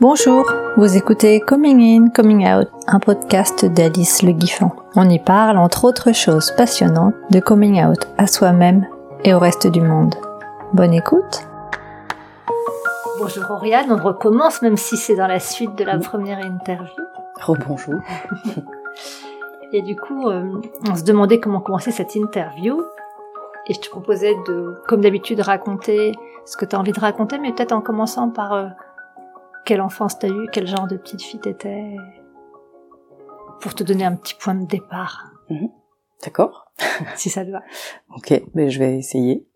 Bonjour, 0.00 0.48
vous 0.76 0.96
écoutez 0.96 1.40
Coming 1.40 1.80
In, 1.80 2.10
Coming 2.10 2.46
Out, 2.46 2.68
un 2.86 3.00
podcast 3.00 3.64
d'Alice 3.64 4.22
Le 4.22 4.30
Guiffant. 4.30 4.70
On 4.94 5.10
y 5.10 5.18
parle, 5.18 5.58
entre 5.58 5.86
autres 5.86 6.14
choses 6.14 6.52
passionnantes, 6.52 7.16
de 7.32 7.40
coming 7.40 7.84
out 7.84 8.06
à 8.16 8.28
soi-même 8.28 8.86
et 9.24 9.34
au 9.34 9.40
reste 9.40 9.66
du 9.66 9.80
monde. 9.80 10.14
Bonne 10.72 10.94
écoute 10.94 11.48
Bonjour 13.18 13.50
Oriane, 13.50 13.90
on 13.90 13.96
recommence 13.96 14.62
même 14.62 14.76
si 14.76 14.96
c'est 14.96 15.16
dans 15.16 15.26
la 15.26 15.40
suite 15.40 15.74
de 15.74 15.82
la 15.82 15.98
première 15.98 16.38
interview. 16.46 17.02
Rebonjour. 17.40 18.00
et 19.72 19.82
du 19.82 19.96
coup, 19.96 20.28
euh, 20.28 20.60
on 20.88 20.94
se 20.94 21.02
demandait 21.02 21.40
comment 21.40 21.60
commencer 21.60 21.90
cette 21.90 22.14
interview. 22.14 22.84
Et 23.66 23.74
je 23.74 23.80
te 23.80 23.90
proposais 23.90 24.36
de, 24.46 24.80
comme 24.86 25.00
d'habitude, 25.00 25.40
raconter 25.40 26.14
ce 26.44 26.56
que 26.56 26.64
tu 26.64 26.76
as 26.76 26.78
envie 26.78 26.92
de 26.92 27.00
raconter, 27.00 27.40
mais 27.40 27.52
peut-être 27.52 27.72
en 27.72 27.80
commençant 27.80 28.30
par... 28.30 28.52
Euh, 28.52 28.68
quelle 29.68 29.82
enfance 29.82 30.18
t'as 30.18 30.28
eu, 30.28 30.48
quel 30.50 30.66
genre 30.66 30.86
de 30.86 30.96
petite 30.96 31.20
fille 31.20 31.40
t'étais, 31.40 31.94
pour 33.60 33.74
te 33.74 33.84
donner 33.84 34.06
un 34.06 34.16
petit 34.16 34.34
point 34.34 34.54
de 34.54 34.66
départ. 34.66 35.30
Mhm. 35.50 35.68
D'accord. 36.24 36.72
si 37.16 37.28
ça 37.28 37.44
te 37.44 37.50
va. 37.50 37.62
Ok, 38.16 38.42
mais 38.54 38.70
je 38.70 38.78
vais 38.78 38.96
essayer. 38.96 39.46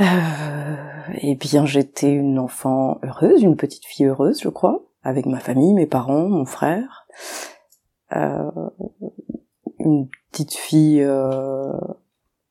Euh, 0.00 0.04
eh 1.22 1.34
bien, 1.34 1.66
j'étais 1.66 2.12
une 2.12 2.38
enfant 2.38 3.00
heureuse, 3.02 3.42
une 3.42 3.56
petite 3.56 3.84
fille 3.84 4.06
heureuse, 4.06 4.40
je 4.40 4.48
crois, 4.48 4.84
avec 5.02 5.26
ma 5.26 5.40
famille, 5.40 5.74
mes 5.74 5.86
parents, 5.86 6.28
mon 6.28 6.44
frère. 6.44 7.08
Euh, 8.14 8.48
une 9.80 10.08
petite 10.30 10.54
fille. 10.54 11.02
Euh, 11.02 11.72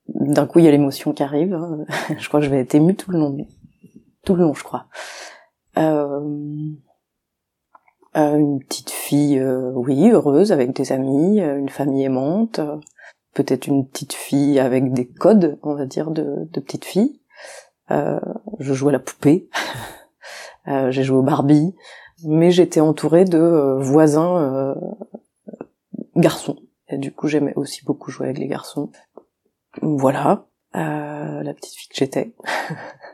d'un 0.10 0.46
coup, 0.46 0.60
il 0.60 0.66
y 0.66 0.68
a 0.68 0.72
l'émotion 0.72 1.14
qui 1.14 1.24
arrive. 1.24 1.54
Hein. 1.54 1.86
je 2.18 2.28
crois 2.28 2.42
que 2.42 2.46
je 2.46 2.52
vais 2.52 2.60
être 2.60 2.76
émue 2.76 2.98
tout 2.98 3.12
le 3.12 3.20
long, 3.20 3.38
tout 4.26 4.36
le 4.36 4.44
long, 4.44 4.54
je 4.54 4.64
crois. 4.66 4.88
Euh, 5.78 6.72
euh, 8.16 8.38
une 8.38 8.64
petite 8.64 8.92
fille, 8.92 9.40
euh, 9.40 9.72
oui, 9.74 10.10
heureuse, 10.10 10.52
avec 10.52 10.74
des 10.74 10.92
amis, 10.92 11.40
une 11.40 11.70
famille 11.70 12.04
aimante, 12.04 12.62
peut-être 13.34 13.68
une 13.68 13.88
petite 13.88 14.14
fille 14.14 14.60
avec 14.60 14.94
des 14.94 15.08
codes, 15.08 15.60
on 15.64 15.76
va 15.76 15.86
dire, 15.86 16.12
de, 16.12 16.48
de 16.50 16.60
petite 16.60 16.86
fille. 16.86 17.20
je 17.90 18.74
jouais 18.74 18.90
à 18.90 18.94
la 18.94 19.00
poupée, 19.00 19.50
j'ai 20.66 21.04
joué 21.04 21.18
au 21.18 21.24
Barbie, 21.24 21.76
mais 22.24 22.52
j'étais 22.52 22.80
entourée 22.80 23.26
de 23.26 23.78
voisins 23.82 24.76
garçons. 26.16 26.58
Et 26.88 26.98
du 26.98 27.12
coup, 27.12 27.28
j'aimais 27.28 27.54
aussi 27.58 27.84
beaucoup 27.84 28.12
jouer 28.12 28.28
avec 28.28 28.38
les 28.38 28.48
garçons. 28.48 28.92
Voilà, 29.82 30.46
la 30.74 31.54
petite 31.54 31.76
fille 31.76 31.90
que 31.90 31.98
j'étais. 31.98 32.34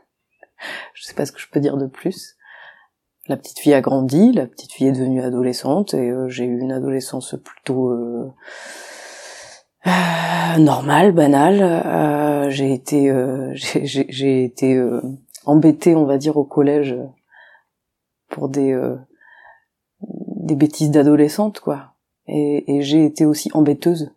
je 0.94 1.04
sais 1.04 1.16
pas 1.16 1.26
ce 1.26 1.32
que 1.32 1.39
je 1.39 1.50
peux 1.50 1.59
dire 1.59 1.78
de 1.78 1.88
plus 1.88 2.38
la 3.27 3.38
petite 3.38 3.59
fille 3.59 3.73
a 3.73 3.81
grandi, 3.81 4.31
la 4.31 4.47
petite 4.47 4.72
fille 4.72 4.88
est 4.88 4.94
devenue 4.94 5.22
adolescente 5.22 5.94
et 5.94 6.09
euh, 6.09 6.27
j'ai 6.27 6.45
eu 6.45 6.59
une 6.59 6.72
adolescence 6.72 7.36
plutôt 7.44 7.89
euh, 7.89 8.31
euh 9.88 10.58
normale, 10.58 11.11
banale. 11.11 11.61
Euh, 11.61 12.49
j'ai 12.49 12.73
été, 12.73 13.14
j'ai 13.55 14.44
été 14.44 14.83
embêtée, 15.45 15.95
on 15.95 16.05
va 16.05 16.17
dire, 16.17 16.38
au 16.38 16.44
collège 16.44 16.97
pour 18.30 18.49
des 18.49 18.77
des 20.02 20.55
bêtises 20.55 20.92
d'adolescente, 20.92 21.59
quoi. 21.59 21.94
Et, 22.27 22.81
j'ai 22.81 23.05
été 23.05 23.25
aussi 23.25 23.49
embêteuse. 23.53 24.11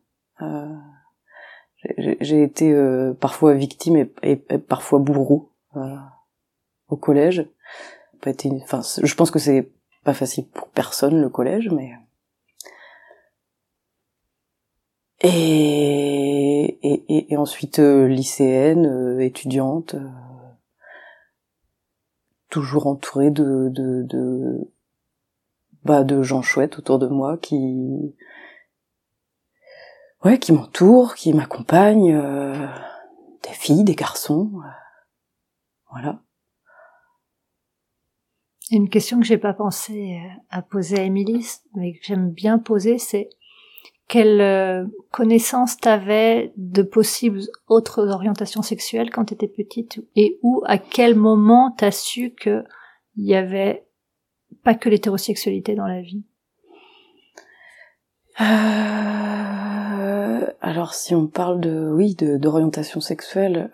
j'ai 1.98 2.42
été 2.42 2.75
parfois 3.20 3.55
victime 3.55 3.97
et, 3.97 4.12
et 4.22 4.36
parfois 4.58 4.98
bourreau 4.98 5.50
au 6.88 6.97
collège 6.97 7.47
je 9.02 9.14
pense 9.14 9.30
que 9.30 9.38
c'est 9.38 9.70
pas 10.04 10.14
facile 10.14 10.46
pour 10.48 10.68
personne 10.68 11.20
le 11.20 11.28
collège, 11.28 11.70
mais 11.70 11.92
et, 15.24 17.36
ensuite 17.36 17.78
euh, 17.78 18.06
lycéenne, 18.06 18.86
euh, 18.86 19.20
étudiante, 19.20 19.94
euh, 19.94 20.08
toujours 22.50 22.86
entourée 22.86 23.30
de 23.30 23.68
de 23.70 24.02
de 24.02 24.70
bah 25.84 26.04
de 26.04 26.22
gens 26.22 26.42
chouettes 26.42 26.78
autour 26.78 26.98
de 26.98 27.08
moi 27.08 27.38
qui 27.38 28.14
ouais 30.24 30.38
qui 30.38 30.52
m'entourent, 30.52 31.14
qui 31.14 31.32
m'accompagnent, 31.32 32.18
des 33.42 33.52
filles, 33.52 33.84
des 33.84 33.94
garçons, 33.94 34.50
voilà. 35.91 36.20
Une 38.70 38.88
question 38.88 39.20
que 39.20 39.26
j'ai 39.26 39.38
pas 39.38 39.52
pensé 39.52 40.19
euh, 40.19 40.28
à 40.50 40.62
poser 40.62 40.98
à 40.98 41.02
Émilie, 41.02 41.47
mais 41.75 41.92
que 41.92 42.00
j'aime 42.02 42.30
bien 42.30 42.58
poser, 42.58 42.98
c'est 42.98 43.28
quelle 44.08 44.41
euh, 44.41 44.86
connaissance 45.10 45.76
t'avais 45.76 46.52
de 46.56 46.82
possibles 46.82 47.41
autres 47.69 48.08
orientations 48.08 48.62
sexuelles 48.62 49.10
quand 49.10 49.26
t'étais 49.26 49.48
petite 49.48 50.00
et 50.16 50.38
où, 50.42 50.62
à 50.66 50.78
quel 50.78 51.14
moment 51.14 51.74
t'as 51.76 51.91
su 51.91 52.30
que 52.30 52.64
il 53.16 53.26
y 53.26 53.34
avait 53.34 53.86
pas 54.62 54.74
que 54.74 54.88
l'hétérosexualité 54.88 55.74
dans 55.74 55.86
la 55.86 56.00
vie? 56.00 56.24
Euh, 58.41 59.24
Alors 60.60 60.94
si 60.94 61.14
on 61.14 61.26
parle 61.26 61.60
de 61.60 61.91
oui 61.92 62.14
d'orientation 62.16 63.00
sexuelle, 63.00 63.70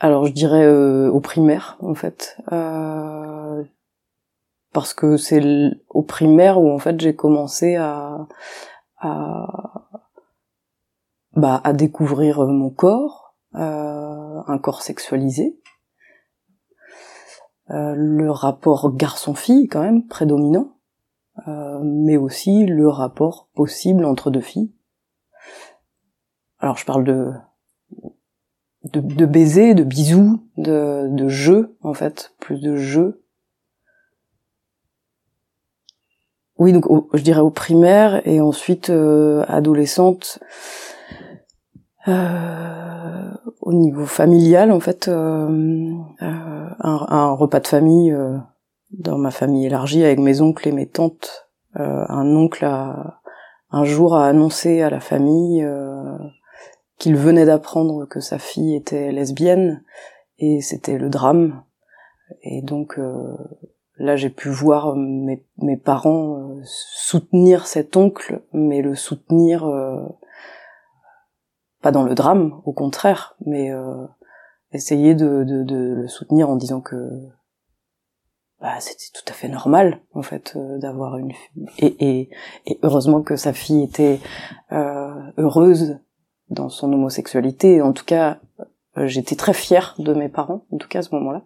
alors 0.00 0.26
je 0.26 0.32
dirais 0.32 0.64
euh, 0.64 1.10
au 1.10 1.20
primaire 1.20 1.76
en 1.80 1.94
fait, 1.94 2.36
euh, 2.52 3.64
parce 4.72 4.94
que 4.94 5.16
c'est 5.16 5.42
au 5.88 6.02
primaire 6.02 6.60
où 6.60 6.70
en 6.70 6.78
fait 6.78 7.00
j'ai 7.00 7.16
commencé 7.16 7.76
à, 7.76 8.26
à 8.98 9.88
bah, 11.34 11.60
à 11.64 11.72
découvrir 11.72 12.46
mon 12.46 12.70
corps, 12.70 13.36
euh, 13.54 14.40
un 14.46 14.58
corps 14.58 14.82
sexualisé, 14.82 15.60
le 17.70 18.30
rapport 18.30 18.94
garçon-fille 18.94 19.68
quand 19.68 19.82
même 19.82 20.06
prédominant, 20.06 20.78
mais 21.46 22.16
aussi 22.16 22.64
le 22.64 22.88
rapport 22.88 23.48
possible 23.54 24.06
entre 24.06 24.30
deux 24.30 24.40
filles. 24.40 24.72
Alors 26.60 26.78
je 26.78 26.86
parle 26.86 27.04
de 27.04 27.30
de, 28.92 29.00
de 29.00 29.26
baisers, 29.26 29.74
de 29.74 29.84
bisous, 29.84 30.40
de, 30.56 31.08
de 31.10 31.28
jeux 31.28 31.76
en 31.82 31.94
fait, 31.94 32.32
plus 32.40 32.60
de 32.60 32.76
jeux. 32.76 33.22
Oui, 36.58 36.72
donc 36.72 36.86
je 37.14 37.22
dirais 37.22 37.40
au 37.40 37.50
primaire 37.50 38.26
et 38.26 38.40
ensuite 38.40 38.90
euh, 38.90 39.44
adolescente. 39.46 40.40
Euh, 42.08 43.30
au 43.60 43.72
niveau 43.72 44.06
familial, 44.06 44.72
en 44.72 44.80
fait, 44.80 45.08
euh, 45.08 45.92
un, 46.20 46.76
un, 46.80 47.32
repas 47.32 47.60
de 47.60 47.66
famille 47.68 48.16
dans 48.90 49.18
ma 49.18 49.30
famille 49.30 49.66
élargie 49.66 50.04
avec 50.04 50.18
mes 50.18 50.40
oncles 50.40 50.68
et 50.68 50.72
mes 50.72 50.86
tantes. 50.86 51.48
un 51.74 52.26
oncle 52.34 52.64
a 52.64 53.20
un 53.70 53.84
jour 53.84 54.16
a 54.16 54.26
annoncé 54.26 54.80
à 54.80 54.90
la 54.90 55.00
famille 55.00 55.64
qu'il 56.98 57.16
venait 57.16 57.46
d'apprendre 57.46 58.06
que 58.06 58.20
sa 58.20 58.38
fille 58.38 58.74
était 58.74 59.12
lesbienne 59.12 59.82
et 60.38 60.60
c'était 60.60 60.98
le 60.98 61.08
drame. 61.08 61.62
Et 62.42 62.60
donc 62.60 62.98
euh, 62.98 63.36
là 63.96 64.16
j'ai 64.16 64.30
pu 64.30 64.48
voir 64.50 64.96
mes, 64.96 65.42
parents 65.76 66.38
euh, 66.38 66.60
soutenir 66.64 67.66
cet 67.66 67.96
oncle, 67.96 68.42
mais 68.52 68.82
le 68.82 68.94
soutenir 68.94 69.64
euh, 69.64 70.04
pas 71.80 71.92
dans 71.92 72.02
le 72.02 72.14
drame, 72.14 72.60
au 72.64 72.72
contraire, 72.72 73.36
mais 73.46 73.70
essayer 74.72 75.14
de, 75.14 75.46
le 75.46 76.08
soutenir 76.08 76.50
en 76.50 76.56
disant 76.56 76.80
que 76.80 77.08
bah, 78.60 78.80
c'était 78.80 79.12
tout 79.14 79.22
à 79.28 79.32
fait 79.32 79.46
normal 79.46 80.00
en 80.12 80.22
fait 80.22 80.58
d'avoir 80.80 81.18
une 81.18 81.30
et, 81.78 82.28
et, 82.66 82.78
heureusement 82.82 83.22
que 83.22 83.36
sa 83.36 83.52
fille 83.52 83.84
était 83.84 84.18
heureuse 84.72 86.00
dans 86.50 86.68
son 86.68 86.92
homosexualité. 86.92 87.82
En 87.82 87.92
tout 87.92 88.04
cas, 88.04 88.38
euh, 88.96 89.06
j'étais 89.06 89.36
très 89.36 89.54
fière 89.54 89.94
de 89.98 90.12
mes 90.14 90.28
parents, 90.28 90.64
en 90.72 90.78
tout 90.78 90.88
cas 90.88 91.00
à 91.00 91.02
ce 91.02 91.14
moment-là. 91.14 91.42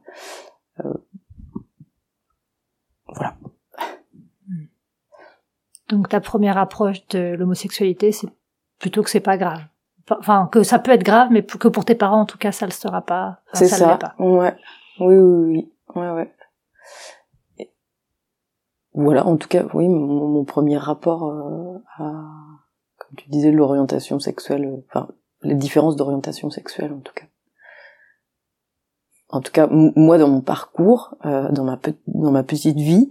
Euh, 0.84 0.94
voilà. 3.08 3.34
Donc 5.88 6.08
ta 6.08 6.20
première 6.20 6.56
approche 6.56 7.06
de 7.08 7.34
l'homosexualité, 7.34 8.12
c'est 8.12 8.28
plutôt 8.78 9.02
que 9.02 9.10
c'est 9.10 9.20
pas 9.20 9.36
grave. 9.36 9.60
Enfin, 10.10 10.48
que 10.50 10.62
ça 10.62 10.78
peut 10.78 10.90
être 10.90 11.04
grave, 11.04 11.28
mais 11.30 11.44
que 11.44 11.68
pour 11.68 11.84
tes 11.84 11.94
parents, 11.94 12.22
en 12.22 12.26
tout 12.26 12.38
cas, 12.38 12.52
ça 12.52 12.66
le 12.66 12.72
sera 12.72 13.02
pas. 13.02 13.40
c'est 13.52 13.68
ça. 13.68 13.96
Pas. 13.96 14.14
Ouais. 14.18 14.56
Oui, 15.00 15.14
oui, 15.14 15.44
oui. 15.46 15.72
Ouais, 15.94 16.10
ouais. 16.10 16.34
Voilà, 18.94 19.26
en 19.26 19.36
tout 19.36 19.48
cas, 19.48 19.64
oui, 19.72 19.88
mon, 19.88 20.44
premier 20.44 20.76
rapport 20.76 21.30
euh, 21.30 21.78
à 21.98 22.12
tu 23.16 23.28
disais, 23.28 23.50
l'orientation 23.50 24.18
sexuelle, 24.18 24.64
euh, 24.64 24.84
enfin, 24.88 25.08
les 25.42 25.54
différences 25.54 25.96
d'orientation 25.96 26.50
sexuelle 26.50 26.92
en 26.92 27.00
tout 27.00 27.12
cas. 27.14 27.26
en 29.28 29.40
tout 29.40 29.52
cas 29.52 29.66
moi 29.68 30.18
dans 30.18 30.28
mon 30.28 30.40
parcours, 30.40 31.16
euh, 31.24 31.50
dans 31.50 31.64
ma 32.30 32.42
petite 32.42 32.78
vie, 32.78 33.10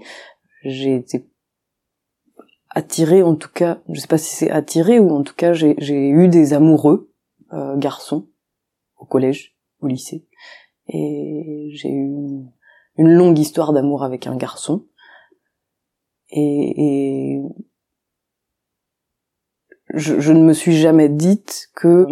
j'ai 0.64 0.96
été 0.96 1.30
attirée 2.70 3.22
en 3.22 3.36
tout 3.36 3.50
cas, 3.54 3.82
je 3.90 4.00
sais 4.00 4.08
pas 4.08 4.18
si 4.18 4.36
c'est 4.36 4.52
attirée 4.52 5.00
ou 5.00 5.12
en 5.12 5.24
tout 5.24 5.36
cas 5.36 5.54
j'ai 5.54 5.76
eu 6.10 6.28
des 6.30 6.54
amoureux 6.54 7.14
euh, 7.54 7.76
garçons 7.78 8.30
au 8.98 9.06
collège, 9.06 9.58
au 9.82 9.88
lycée, 9.88 10.26
et 10.88 11.70
j'ai 11.74 11.90
eu 11.90 12.06
une, 12.06 12.52
longue 12.98 13.40
histoire 13.40 13.74
d'amour 13.74 14.04
avec 14.04 14.28
un 14.28 14.36
garçon. 14.36 14.86
Et, 16.30 17.34
et 17.36 17.42
je, 19.94 20.32
ne 20.32 20.44
me 20.44 20.54
suis 20.54 20.76
jamais 20.78 21.10
dite 21.10 21.70
que 21.76 22.06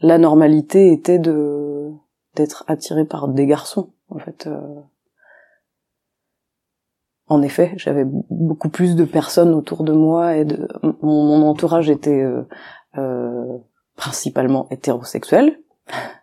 la 0.00 0.18
normalité 0.18 0.92
était 0.92 1.18
de 1.18 1.90
d'être 2.34 2.64
attiré 2.66 3.04
par 3.04 3.28
des 3.28 3.46
garçons 3.46 3.92
en 4.08 4.18
fait 4.18 4.48
euh. 4.48 4.80
en 7.28 7.42
effet 7.42 7.72
j'avais 7.76 8.04
beaucoup 8.04 8.68
plus 8.68 8.96
de 8.96 9.04
personnes 9.04 9.54
autour 9.54 9.84
de 9.84 9.92
moi 9.92 10.36
et 10.36 10.44
de 10.44 10.66
mon, 11.00 11.42
entourage 11.42 11.90
était 11.90 12.22
euh, 12.22 12.42
euh, 12.98 13.58
principalement 13.96 14.66
hétérosexuel 14.70 15.60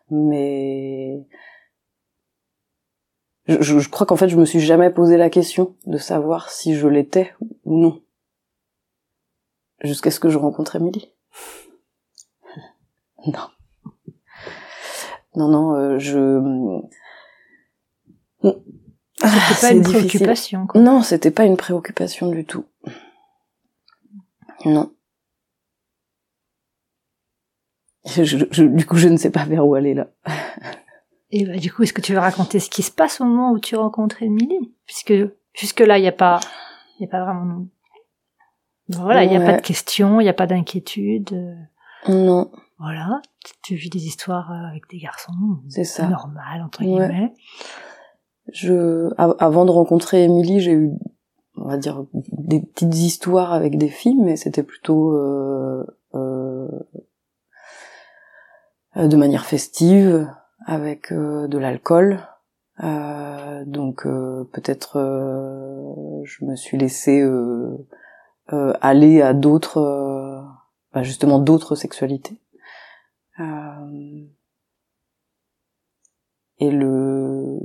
mais 0.09 1.25
je, 3.47 3.79
je 3.79 3.89
crois 3.89 4.05
qu'en 4.05 4.17
fait 4.17 4.27
je 4.27 4.37
me 4.37 4.45
suis 4.45 4.59
jamais 4.59 4.89
posé 4.89 5.15
la 5.15 5.29
question 5.29 5.75
de 5.85 5.97
savoir 5.97 6.49
si 6.49 6.75
je 6.75 6.87
l'étais 6.87 7.31
ou 7.63 7.77
non 7.77 8.01
jusqu'à 9.83 10.11
ce 10.11 10.19
que 10.19 10.29
je 10.29 10.37
rencontre 10.37 10.75
Emily 10.75 11.11
non 13.25 13.49
non, 15.35 15.47
non, 15.47 15.75
euh, 15.75 15.97
je. 15.97 16.81
C'était 18.43 19.61
pas 19.61 19.71
une 19.71 19.83
préoccupation. 19.83 20.67
Quoi. 20.67 20.81
Non, 20.81 21.01
c'était 21.03 21.31
pas 21.31 21.45
une 21.45 21.57
préoccupation 21.57 22.29
du 22.29 22.43
tout. 22.43 22.65
Non. 24.65 24.91
du 28.15 28.85
coup, 28.85 28.97
je 28.97 29.07
ne 29.07 29.17
sais 29.17 29.29
pas 29.29 29.45
vers 29.45 29.65
où 29.65 29.75
aller 29.75 29.93
là. 29.93 30.07
Et 31.29 31.45
bah, 31.45 31.57
du 31.57 31.71
coup, 31.71 31.83
est-ce 31.83 31.93
que 31.93 32.01
tu 32.01 32.13
veux 32.13 32.19
raconter 32.19 32.59
ce 32.59 32.69
qui 32.69 32.83
se 32.83 32.91
passe 32.91 33.21
au 33.21 33.25
moment 33.25 33.51
où 33.51 33.59
tu 33.59 33.75
rencontres 33.75 34.21
Emily 34.21 34.73
Puisque 34.85 35.13
jusque 35.53 35.79
là, 35.79 35.97
il 35.97 36.01
n'y 36.01 36.07
a 36.07 36.13
pas, 36.13 36.41
il 36.99 37.05
a 37.05 37.07
pas 37.07 37.23
vraiment. 37.23 37.67
Voilà, 38.97 39.23
il 39.23 39.29
n'y 39.29 39.37
a 39.37 39.41
pas 39.41 39.57
de 39.57 39.61
questions, 39.61 40.19
il 40.19 40.23
n'y 40.23 40.29
a 40.29 40.33
pas 40.33 40.47
d'inquiétude. 40.47 41.57
Non. 42.07 42.51
Voilà, 42.79 43.21
tu 43.63 43.75
vis 43.75 43.91
des 43.91 44.07
histoires 44.07 44.51
euh, 44.51 44.69
avec 44.69 44.89
des 44.89 44.97
garçons, 44.97 45.33
c'est 45.69 45.83
ça, 45.83 46.07
normal 46.07 46.63
entre 46.65 46.81
guillemets. 46.81 47.31
Je, 48.51 49.09
avant 49.17 49.65
de 49.65 49.71
rencontrer 49.71 50.23
Émilie, 50.23 50.59
j'ai 50.61 50.71
eu, 50.71 50.91
on 51.57 51.67
va 51.67 51.77
dire, 51.77 52.03
des 52.13 52.59
petites 52.59 52.95
histoires 52.95 53.53
avec 53.53 53.77
des 53.77 53.87
filles, 53.87 54.17
mais 54.19 54.35
c'était 54.35 54.63
plutôt 54.63 55.15
euh, 55.15 55.85
euh, 56.15 56.67
de 58.95 59.15
manière 59.15 59.45
festive, 59.45 60.27
avec 60.65 61.11
euh, 61.11 61.47
de 61.47 61.57
l'alcool. 61.59 62.19
Euh, 62.83 63.63
donc 63.65 64.03
peut-être 64.03 64.97
je 66.25 66.45
me 66.45 66.55
suis 66.55 66.79
laissée 66.79 67.23
aller 68.81 69.21
à 69.21 69.33
d'autres, 69.33 70.45
bah, 70.93 71.03
justement 71.03 71.39
d'autres 71.39 71.75
sexualités. 71.75 72.41
Euh, 73.39 74.25
et 76.59 76.69
le 76.69 77.57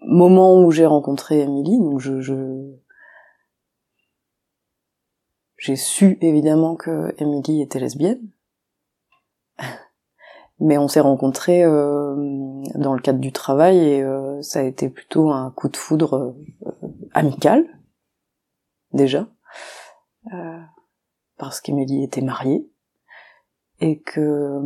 moment 0.00 0.62
où 0.62 0.70
j'ai 0.70 0.86
rencontré 0.86 1.40
Emily, 1.40 1.78
donc 1.78 1.98
je, 1.98 2.20
je 2.20 2.76
j'ai 5.58 5.76
su 5.76 6.18
évidemment 6.20 6.76
que 6.76 7.14
Emily 7.18 7.62
était 7.62 7.80
lesbienne, 7.80 8.30
mais 10.60 10.78
on 10.78 10.86
s'est 10.86 11.00
rencontrés 11.00 11.64
euh, 11.64 12.14
dans 12.74 12.94
le 12.94 13.00
cadre 13.00 13.18
du 13.18 13.32
travail 13.32 13.78
et 13.78 14.02
euh, 14.02 14.40
ça 14.42 14.60
a 14.60 14.62
été 14.62 14.88
plutôt 14.88 15.30
un 15.30 15.50
coup 15.50 15.68
de 15.68 15.76
foudre 15.76 16.14
euh, 16.14 16.78
amical 17.14 17.66
déjà, 18.92 19.26
parce 21.36 21.60
qu'Emily 21.60 22.02
était 22.02 22.22
mariée 22.22 22.68
et 23.80 24.00
que 24.00 24.60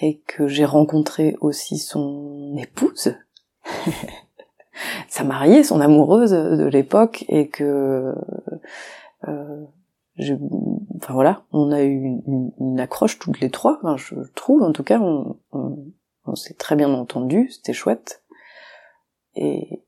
et 0.00 0.20
que 0.20 0.48
j'ai 0.48 0.64
rencontré 0.64 1.36
aussi 1.40 1.78
son 1.78 2.56
épouse, 2.56 3.16
sa 5.08 5.24
mariée, 5.24 5.62
son 5.62 5.80
amoureuse 5.80 6.32
de 6.32 6.66
l'époque, 6.66 7.24
et 7.28 7.48
que 7.48 8.12
euh, 9.28 9.64
je, 10.16 10.34
enfin 10.96 11.14
voilà, 11.14 11.44
on 11.52 11.70
a 11.70 11.82
eu 11.82 12.20
une, 12.26 12.80
accroche 12.80 13.18
toutes 13.18 13.40
les 13.40 13.50
trois, 13.50 13.78
je 13.96 14.16
trouve 14.34 14.62
en 14.62 14.72
tout 14.72 14.82
cas, 14.82 14.98
on, 14.98 15.38
on, 15.52 15.92
on 16.24 16.34
s'est 16.34 16.54
très 16.54 16.74
bien 16.76 16.92
entendu, 16.92 17.48
c'était 17.50 17.72
chouette, 17.72 18.24
et 19.36 19.83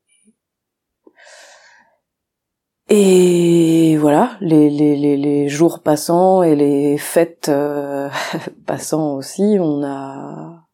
et 2.88 3.96
voilà, 3.98 4.36
les, 4.40 4.70
les, 4.70 4.96
les, 4.96 5.16
les, 5.16 5.48
jours 5.48 5.82
passant 5.82 6.42
et 6.42 6.54
les 6.54 6.98
fêtes 6.98 7.48
euh, 7.48 8.08
passant 8.66 9.14
aussi, 9.16 9.56
on 9.60 9.82
a 9.82 10.66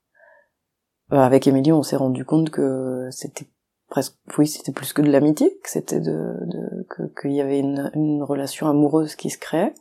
euh, 1.13 1.17
avec 1.17 1.47
Émilie, 1.47 1.73
on 1.73 1.83
s'est 1.83 1.97
rendu 1.97 2.25
compte 2.25 2.51
que 2.51 3.09
c'était 3.11 3.47
presque, 3.89 4.15
oui, 4.39 4.47
c'était 4.47 4.73
plus 4.73 4.93
que 4.93 5.03
de 5.03 5.11
l'amitié, 5.11 5.59
que 5.63 5.71
c'était 5.71 6.01
de, 6.01 6.35
de 6.47 7.13
qu'il 7.21 7.33
y 7.33 7.41
avait 7.41 7.59
une, 7.59 7.91
une 7.95 8.23
relation 8.23 8.69
amoureuse 8.69 9.15
qui 9.15 9.31
se 9.31 9.39
créait, 9.39 9.75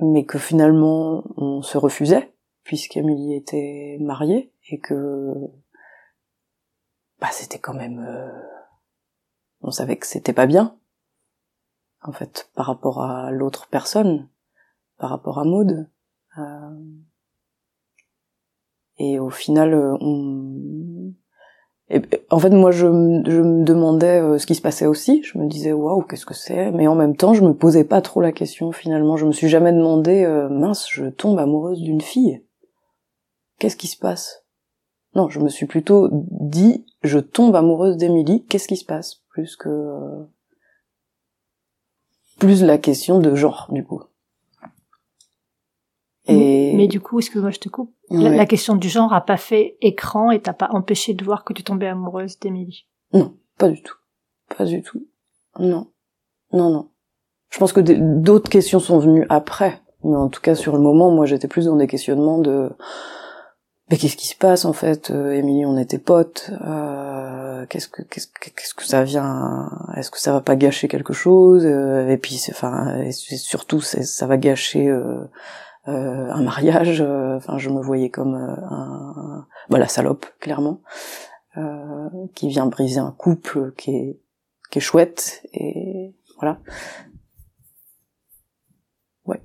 mais 0.00 0.24
que 0.24 0.38
finalement 0.38 1.24
on 1.36 1.62
se 1.62 1.78
refusait 1.78 2.32
puisqu'Émilie 2.64 3.34
était 3.34 3.98
mariée 4.00 4.52
et 4.70 4.80
que 4.80 5.34
bah 7.20 7.28
c'était 7.30 7.58
quand 7.58 7.74
même 7.74 7.98
euh, 8.00 8.32
on 9.64 9.70
savait 9.70 9.96
que 9.96 10.06
c'était 10.06 10.34
pas 10.34 10.46
bien, 10.46 10.76
en 12.02 12.12
fait, 12.12 12.50
par 12.54 12.66
rapport 12.66 13.02
à 13.02 13.30
l'autre 13.30 13.66
personne, 13.68 14.28
par 14.98 15.10
rapport 15.10 15.38
à 15.38 15.44
Maud. 15.44 15.88
Euh, 16.38 16.80
et 18.98 19.18
au 19.18 19.30
final, 19.30 19.72
euh, 19.72 19.96
on... 20.00 21.14
en 22.30 22.38
fait, 22.38 22.50
moi, 22.50 22.72
je, 22.72 22.86
me 22.86 23.64
demandais 23.64 24.20
euh, 24.20 24.38
ce 24.38 24.46
qui 24.46 24.54
se 24.54 24.60
passait 24.60 24.86
aussi. 24.86 25.22
Je 25.22 25.38
me 25.38 25.48
disais, 25.48 25.72
waouh, 25.72 26.02
qu'est-ce 26.02 26.26
que 26.26 26.34
c'est? 26.34 26.70
Mais 26.70 26.86
en 26.86 26.94
même 26.94 27.16
temps, 27.16 27.32
je 27.32 27.42
me 27.42 27.54
posais 27.54 27.84
pas 27.84 28.02
trop 28.02 28.20
la 28.20 28.32
question. 28.32 28.70
Finalement, 28.70 29.16
je 29.16 29.24
me 29.24 29.32
suis 29.32 29.48
jamais 29.48 29.72
demandé, 29.72 30.26
mince, 30.50 30.86
je 30.90 31.06
tombe 31.06 31.38
amoureuse 31.38 31.80
d'une 31.80 32.02
fille. 32.02 32.44
Qu'est-ce 33.58 33.76
qui 33.76 33.88
se 33.88 33.98
passe? 33.98 34.44
Non, 35.14 35.30
je 35.30 35.40
me 35.40 35.48
suis 35.48 35.66
plutôt 35.66 36.10
dit, 36.12 36.84
je 37.02 37.18
tombe 37.18 37.56
amoureuse 37.56 37.96
d'Émilie. 37.96 38.44
Qu'est-ce 38.44 38.68
qui 38.68 38.76
se 38.76 38.84
passe? 38.84 39.23
Plus 39.34 39.56
que 39.56 40.24
plus 42.38 42.62
la 42.62 42.78
question 42.78 43.18
de 43.18 43.34
genre 43.34 43.66
du 43.70 43.84
coup. 43.84 44.02
Et... 46.26 46.72
Mais 46.74 46.86
du 46.86 47.00
coup, 47.00 47.18
excuse-moi, 47.18 47.50
je 47.50 47.58
te 47.58 47.68
coupe. 47.68 47.92
La, 48.10 48.46
question 48.46 48.76
du 48.76 48.88
genre 48.88 49.12
a 49.12 49.20
pas 49.20 49.36
fait 49.36 49.76
écran 49.82 50.30
et 50.30 50.40
t'a 50.40 50.54
pas 50.54 50.68
empêché 50.70 51.12
de 51.14 51.24
voir 51.24 51.44
que 51.44 51.52
tu 51.52 51.62
tombais 51.62 51.88
amoureuse 51.88 52.38
d'Émilie? 52.38 52.86
Non, 53.12 53.36
pas 53.58 53.68
du 53.68 53.82
tout. 53.82 53.96
Pas 54.56 54.64
du 54.64 54.82
tout. 54.82 55.06
Non. 55.58 55.90
Non, 56.52 56.70
non. 56.70 56.88
Je 57.50 57.58
pense 57.58 57.72
que 57.72 57.80
d'autres 57.80 58.48
questions 58.48 58.80
sont 58.80 59.00
venues 59.00 59.26
après. 59.28 59.82
Mais 60.02 60.16
en 60.16 60.28
tout 60.28 60.40
cas, 60.40 60.54
sur 60.54 60.74
le 60.74 60.82
moment, 60.82 61.10
moi, 61.10 61.26
j'étais 61.26 61.48
plus 61.48 61.66
dans 61.66 61.76
des 61.76 61.86
questionnements 61.86 62.38
de 62.38 62.70
mais 63.90 63.98
qu'est-ce 63.98 64.16
qui 64.16 64.28
se 64.28 64.36
passe 64.36 64.64
en 64.64 64.72
fait? 64.72 65.10
Euh, 65.10 65.32
Émilie 65.32 65.66
on 65.66 65.76
était 65.76 65.98
potes 65.98 66.50
euh, 66.52 67.03
qu'est-ce 67.68 67.88
que 67.88 68.02
qu'est-ce 68.02 68.26
que 68.28 68.50
qu'est-ce 68.50 68.74
que 68.74 68.84
ça 68.84 69.04
vient 69.04 69.70
est-ce 69.96 70.10
que 70.10 70.20
ça 70.20 70.32
va 70.32 70.40
pas 70.40 70.56
gâcher 70.56 70.88
quelque 70.88 71.12
chose 71.12 71.64
euh, 71.66 72.08
et 72.08 72.16
puis 72.16 72.40
enfin 72.50 73.10
surtout 73.10 73.80
ça 73.80 74.26
va 74.26 74.36
gâcher 74.36 74.88
euh, 74.88 75.24
euh, 75.88 76.30
un 76.30 76.42
mariage 76.42 77.00
enfin 77.00 77.58
je 77.58 77.70
me 77.70 77.80
voyais 77.80 78.10
comme 78.10 78.34
un, 78.34 79.46
bah, 79.70 79.78
la 79.78 79.88
salope 79.88 80.26
clairement 80.40 80.80
qui 82.34 82.48
vient 82.48 82.66
briser 82.66 82.98
un 82.98 83.12
couple 83.12 83.72
qui 83.76 83.94
est 83.94 84.20
qui 84.70 84.78
est 84.78 84.82
chouette 84.82 85.46
et 85.52 86.14
voilà. 86.36 86.58
Ouais. 89.24 89.40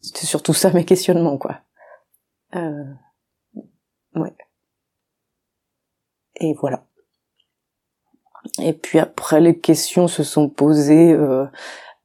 C'était 0.00 0.26
surtout 0.26 0.54
ça 0.54 0.70
mes 0.74 0.84
questionnements 0.84 1.38
quoi. 1.38 1.60
Euh, 2.54 2.84
ouais. 4.14 4.34
Et 6.38 6.54
voilà. 6.54 6.84
Et 8.62 8.72
puis 8.72 8.98
après, 8.98 9.40
les 9.40 9.58
questions 9.58 10.08
se 10.08 10.22
sont 10.22 10.48
posées 10.48 11.12
euh, 11.12 11.46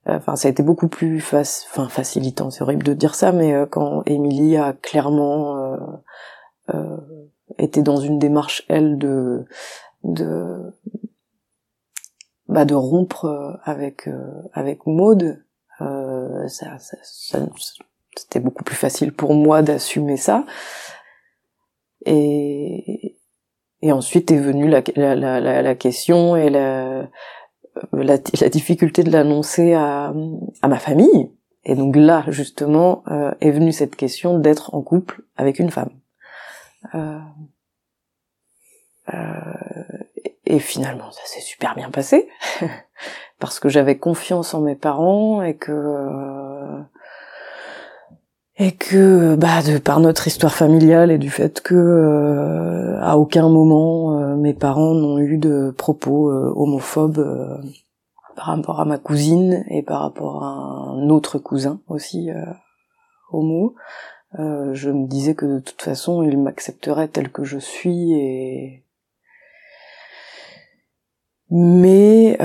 enfin 0.05 0.35
ça 0.35 0.47
a 0.47 0.51
été 0.51 0.63
beaucoup 0.63 0.87
plus 0.87 1.21
fac... 1.21 1.47
enfin 1.69 1.87
facilitant 1.87 2.49
c'est 2.49 2.61
horrible 2.61 2.83
de 2.83 2.93
dire 2.93 3.15
ça 3.15 3.31
mais 3.31 3.53
euh, 3.53 3.65
quand 3.65 4.03
Émilie 4.05 4.57
a 4.57 4.73
clairement 4.73 5.57
euh, 5.57 5.77
euh, 6.73 6.97
été 7.57 7.81
dans 7.81 7.97
une 7.97 8.19
démarche 8.19 8.63
elle 8.67 8.97
de 8.97 9.45
de 10.03 10.73
bah 12.47 12.65
de 12.65 12.75
rompre 12.75 13.59
avec 13.63 14.09
avec 14.51 14.85
Maude 14.85 15.43
ça, 15.79 16.77
ça, 16.79 16.97
ça 17.01 17.39
c'était 18.15 18.39
beaucoup 18.39 18.63
plus 18.63 18.75
facile 18.75 19.13
pour 19.13 19.33
moi 19.33 19.61
d'assumer 19.61 20.17
ça 20.17 20.45
et 22.05 23.17
et 23.83 23.91
ensuite 23.91 24.31
est 24.31 24.39
venue 24.39 24.69
la, 24.69 24.81
la, 24.95 25.13
la, 25.13 25.61
la 25.61 25.75
question 25.75 26.37
et 26.37 26.49
la, 26.49 27.09
la, 27.91 28.17
la 28.41 28.49
difficulté 28.49 29.03
de 29.03 29.11
l'annoncer 29.11 29.73
à, 29.73 30.13
à 30.61 30.67
ma 30.69 30.79
famille. 30.79 31.29
Et 31.65 31.75
donc 31.75 31.97
là, 31.97 32.23
justement, 32.29 33.03
euh, 33.11 33.33
est 33.41 33.51
venue 33.51 33.73
cette 33.73 33.97
question 33.97 34.39
d'être 34.39 34.73
en 34.73 34.81
couple 34.81 35.23
avec 35.35 35.59
une 35.59 35.69
femme. 35.69 35.89
Euh, 36.95 37.19
euh, 39.13 39.97
et 40.45 40.59
finalement, 40.59 41.11
ça 41.11 41.25
s'est 41.25 41.41
super 41.41 41.75
bien 41.75 41.89
passé 41.89 42.29
parce 43.39 43.59
que 43.59 43.67
j'avais 43.67 43.97
confiance 43.97 44.53
en 44.53 44.61
mes 44.61 44.75
parents 44.75 45.41
et 45.41 45.57
que 45.57 46.79
et 48.57 48.71
que 48.73 49.35
bah 49.35 49.63
de 49.63 49.79
par 49.79 49.99
notre 49.99 50.27
histoire 50.27 50.53
familiale 50.53 51.11
et 51.11 51.17
du 51.17 51.31
fait 51.31 51.61
que 51.61 51.73
euh, 51.73 53.01
à 53.01 53.17
aucun 53.17 53.49
moment 53.49 54.19
euh, 54.19 54.35
mes 54.35 54.53
parents 54.53 54.93
n'ont 54.93 55.17
eu 55.17 55.37
de 55.37 55.73
propos 55.75 56.29
euh, 56.29 56.53
homophobes 56.55 57.63
par 58.35 58.45
rapport 58.45 58.79
à 58.79 58.85
ma 58.85 58.99
cousine 58.99 59.65
et 59.69 59.81
par 59.81 60.01
rapport 60.01 60.43
à 60.43 60.49
un 60.49 61.09
autre 61.09 61.39
cousin 61.39 61.79
aussi 61.87 62.29
homo. 63.31 63.75
Je 64.35 64.89
me 64.89 65.05
disais 65.05 65.35
que 65.35 65.45
de 65.45 65.59
toute 65.59 65.83
façon 65.83 66.23
ils 66.23 66.39
m'accepteraient 66.39 67.09
tel 67.09 67.29
que 67.29 67.43
je 67.43 67.59
suis 67.59 68.13
et 68.13 68.83
mais 71.51 72.37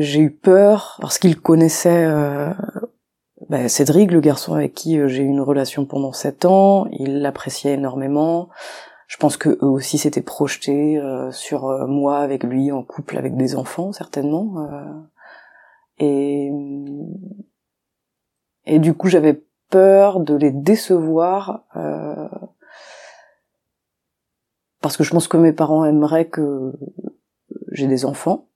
j'ai 0.00 0.20
eu 0.20 0.30
peur 0.30 0.96
parce 1.02 1.18
qu'ils 1.18 1.38
connaissaient 1.38 2.10
bah, 3.52 3.68
Cédric, 3.68 4.10
le 4.10 4.20
garçon 4.20 4.54
avec 4.54 4.72
qui 4.72 4.98
euh, 4.98 5.08
j'ai 5.08 5.22
eu 5.22 5.26
une 5.26 5.42
relation 5.42 5.84
pendant 5.84 6.14
sept 6.14 6.46
ans, 6.46 6.86
il 6.90 7.20
l'appréciait 7.20 7.74
énormément. 7.74 8.48
Je 9.08 9.18
pense 9.18 9.36
que 9.36 9.50
eux 9.50 9.68
aussi 9.68 9.98
s'étaient 9.98 10.22
projetés 10.22 10.96
euh, 10.96 11.30
sur 11.32 11.66
euh, 11.66 11.86
moi 11.86 12.20
avec 12.20 12.44
lui 12.44 12.72
en 12.72 12.82
couple 12.82 13.18
avec 13.18 13.36
des 13.36 13.54
enfants 13.54 13.92
certainement. 13.92 14.96
et 15.98 16.50
du 18.78 18.94
coup 18.94 19.08
j'avais 19.08 19.44
peur 19.68 20.20
de 20.20 20.34
les 20.34 20.50
décevoir 20.50 21.66
parce 24.80 24.96
que 24.96 25.04
je 25.04 25.10
pense 25.10 25.28
que 25.28 25.36
mes 25.36 25.52
parents 25.52 25.84
aimeraient 25.84 26.28
que 26.28 26.72
j'ai 27.70 27.86
des 27.86 28.06
enfants. 28.06 28.48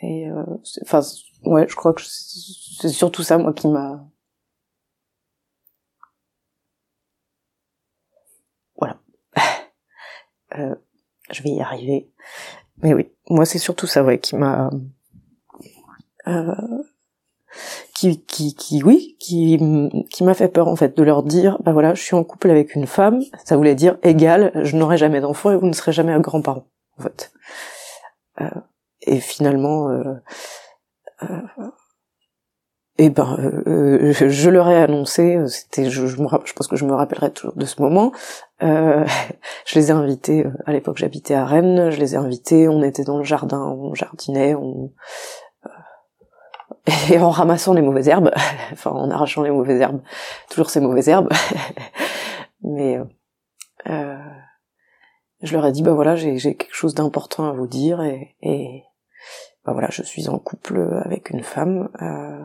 Et 0.00 0.28
enfin 0.82 1.00
ouais, 1.46 1.66
je 1.68 1.76
crois 1.76 1.92
que 1.92 2.02
c'est 2.02 2.88
surtout 2.88 3.22
ça, 3.22 3.38
moi, 3.38 3.52
qui 3.52 3.68
m'a... 3.68 4.04
Voilà. 8.76 8.98
Euh, 10.56 10.76
je 11.32 11.42
vais 11.42 11.50
y 11.50 11.60
arriver. 11.60 12.08
Mais 12.76 12.94
oui, 12.94 13.10
moi, 13.28 13.44
c'est 13.44 13.58
surtout 13.58 13.88
ça, 13.88 14.04
ouais, 14.04 14.20
qui 14.20 14.36
m'a... 14.36 14.70
Euh, 16.28 16.54
qui, 17.94 18.20
qui, 18.24 18.54
qui, 18.54 18.82
oui, 18.82 19.16
qui, 19.18 19.58
qui 20.10 20.24
m'a 20.24 20.34
fait 20.34 20.48
peur 20.48 20.68
en 20.68 20.76
fait 20.76 20.96
de 20.96 21.02
leur 21.02 21.22
dire, 21.22 21.58
bah 21.62 21.72
voilà, 21.72 21.94
je 21.94 22.02
suis 22.02 22.14
en 22.14 22.24
couple 22.24 22.50
avec 22.50 22.74
une 22.74 22.86
femme, 22.86 23.22
ça 23.44 23.56
voulait 23.56 23.74
dire 23.74 23.98
égal, 24.02 24.52
je 24.62 24.76
n'aurai 24.76 24.96
jamais 24.96 25.20
d'enfant 25.20 25.52
et 25.52 25.56
vous 25.56 25.66
ne 25.66 25.72
serez 25.72 25.92
jamais 25.92 26.12
un 26.12 26.20
grand-parent, 26.20 26.66
en 26.98 27.02
fait. 27.02 27.32
Euh, 28.40 28.50
et 29.02 29.20
finalement, 29.20 29.90
euh, 29.90 30.14
euh, 31.22 31.68
et 32.96 33.10
ben, 33.10 33.36
euh, 33.66 34.12
je, 34.12 34.50
leur 34.50 34.68
ai 34.68 34.80
annoncé. 34.80 35.38
C'était, 35.48 35.90
je, 35.90 36.06
je, 36.06 36.16
pense 36.16 36.68
que 36.68 36.76
je 36.76 36.84
me 36.84 36.94
rappellerai 36.94 37.32
toujours 37.32 37.56
de 37.56 37.64
ce 37.64 37.82
moment. 37.82 38.12
Euh, 38.62 39.04
je 39.66 39.78
les 39.78 39.88
ai 39.88 39.90
invités. 39.92 40.44
À 40.66 40.72
l'époque, 40.72 40.98
j'habitais 40.98 41.34
à 41.34 41.44
Rennes. 41.44 41.90
Je 41.90 41.98
les 41.98 42.14
ai 42.14 42.16
invités. 42.16 42.68
On 42.68 42.82
était 42.82 43.04
dans 43.04 43.18
le 43.18 43.24
jardin, 43.24 43.60
on 43.60 43.94
jardinait, 43.94 44.54
on 44.54 44.92
et 47.10 47.18
en 47.18 47.30
ramassant 47.30 47.72
les 47.72 47.82
mauvaises 47.82 48.08
herbes, 48.08 48.30
enfin 48.72 48.90
en 48.90 49.10
arrachant 49.10 49.42
les 49.42 49.50
mauvaises 49.50 49.80
herbes, 49.80 50.02
toujours 50.50 50.70
ces 50.70 50.80
mauvaises 50.80 51.08
herbes. 51.08 51.30
Mais 52.62 52.98
euh, 53.88 54.18
je 55.42 55.52
leur 55.54 55.66
ai 55.66 55.72
dit, 55.72 55.82
bah 55.82 55.92
voilà, 55.92 56.16
j'ai 56.16 56.38
quelque 56.38 56.74
chose 56.74 56.94
d'important 56.94 57.48
à 57.48 57.52
vous 57.52 57.66
dire 57.66 58.02
et, 58.02 58.36
et 58.42 58.82
bah 59.64 59.72
voilà, 59.72 59.88
je 59.90 60.02
suis 60.02 60.28
en 60.28 60.38
couple 60.38 61.00
avec 61.04 61.30
une 61.30 61.42
femme, 61.42 61.88
euh, 62.02 62.44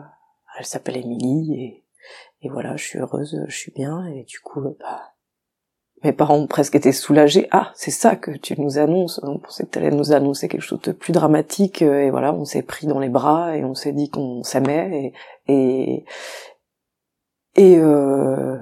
elle 0.58 0.64
s'appelle 0.64 0.96
Émilie 0.96 1.54
et, 1.54 1.84
et 2.42 2.48
voilà, 2.48 2.76
je 2.76 2.84
suis 2.84 2.98
heureuse, 2.98 3.44
je 3.46 3.56
suis 3.56 3.72
bien 3.72 4.06
et 4.06 4.24
du 4.24 4.40
coup, 4.40 4.76
bah, 4.80 5.12
mes 6.02 6.12
parents 6.12 6.36
ont 6.36 6.46
presque 6.46 6.76
été 6.76 6.92
soulagés. 6.92 7.46
Ah, 7.50 7.72
c'est 7.74 7.90
ça 7.90 8.16
que 8.16 8.30
tu 8.30 8.58
nous 8.58 8.78
annonces. 8.78 9.20
On 9.22 9.38
pensait 9.38 9.66
que 9.66 9.70
tu 9.70 9.78
allais 9.78 9.90
nous 9.90 10.12
annoncer 10.12 10.48
quelque 10.48 10.62
chose 10.62 10.80
de 10.80 10.92
plus 10.92 11.12
dramatique 11.12 11.82
et 11.82 12.10
voilà, 12.10 12.32
on 12.32 12.44
s'est 12.44 12.62
pris 12.62 12.86
dans 12.86 12.98
les 12.98 13.10
bras 13.10 13.56
et 13.56 13.64
on 13.64 13.74
s'est 13.74 13.92
dit 13.92 14.08
qu'on 14.08 14.42
s'aimait 14.42 15.12
et 15.46 15.52
et 15.52 16.04
et, 17.56 17.76
euh, 17.78 18.56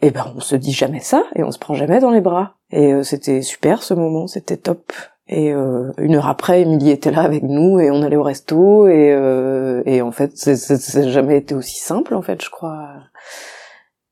et 0.00 0.10
ben 0.10 0.32
on 0.34 0.40
se 0.40 0.54
dit 0.56 0.72
jamais 0.72 1.00
ça 1.00 1.24
et 1.34 1.42
on 1.42 1.50
se 1.50 1.58
prend 1.58 1.74
jamais 1.74 2.00
dans 2.00 2.10
les 2.10 2.20
bras. 2.20 2.56
Et 2.70 2.92
euh, 2.92 3.02
c'était 3.02 3.42
super 3.42 3.82
ce 3.82 3.92
moment, 3.92 4.26
c'était 4.26 4.56
top. 4.56 4.92
Et 5.34 5.50
euh, 5.50 5.92
une 5.96 6.16
heure 6.16 6.26
après, 6.26 6.60
Émilie 6.60 6.90
était 6.90 7.10
là 7.10 7.22
avec 7.22 7.42
nous 7.42 7.80
et 7.80 7.90
on 7.90 8.02
allait 8.02 8.16
au 8.16 8.22
resto 8.22 8.86
et, 8.86 9.12
euh, 9.12 9.82
et 9.86 10.02
en 10.02 10.12
fait, 10.12 10.36
ça 10.36 11.00
n'a 11.00 11.08
jamais 11.08 11.38
été 11.38 11.54
aussi 11.54 11.80
simple 11.80 12.14
en 12.14 12.20
fait, 12.20 12.44
je 12.44 12.50
crois. 12.50 12.96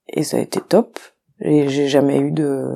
Et 0.09 0.23
ça 0.23 0.39
a 0.39 0.41
été 0.41 0.63
top. 0.63 0.99
Et 1.41 1.69
j'ai 1.69 1.89
jamais 1.89 2.19
eu 2.19 2.31
de, 2.31 2.75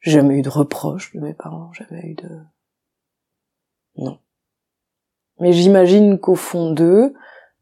jamais 0.00 0.38
eu 0.38 0.42
de 0.42 0.48
reproches 0.48 1.12
de 1.14 1.20
mes 1.20 1.34
parents, 1.34 1.70
jamais 1.74 2.00
eu 2.02 2.14
de, 2.14 2.28
non. 3.96 4.18
Mais 5.38 5.52
j'imagine 5.52 6.18
qu'au 6.18 6.34
fond 6.34 6.72
d'eux, 6.72 7.12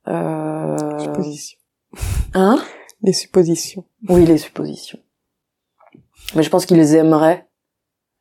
euh... 0.07 0.99
suppositions. 1.01 1.59
Hein? 2.35 2.63
Les 3.03 3.13
suppositions. 3.13 3.85
Oui, 4.09 4.27
les 4.27 4.39
suppositions. 4.39 5.01
Mais 6.37 6.45
je 6.45 6.51
pense 6.51 6.67
qu'ils 6.67 6.95
aimeraient 6.95 7.49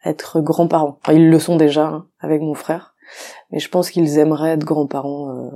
être 0.04 0.42
grands-parents. 0.42 1.00
Ils 1.10 1.30
le 1.30 1.40
sont 1.40 1.56
déjà 1.56 1.88
hein, 1.88 2.10
avec 2.20 2.42
mon 2.42 2.54
frère, 2.54 2.96
mais 3.52 3.60
je 3.60 3.70
pense 3.70 3.90
qu'ils 3.90 4.18
aimeraient 4.18 4.52
être 4.52 4.66
grands-parents. 4.66 5.30
Euh... 5.30 5.50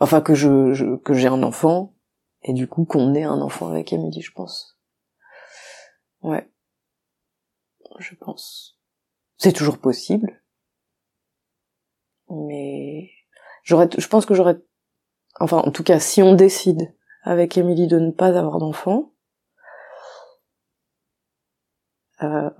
Enfin, 0.00 0.20
que 0.20 0.34
je, 0.34 0.96
que 0.96 1.14
j'ai 1.14 1.28
un 1.28 1.42
enfant 1.42 1.94
et 2.42 2.52
du 2.52 2.68
coup 2.68 2.84
qu'on 2.84 3.14
ait 3.14 3.24
un 3.24 3.40
enfant 3.40 3.68
avec 3.68 3.92
Emily, 3.92 4.20
je 4.20 4.32
pense. 4.32 4.78
Ouais, 6.22 6.50
je 7.98 8.14
pense. 8.14 8.78
C'est 9.36 9.52
toujours 9.52 9.78
possible, 9.78 10.42
mais 12.30 13.10
j'aurais, 13.62 13.88
je 13.96 14.06
pense 14.08 14.26
que 14.26 14.34
j'aurais, 14.34 14.58
enfin, 15.40 15.58
en 15.58 15.70
tout 15.70 15.82
cas, 15.82 15.98
si 15.98 16.22
on 16.22 16.34
décide 16.34 16.94
avec 17.22 17.56
Emily 17.56 17.86
de 17.86 17.98
ne 17.98 18.10
pas 18.10 18.38
avoir 18.38 18.58
d'enfant, 18.58 19.13
euh, 22.24 22.50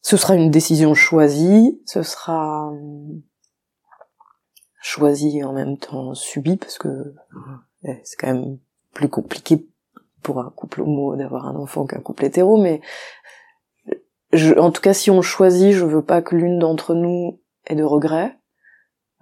ce 0.00 0.16
sera 0.16 0.34
une 0.34 0.50
décision 0.50 0.94
choisie, 0.94 1.80
ce 1.86 2.02
sera 2.02 2.70
euh, 2.72 3.22
choisi 4.80 5.38
et 5.38 5.44
en 5.44 5.52
même 5.52 5.78
temps 5.78 6.14
subi 6.14 6.56
parce 6.56 6.78
que 6.78 6.88
euh, 6.88 7.94
c'est 8.04 8.16
quand 8.18 8.32
même 8.32 8.58
plus 8.94 9.08
compliqué 9.08 9.66
pour 10.22 10.40
un 10.40 10.50
couple 10.50 10.82
homo 10.82 11.16
d'avoir 11.16 11.46
un 11.46 11.56
enfant 11.56 11.86
qu'un 11.86 12.00
couple 12.00 12.26
hétéro, 12.26 12.60
mais 12.60 12.80
en 14.58 14.70
tout 14.70 14.82
cas 14.82 14.94
si 14.94 15.10
on 15.10 15.22
choisit, 15.22 15.72
je 15.72 15.84
veux 15.84 16.04
pas 16.04 16.22
que 16.22 16.36
l'une 16.36 16.58
d'entre 16.58 16.94
nous 16.94 17.40
ait 17.66 17.76
de 17.76 17.84
regrets. 17.84 18.36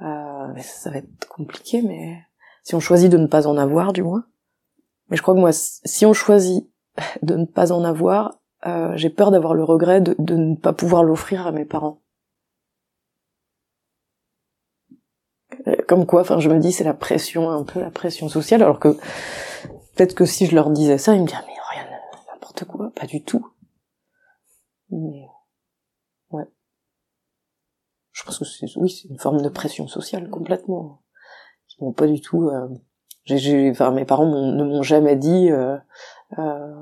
Ça, 0.00 0.90
va 0.90 0.98
être 0.98 1.28
compliqué, 1.28 1.82
mais 1.82 2.16
si 2.62 2.74
on 2.74 2.80
choisit 2.80 3.10
de 3.10 3.18
ne 3.18 3.26
pas 3.26 3.46
en 3.46 3.58
avoir, 3.58 3.92
du 3.92 4.02
moins. 4.02 4.24
Mais 5.08 5.16
je 5.16 5.22
crois 5.22 5.34
que 5.34 5.40
moi, 5.40 5.50
si 5.52 6.06
on 6.06 6.12
choisit 6.12 6.68
de 7.22 7.36
ne 7.36 7.44
pas 7.44 7.72
en 7.72 7.84
avoir, 7.84 8.40
euh, 8.66 8.96
j'ai 8.96 9.10
peur 9.10 9.30
d'avoir 9.30 9.54
le 9.54 9.64
regret 9.64 10.00
de, 10.00 10.14
de, 10.18 10.34
ne 10.34 10.56
pas 10.56 10.72
pouvoir 10.72 11.04
l'offrir 11.04 11.46
à 11.46 11.52
mes 11.52 11.64
parents. 11.64 12.02
Euh, 15.66 15.76
comme 15.86 16.06
quoi, 16.06 16.22
enfin, 16.22 16.40
je 16.40 16.50
me 16.50 16.58
dis, 16.58 16.72
c'est 16.72 16.84
la 16.84 16.94
pression, 16.94 17.50
un 17.50 17.64
peu 17.64 17.80
la 17.80 17.90
pression 17.90 18.28
sociale, 18.28 18.62
alors 18.62 18.80
que 18.80 18.96
peut-être 19.94 20.14
que 20.14 20.24
si 20.24 20.46
je 20.46 20.54
leur 20.54 20.70
disais 20.70 20.98
ça, 20.98 21.14
ils 21.14 21.22
me 21.22 21.26
diraient, 21.26 21.44
mais 21.46 21.54
rien, 21.70 21.88
n'importe 22.32 22.64
quoi, 22.64 22.90
pas 22.94 23.06
du 23.06 23.22
tout. 23.22 23.46
Mais, 24.90 25.26
ouais. 26.30 26.44
je 28.12 28.24
pense 28.24 28.38
que 28.38 28.44
c'est 28.44 28.66
oui, 28.76 28.90
c'est 28.90 29.08
une 29.08 29.18
forme 29.18 29.42
de 29.42 29.48
pression 29.48 29.86
sociale 29.86 30.30
complètement. 30.30 31.02
Ils 31.78 31.84
m'ont 31.84 31.92
pas 31.92 32.06
du 32.06 32.20
tout. 32.20 32.48
Euh, 32.48 32.68
j'ai, 33.24 33.70
enfin, 33.70 33.90
mes 33.90 34.04
parents 34.04 34.26
ne 34.26 34.64
m'ont 34.64 34.82
jamais 34.82 35.16
dit. 35.16 35.50
Euh, 35.50 35.76
euh, 36.38 36.74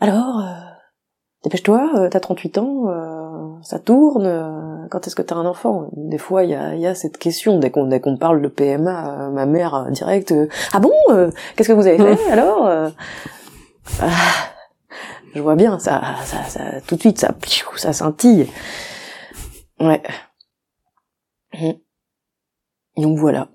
alors, 0.00 0.42
dépêche-toi, 1.44 2.08
t'as 2.10 2.20
38 2.20 2.58
ans, 2.58 3.60
ça 3.62 3.78
tourne. 3.78 4.88
quand 4.90 5.06
est-ce 5.06 5.16
que 5.16 5.22
t'as 5.22 5.36
un 5.36 5.46
enfant? 5.46 5.88
Des 5.92 6.18
fois, 6.18 6.44
il 6.44 6.50
y 6.50 6.54
a, 6.54 6.74
y 6.74 6.86
a, 6.86 6.94
cette 6.94 7.18
question 7.18 7.58
dès 7.58 7.70
qu'on 7.70 7.86
dès 7.86 8.00
qu'on 8.00 8.16
parle 8.16 8.42
de 8.42 8.48
PMA, 8.48 9.30
ma 9.30 9.46
mère 9.46 9.86
direct. 9.90 10.34
ah 10.72 10.80
bon 10.80 10.92
Qu'est-ce 11.56 11.68
que 11.68 11.72
vous 11.72 11.86
avez 11.86 12.16
fait 12.16 12.30
alors 12.30 12.90
ah, 14.00 14.10
Je 15.34 15.40
vois 15.40 15.56
bien, 15.56 15.78
ça, 15.78 16.02
ça, 16.24 16.44
ça, 16.44 16.80
tout 16.86 16.96
de 16.96 17.00
suite, 17.00 17.18
ça, 17.18 17.34
ça 17.76 17.92
scintille. 17.92 18.48
Ouais. 19.80 20.02
Mmh. 21.54 21.72
Donc 22.96 23.18
voilà. 23.18 23.48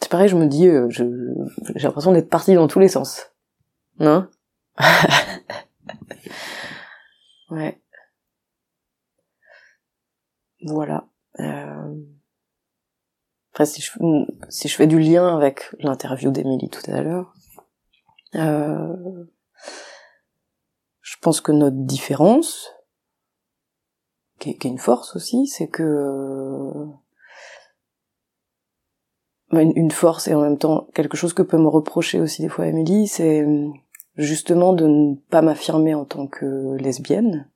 C'est 0.00 0.10
pareil, 0.10 0.28
je 0.28 0.36
me 0.36 0.46
dis, 0.46 0.68
euh, 0.68 0.86
je, 0.90 1.04
j'ai 1.74 1.86
l'impression 1.86 2.12
d'être 2.12 2.28
partie 2.28 2.54
dans 2.54 2.68
tous 2.68 2.78
les 2.78 2.88
sens. 2.88 3.33
Non 3.98 4.28
Ouais. 7.50 7.80
Voilà. 10.62 11.06
Euh... 11.40 11.94
Après, 13.52 13.66
si 13.66 13.82
je, 13.82 13.92
si 14.48 14.68
je 14.68 14.74
fais 14.74 14.88
du 14.88 14.98
lien 14.98 15.36
avec 15.36 15.70
l'interview 15.78 16.32
d'Emilie 16.32 16.70
tout 16.70 16.90
à 16.90 17.02
l'heure, 17.02 17.32
euh... 18.34 19.24
je 21.02 21.16
pense 21.20 21.40
que 21.40 21.52
notre 21.52 21.76
différence, 21.76 22.72
qui 24.40 24.50
est, 24.50 24.64
une 24.64 24.78
force 24.78 25.14
aussi, 25.14 25.46
c'est 25.46 25.68
que 25.68 26.72
bah, 29.52 29.62
une 29.62 29.90
force 29.92 30.26
et 30.26 30.34
en 30.34 30.40
même 30.40 30.58
temps 30.58 30.88
quelque 30.94 31.16
chose 31.16 31.32
que 31.32 31.42
peut 31.42 31.58
me 31.58 31.68
reprocher 31.68 32.20
aussi 32.20 32.42
des 32.42 32.48
fois 32.48 32.66
Émilie, 32.66 33.06
c'est 33.06 33.46
justement 34.16 34.72
de 34.72 34.86
ne 34.86 35.14
pas 35.30 35.42
m'affirmer 35.42 35.94
en 35.94 36.04
tant 36.04 36.26
que 36.26 36.76
lesbienne. 36.76 37.48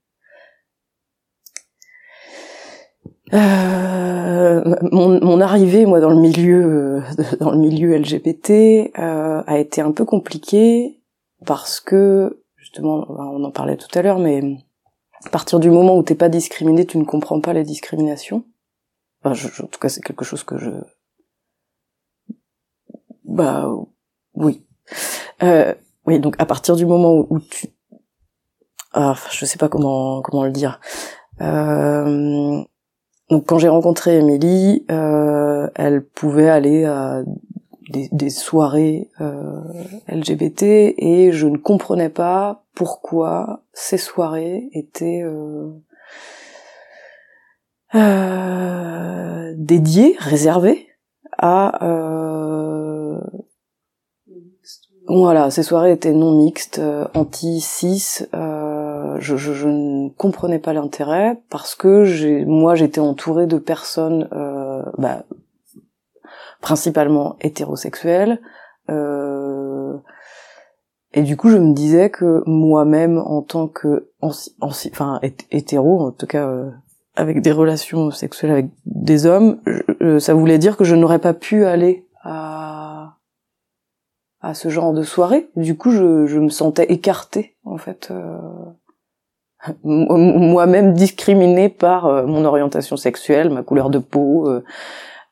Euh, 3.34 4.64
mon, 4.90 5.40
arrivée 5.42 5.84
moi 5.84 6.00
dans 6.00 6.08
le 6.08 6.16
milieu 6.16 7.02
dans 7.40 7.50
le 7.50 7.58
milieu 7.58 7.94
LGBT 7.98 8.90
euh, 8.98 9.42
a 9.46 9.58
été 9.58 9.82
un 9.82 9.92
peu 9.92 10.06
compliquée 10.06 11.02
parce 11.44 11.78
que 11.78 12.42
justement 12.56 13.06
on 13.10 13.44
en 13.44 13.50
parlait 13.50 13.76
tout 13.76 13.98
à 13.98 14.00
l'heure 14.00 14.18
mais 14.18 14.56
à 15.24 15.30
partir 15.30 15.58
du 15.58 15.70
moment 15.70 15.96
où 15.96 16.02
t'es 16.02 16.14
pas 16.14 16.28
discriminé, 16.28 16.86
tu 16.86 16.98
ne 16.98 17.04
comprends 17.04 17.40
pas 17.40 17.52
les 17.52 17.64
discriminations. 17.64 18.44
Enfin, 19.22 19.34
je, 19.34 19.62
en 19.62 19.66
tout 19.66 19.80
cas, 19.80 19.88
c'est 19.88 20.02
quelque 20.02 20.24
chose 20.24 20.44
que 20.44 20.58
je... 20.58 20.70
Bah, 23.24 23.68
oui. 24.34 24.64
Euh, 26.08 26.12
oui, 26.14 26.20
donc 26.20 26.34
à 26.38 26.46
partir 26.46 26.76
du 26.76 26.86
moment 26.86 27.26
où, 27.28 27.38
tu... 27.38 27.68
Ah, 28.92 29.14
je 29.30 29.44
sais 29.44 29.58
pas 29.58 29.68
comment 29.68 30.22
comment 30.22 30.44
le 30.44 30.50
dire. 30.50 30.80
Euh, 31.40 32.62
donc 33.30 33.44
quand 33.46 33.58
j'ai 33.58 33.68
rencontré 33.68 34.18
Émilie, 34.18 34.86
euh, 34.90 35.68
elle 35.74 36.02
pouvait 36.02 36.48
aller 36.48 36.84
à 36.84 37.22
des, 37.90 38.30
soirées 38.30 39.08
euh, 39.20 39.62
LGBT 40.08 40.62
et 40.62 41.30
je 41.32 41.46
ne 41.46 41.56
comprenais 41.56 42.10
pas 42.10 42.64
pourquoi 42.74 43.62
ces 43.72 43.98
soirées 43.98 44.68
étaient 44.72 45.22
euh, 45.22 45.70
euh, 47.94 49.54
dédiées, 49.56 50.16
réservées 50.18 50.86
à 51.38 51.78
voilà, 55.08 55.50
ces 55.50 55.62
soirées 55.62 55.92
étaient 55.92 56.12
non 56.12 56.32
mixtes, 56.32 56.80
anti-cis. 57.14 58.26
Je, 58.32 59.36
je, 59.36 59.68
ne 59.68 60.10
comprenais 60.10 60.58
pas 60.58 60.72
l'intérêt 60.72 61.40
parce 61.50 61.74
que 61.74 62.04
j'ai, 62.04 62.44
moi, 62.44 62.74
j'étais 62.74 63.00
entourée 63.00 63.46
de 63.46 63.58
personnes 63.58 64.28
bah, 64.98 65.24
principalement 66.60 67.36
hétérosexuel. 67.40 68.40
Euh, 68.90 69.96
et 71.14 71.22
du 71.22 71.36
coup, 71.36 71.48
je 71.48 71.56
me 71.56 71.72
disais 71.72 72.10
que 72.10 72.42
moi-même, 72.46 73.18
en 73.18 73.42
tant 73.42 73.68
que, 73.68 74.10
enfin, 74.20 75.20
hétéro, 75.50 76.00
en 76.00 76.12
tout 76.12 76.26
cas, 76.26 76.46
euh, 76.46 76.70
avec 77.16 77.40
des 77.40 77.52
relations 77.52 78.10
sexuelles 78.10 78.50
avec 78.50 78.66
des 78.84 79.26
hommes, 79.26 79.58
euh, 80.02 80.20
ça 80.20 80.34
voulait 80.34 80.58
dire 80.58 80.76
que 80.76 80.84
je 80.84 80.94
n'aurais 80.94 81.18
pas 81.18 81.34
pu 81.34 81.64
aller 81.64 82.06
à 82.22 82.97
à 84.40 84.54
ce 84.54 84.68
genre 84.68 84.92
de 84.92 85.02
soirée. 85.02 85.48
Du 85.56 85.76
coup, 85.76 85.90
je, 85.90 86.26
je 86.26 86.38
me 86.38 86.48
sentais 86.48 86.86
écartée, 86.92 87.56
en 87.64 87.78
fait, 87.78 88.08
euh, 88.10 88.38
moi-même 89.84 90.92
discriminée 90.94 91.68
par 91.68 92.26
mon 92.26 92.44
orientation 92.44 92.96
sexuelle, 92.96 93.50
ma 93.50 93.62
couleur 93.62 93.90
de 93.90 93.98
peau, 93.98 94.48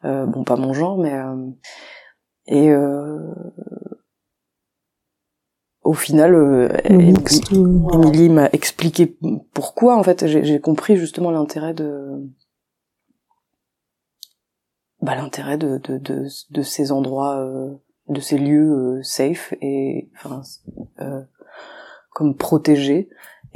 euh, 0.07 0.27
bon, 0.27 0.45
pas 0.45 0.57
mon 0.57 0.73
genre, 0.73 0.99
mais 0.99 1.15
euh, 1.15 1.51
et 2.47 2.71
euh, 2.71 3.35
au 5.83 5.95
final, 5.95 6.81
Emily 6.85 8.29
m'a 8.29 8.49
expliqué 8.51 9.17
pourquoi. 9.53 9.97
En 9.97 10.03
fait, 10.03 10.27
j'ai 10.27 10.61
compris 10.61 10.97
justement 10.97 11.31
l'intérêt 11.31 11.75
de 11.75 12.23
bah, 15.01 15.15
l'intérêt 15.15 15.59
de, 15.59 15.79
de, 15.79 15.99
de, 15.99 16.27
de, 16.51 16.63
ces 16.63 16.93
endroits, 16.93 17.49
de 18.09 18.21
ces 18.21 18.39
lieux 18.39 19.01
safe 19.03 19.55
et 19.61 20.11
enfin 20.17 20.43
comme 22.11 22.37
protégés. 22.37 23.09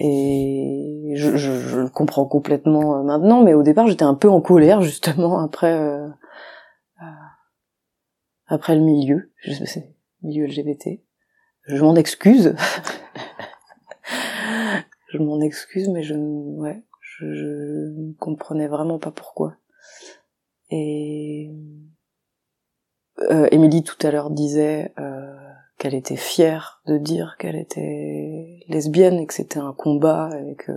Et 0.03 1.13
je, 1.17 1.37
je, 1.37 1.53
je, 1.53 1.81
le 1.81 1.89
comprends 1.89 2.25
complètement 2.25 3.03
maintenant, 3.05 3.43
mais 3.43 3.55
au 3.55 3.63
départ 3.63 3.87
j'étais 3.87 4.05
un 4.05 4.15
peu 4.15 4.31
en 4.31 4.41
colère 4.41 4.81
justement 4.81 5.41
après 5.41 5.77
après 8.51 8.75
le 8.75 8.81
milieu, 8.81 9.31
je 9.37 9.65
sais, 9.65 9.95
milieu 10.23 10.45
LGBT. 10.45 11.01
Je 11.63 11.85
m'en 11.85 11.95
excuse. 11.95 12.57
je 15.09 15.19
m'en 15.19 15.41
excuse, 15.41 15.89
mais 15.89 16.03
je, 16.03 16.15
ouais, 16.15 16.83
je, 17.01 17.33
je 17.33 18.13
comprenais 18.19 18.67
vraiment 18.67 18.99
pas 18.99 19.13
pourquoi. 19.13 19.55
Et 20.71 21.53
euh, 21.53 21.55
Émilie 23.51 23.83
tout 23.83 23.97
à 24.07 24.11
l'heure 24.11 24.31
disait 24.31 24.93
euh, 24.99 25.35
qu'elle 25.79 25.95
était 25.95 26.17
fière 26.17 26.83
de 26.87 26.99
dire 26.99 27.37
qu'elle 27.39 27.57
était 27.57 28.61
lesbienne 28.69 29.19
et 29.19 29.27
que 29.27 29.35
c'était 29.35 29.61
un 29.61 29.73
combat 29.73 30.31
et 30.47 30.55
que, 30.57 30.73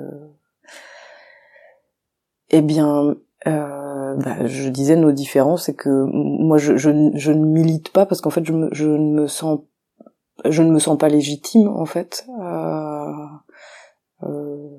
eh 2.49 2.61
bien, 2.61 3.15
euh, 3.47 4.15
bah, 4.15 4.45
je 4.45 4.69
disais 4.69 4.95
nos 4.95 5.11
différences, 5.11 5.65
c'est 5.65 5.75
que 5.75 5.89
moi 5.89 6.57
je, 6.57 6.89
ne 6.89 7.45
milite 7.45 7.91
pas 7.91 8.05
parce 8.05 8.21
qu'en 8.21 8.29
fait 8.29 8.45
je, 8.45 8.53
me, 8.53 8.69
je 8.71 8.87
ne 8.87 9.21
me 9.21 9.27
sens 9.27 9.59
je 10.45 10.63
ne 10.63 10.71
me 10.71 10.79
sens 10.79 10.97
pas 10.97 11.09
légitime 11.09 11.67
en 11.67 11.85
fait. 11.85 12.25
Euh, 12.39 13.25
euh, 14.23 14.69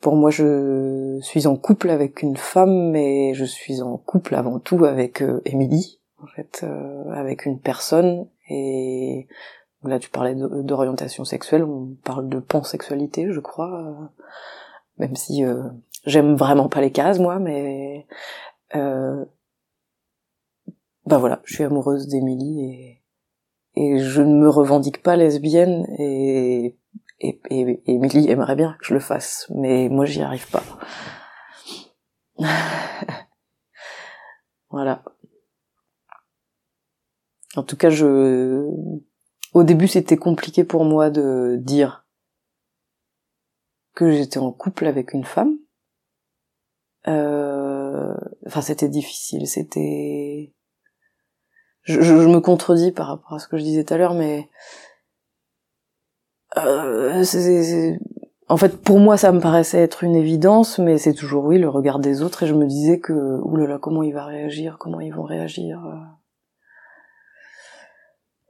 pour 0.00 0.14
moi, 0.14 0.30
je 0.30 1.18
suis 1.22 1.46
en 1.46 1.56
couple 1.56 1.90
avec 1.90 2.22
une 2.22 2.36
femme, 2.36 2.90
mais 2.90 3.34
je 3.34 3.44
suis 3.44 3.82
en 3.82 3.96
couple 3.96 4.34
avant 4.34 4.60
tout 4.60 4.84
avec 4.84 5.22
euh, 5.22 5.40
Émilie, 5.44 5.98
en 6.22 6.26
fait, 6.26 6.60
euh, 6.62 7.10
avec 7.12 7.46
une 7.46 7.60
personne. 7.60 8.28
Et 8.48 9.28
là, 9.82 9.98
tu 9.98 10.10
parlais 10.10 10.34
d'orientation 10.34 11.24
sexuelle, 11.24 11.64
on 11.64 11.96
parle 12.04 12.28
de 12.28 12.38
pansexualité, 12.38 13.32
je 13.32 13.40
crois, 13.40 14.10
même 14.98 15.16
si 15.16 15.44
J'aime 16.08 16.36
vraiment 16.36 16.68
pas 16.68 16.80
les 16.80 16.92
cases, 16.92 17.18
moi, 17.18 17.38
mais 17.38 18.06
euh, 18.74 19.24
bah 21.06 21.18
voilà, 21.18 21.40
je 21.44 21.54
suis 21.54 21.64
amoureuse 21.64 22.06
d'Émilie 22.08 22.64
et, 22.64 23.02
et 23.74 23.98
je 23.98 24.22
ne 24.22 24.34
me 24.34 24.48
revendique 24.48 25.02
pas 25.02 25.16
lesbienne 25.16 25.86
et 25.98 26.76
et, 27.20 27.40
et, 27.50 27.82
Émilie 27.86 28.30
aimerait 28.30 28.54
bien 28.54 28.76
que 28.78 28.86
je 28.86 28.94
le 28.94 29.00
fasse, 29.00 29.46
mais 29.52 29.88
moi 29.88 30.04
j'y 30.04 30.22
arrive 30.22 30.48
pas. 30.50 30.62
voilà. 34.70 35.02
En 37.56 37.62
tout 37.62 37.76
cas, 37.76 37.90
je, 37.90 38.66
au 39.54 39.64
début, 39.64 39.88
c'était 39.88 40.16
compliqué 40.16 40.64
pour 40.64 40.84
moi 40.84 41.10
de 41.10 41.56
dire 41.60 42.06
que 43.94 44.12
j'étais 44.12 44.38
en 44.38 44.52
couple 44.52 44.86
avec 44.86 45.12
une 45.12 45.24
femme, 45.24 45.56
euh, 47.08 48.14
enfin, 48.46 48.60
c'était 48.60 48.88
difficile. 48.88 49.46
C'était, 49.46 50.52
je, 51.82 51.98
me 51.98 52.40
contredis 52.40 52.92
par 52.92 53.08
rapport 53.08 53.34
à 53.34 53.38
ce 53.38 53.48
que 53.48 53.56
je 53.56 53.62
disais 53.62 53.84
tout 53.84 53.94
à 53.94 53.96
l'heure, 53.96 54.14
mais 54.14 54.48
euh, 56.56 57.24
en 58.48 58.56
fait, 58.56 58.80
pour 58.82 59.00
moi, 59.00 59.16
ça 59.16 59.32
me 59.32 59.40
paraissait 59.40 59.82
être 59.82 60.04
une 60.04 60.16
évidence, 60.16 60.78
mais 60.78 60.98
c'est 60.98 61.14
toujours 61.14 61.44
oui 61.44 61.58
le 61.58 61.68
regard 61.68 61.98
des 61.98 62.22
autres, 62.22 62.42
et 62.42 62.46
je 62.46 62.54
me 62.54 62.66
disais 62.66 63.00
que 63.00 63.40
oulala, 63.42 63.78
comment 63.78 64.02
il 64.02 64.12
va 64.12 64.24
réagir, 64.24 64.76
comment 64.78 65.00
ils 65.00 65.14
vont 65.14 65.24
réagir. 65.24 65.80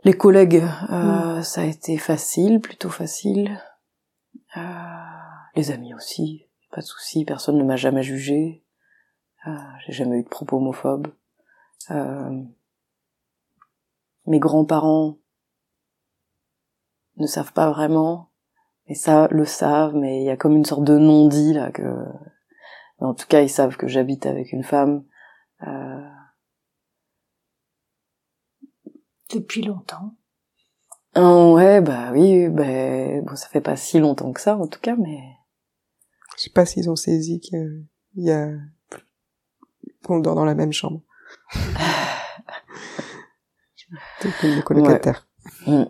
Les 0.09 0.17
collègues, 0.17 0.65
euh, 0.89 1.43
ça 1.43 1.61
a 1.61 1.65
été 1.65 1.99
facile, 1.99 2.63
plutôt 2.63 2.89
facile. 2.89 3.61
Euh, 4.57 4.61
les 5.55 5.71
amis 5.71 5.93
aussi, 5.93 6.47
pas 6.71 6.81
de 6.81 6.87
souci, 6.87 7.27
personne 7.27 7.59
ne 7.59 7.63
m'a 7.63 7.77
jamais 7.77 8.03
jugé. 8.03 8.65
Euh, 9.47 9.51
J'ai 9.85 9.93
jamais 9.93 10.21
eu 10.21 10.23
de 10.23 10.29
propos 10.31 10.57
homophobes. 10.57 11.09
Mes 14.25 14.39
grands-parents 14.39 15.19
ne 17.19 17.27
savent 17.27 17.53
pas 17.53 17.71
vraiment, 17.71 18.31
mais 18.89 18.95
ça 18.95 19.29
le 19.31 19.45
savent, 19.45 19.95
mais 19.95 20.23
il 20.23 20.25
y 20.25 20.31
a 20.31 20.39
comme 20.39 20.57
une 20.57 20.65
sorte 20.65 20.85
de 20.85 20.97
non-dit 20.97 21.53
là 21.53 21.71
que. 21.71 21.83
mais 21.83 23.07
en 23.07 23.13
tout 23.13 23.27
cas, 23.27 23.43
ils 23.43 23.51
savent 23.51 23.77
que 23.77 23.89
j'habite 23.89 24.25
avec 24.25 24.53
une 24.53 24.65
femme. 24.65 25.05
Euh, 25.67 26.09
Depuis 29.31 29.63
longtemps. 29.63 30.15
ah 31.15 31.47
ouais, 31.51 31.81
bah 31.81 32.13
oui, 32.13 32.49
bah, 32.49 33.21
bon, 33.23 33.37
ça 33.37 33.49
fait 33.49 33.61
pas 33.61 33.77
si 33.77 33.99
longtemps 33.99 34.33
que 34.33 34.41
ça 34.41 34.57
en 34.57 34.67
tout 34.67 34.81
cas, 34.81 34.97
mais. 34.97 35.21
Je 36.37 36.45
sais 36.45 36.51
pas 36.51 36.65
s'ils 36.65 36.91
ont 36.91 36.97
saisi 36.97 37.41
qu'il 37.41 37.87
y 38.15 38.31
a 38.31 38.51
qu'on 40.05 40.21
dort 40.21 40.35
dans 40.35 40.45
la 40.45 40.55
même 40.55 40.73
chambre. 40.73 41.03
Les 44.43 44.63
colocataires. 44.63 45.27
Mm. 45.67 45.85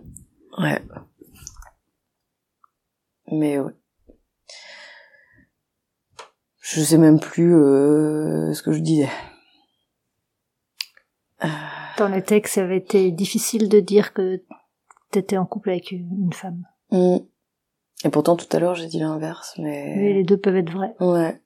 Ouais. 0.58 0.82
Mais 3.32 3.58
ouais. 3.58 3.72
Je 6.60 6.80
sais 6.80 6.98
même 6.98 7.18
plus 7.18 7.54
euh, 7.54 8.52
ce 8.52 8.62
que 8.62 8.72
je 8.72 8.80
disais. 8.80 9.08
Dans 11.98 12.08
les 12.08 12.22
textes, 12.22 12.54
ça 12.54 12.62
avait 12.62 12.76
été 12.78 13.10
difficile 13.10 13.68
de 13.68 13.80
dire 13.80 14.12
que 14.12 14.40
t'étais 15.10 15.36
en 15.36 15.46
couple 15.46 15.70
avec 15.70 15.90
une 15.90 16.32
femme. 16.32 16.62
Mm. 16.92 17.16
Et 18.04 18.08
pourtant 18.10 18.36
tout 18.36 18.46
à 18.56 18.60
l'heure 18.60 18.76
j'ai 18.76 18.86
dit 18.86 19.00
l'inverse, 19.00 19.54
mais... 19.58 19.94
Mais 19.96 20.12
les 20.12 20.22
deux 20.24 20.36
peuvent 20.38 20.56
être 20.56 20.70
vrais. 20.70 20.94
Ouais. 21.00 21.40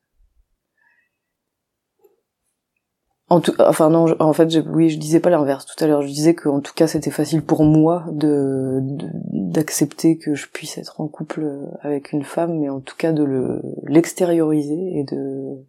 En 3.31 3.41
tout, 3.41 3.55
enfin 3.61 3.89
non, 3.89 4.07
je- 4.07 4.15
en 4.19 4.35
fait, 4.35 4.51
je- 4.51 4.61
oui, 4.61 4.91
je 4.91 4.99
disais 4.99 5.19
pas 5.21 5.31
l'inverse 5.31 5.65
tout 5.65 5.83
à 5.83 5.87
l'heure. 5.87 6.03
Je 6.03 6.09
disais 6.09 6.35
que 6.35 6.51
en 6.51 6.61
tout 6.61 6.75
cas, 6.75 6.87
c'était 6.87 7.11
facile 7.11 7.41
pour 7.43 7.65
moi 7.65 8.05
de 8.11 8.81
de- 8.83 9.09
d'accepter 9.53 10.19
que 10.19 10.35
je 10.35 10.49
puisse 10.49 10.77
être 10.77 11.01
en 11.01 11.09
couple 11.09 11.49
avec 11.81 12.13
une 12.13 12.25
femme, 12.25 12.59
mais 12.59 12.69
en 12.69 12.81
tout 12.81 12.97
cas 12.97 13.13
de 13.13 13.25
le 13.25 13.63
l'extérioriser 13.85 14.99
et 14.99 15.05
de 15.05 15.65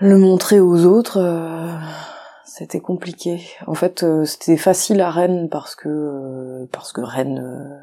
le 0.00 0.18
montrer 0.18 0.60
aux 0.60 0.84
autres. 0.84 1.16
euh, 1.16 1.78
c'était 2.54 2.80
compliqué. 2.80 3.40
En 3.66 3.74
fait, 3.74 4.02
euh, 4.02 4.24
c'était 4.26 4.58
facile 4.58 5.00
à 5.00 5.10
Rennes 5.10 5.48
parce 5.48 5.74
que 5.74 5.88
euh, 5.88 6.66
parce 6.70 6.92
que 6.92 7.00
Rennes. 7.00 7.38
euh, 7.38 7.78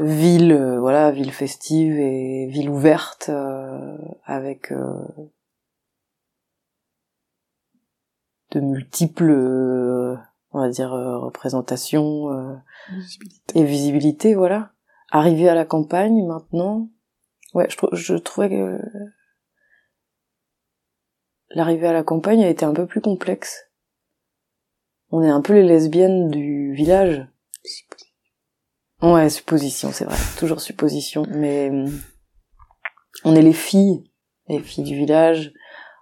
ville 0.00 0.52
euh, 0.52 0.80
voilà 0.80 1.10
ville 1.10 1.32
festive 1.32 1.98
et 1.98 2.46
ville 2.46 2.70
ouverte 2.70 3.28
euh, 3.28 3.96
avec 4.24 4.72
euh, 4.72 4.94
de 8.52 8.60
multiples 8.60 9.30
euh, 9.30 10.16
on 10.52 10.60
va 10.60 10.70
dire 10.70 10.92
euh, 10.94 11.18
représentations 11.18 12.32
euh, 12.32 12.56
Visibilité. 12.90 13.58
et 13.58 13.64
visibilité 13.64 14.34
voilà 14.34 14.72
arriver 15.10 15.48
à 15.48 15.54
la 15.54 15.66
campagne 15.66 16.26
maintenant 16.26 16.88
ouais 17.54 17.68
je, 17.68 17.76
je 17.92 18.14
trouvais 18.14 18.48
que 18.48 18.80
l'arrivée 21.50 21.86
à 21.88 21.92
la 21.92 22.02
campagne 22.02 22.44
a 22.44 22.48
été 22.48 22.64
un 22.64 22.72
peu 22.74 22.86
plus 22.86 23.00
complexe 23.00 23.66
on 25.12 25.22
est 25.22 25.28
un 25.30 25.40
peu 25.40 25.54
les 25.54 25.64
lesbiennes 25.64 26.30
du 26.30 26.72
village 26.72 27.26
Ouais, 29.02 29.30
supposition, 29.30 29.90
c'est 29.92 30.04
vrai. 30.04 30.16
Toujours 30.38 30.60
supposition. 30.60 31.24
Mais 31.30 31.70
hum, 31.70 31.90
on 33.24 33.34
est 33.34 33.42
les 33.42 33.52
filles, 33.54 34.04
les 34.48 34.60
filles 34.60 34.84
du 34.84 34.94
village, 34.94 35.52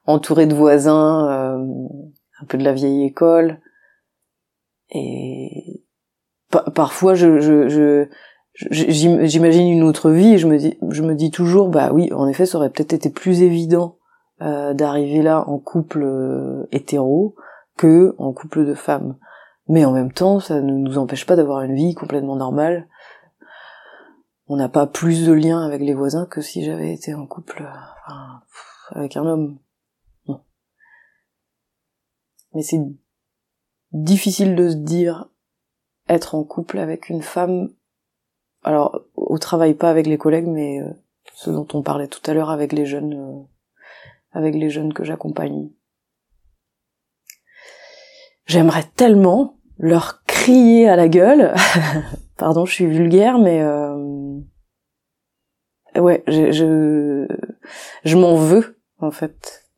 entourées 0.05 0.47
de 0.47 0.55
voisins, 0.55 1.29
euh, 1.31 1.89
un 2.41 2.45
peu 2.47 2.59
de 2.59 2.65
la 2.65 2.73
vieille 2.73 3.05
école. 3.05 3.61
Et 4.91 5.85
pa- 6.51 6.71
parfois, 6.75 7.15
je, 7.15 7.41
je, 7.41 7.69
je, 7.69 8.09
je- 8.55 8.91
j'im- 8.91 9.25
j'imagine 9.25 9.69
une 9.69 9.85
autre 9.85 10.11
vie 10.11 10.35
et 10.35 10.39
je 10.39 10.49
me 10.49 10.59
dis, 10.59 10.77
je 10.91 11.03
me 11.03 11.15
dis 11.15 11.31
toujours, 11.31 11.69
bah 11.69 11.93
oui, 11.93 12.13
en 12.13 12.27
effet, 12.27 12.47
ça 12.47 12.59
aurait 12.59 12.71
peut-être 12.71 12.93
été 12.95 13.11
plus 13.11 13.43
évident 13.43 13.98
euh, 14.41 14.75
d'arriver 14.75 15.23
là 15.23 15.49
en 15.49 15.59
couple 15.59 16.03
euh, 16.03 16.67
hétéro 16.73 17.35
que 17.77 18.15
en 18.19 18.33
couple 18.33 18.67
de 18.67 18.75
femmes. 18.75 19.17
Mais 19.69 19.85
en 19.85 19.93
même 19.93 20.13
temps, 20.13 20.41
ça 20.41 20.61
ne 20.61 20.73
nous 20.73 20.99
empêche 20.99 21.27
pas 21.27 21.37
d'avoir 21.37 21.63
une 21.63 21.75
vie 21.75 21.95
complètement 21.95 22.37
normale. 22.37 22.89
On 24.47 24.57
n'a 24.57 24.69
pas 24.69 24.87
plus 24.87 25.27
de 25.27 25.33
lien 25.33 25.61
avec 25.61 25.83
les 25.83 25.95
voisins 25.95 26.27
que 26.27 26.41
si 26.41 26.65
j'avais 26.65 26.93
été 26.95 27.15
en 27.15 27.27
couple 27.27 27.69
avec 28.91 29.17
un 29.17 29.27
homme. 29.27 29.59
Mais 32.55 32.63
c'est 32.63 32.81
difficile 33.93 34.55
de 34.55 34.71
se 34.71 34.77
dire 34.77 35.29
être 36.09 36.35
en 36.35 36.45
couple 36.45 36.79
avec 36.79 37.09
une 37.09 37.23
femme. 37.23 37.71
Alors, 38.63 39.03
au 39.15 39.39
travail, 39.39 39.75
pas 39.75 39.91
avec 39.91 40.07
les 40.07 40.19
collègues, 40.19 40.47
mais 40.47 40.81
euh, 40.81 40.91
ce 41.35 41.51
dont 41.51 41.69
on 41.75 41.83
parlait 41.83 42.09
tout 42.09 42.23
à 42.29 42.35
l'heure 42.35 42.51
avec 42.51 42.73
les 42.73 42.87
jeunes, 42.87 43.47
avec 44.33 44.55
les 44.55 44.71
jeunes 44.71 44.93
que 44.93 45.05
j'accompagne. 45.05 45.71
J'aimerais 48.47 48.85
tellement 48.97 49.59
leur 49.79 50.25
crier 50.25 50.89
à 50.89 50.97
la 50.97 51.09
gueule. 51.09 51.55
Pardon, 52.37 52.65
je 52.65 52.73
suis 52.73 52.87
vulgaire, 52.87 53.39
mais 53.39 53.63
euh... 53.63 54.41
ouais, 55.97 56.23
je 56.27 56.53
je, 56.53 57.27
je 58.05 58.17
m'en 58.17 58.37
veux 58.37 58.81
en 58.99 59.11
fait, 59.11 59.69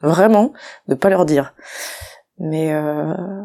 vraiment, 0.00 0.52
de 0.88 0.94
pas 0.94 1.10
leur 1.10 1.26
dire. 1.26 1.54
Mais 2.38 2.72
euh... 2.72 3.44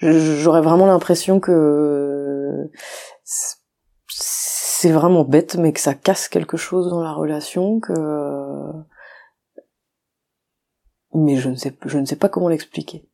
j'aurais 0.00 0.62
vraiment 0.62 0.86
l'impression 0.86 1.40
que 1.40 2.70
c'est 4.82 4.90
vraiment 4.90 5.22
bête, 5.22 5.54
mais 5.54 5.72
que 5.72 5.78
ça 5.78 5.94
casse 5.94 6.26
quelque 6.26 6.56
chose 6.56 6.90
dans 6.90 7.02
la 7.04 7.12
relation, 7.12 7.78
que 7.78 7.92
mais 11.14 11.36
je 11.36 11.50
ne 11.50 11.54
sais 11.54 11.72
je 11.86 11.98
ne 11.98 12.04
sais 12.04 12.16
pas 12.16 12.28
comment 12.28 12.48
l'expliquer. 12.48 13.08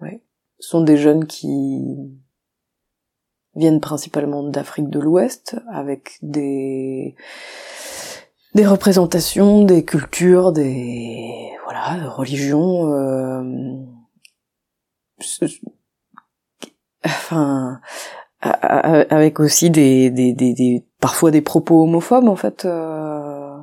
Ouais. 0.00 0.24
Ce 0.58 0.70
sont 0.70 0.80
des 0.80 0.96
jeunes 0.96 1.26
qui 1.26 1.84
viennent 3.54 3.82
principalement 3.82 4.42
d'Afrique 4.42 4.88
de 4.88 4.98
l'Ouest 4.98 5.56
avec 5.70 6.16
des 6.22 7.14
des 8.54 8.66
représentations, 8.66 9.64
des 9.64 9.84
cultures, 9.84 10.52
des 10.52 11.50
voilà, 11.64 12.08
religions 12.08 12.90
euh, 12.90 13.42
enfin 17.04 17.82
avec 18.40 19.40
aussi 19.40 19.70
des, 19.70 20.10
des, 20.10 20.32
des, 20.32 20.52
des 20.54 20.86
parfois 21.00 21.30
des 21.30 21.40
propos 21.40 21.82
homophobes 21.82 22.28
en 22.28 22.36
fait 22.36 22.64
euh, 22.64 23.56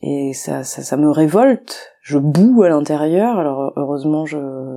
et 0.00 0.32
ça, 0.32 0.64
ça 0.64 0.82
ça 0.82 0.96
me 0.96 1.10
révolte. 1.10 1.92
Je 2.02 2.18
boue 2.18 2.62
à 2.62 2.68
l'intérieur. 2.68 3.38
Alors 3.38 3.72
heureusement 3.76 4.26
je 4.26 4.76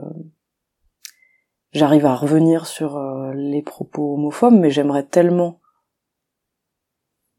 j'arrive 1.72 2.06
à 2.06 2.16
revenir 2.16 2.66
sur 2.66 2.98
euh, 2.98 3.34
les 3.34 3.62
propos 3.62 4.16
homophobes 4.16 4.58
mais 4.58 4.72
j'aimerais 4.72 5.04
tellement 5.04 5.60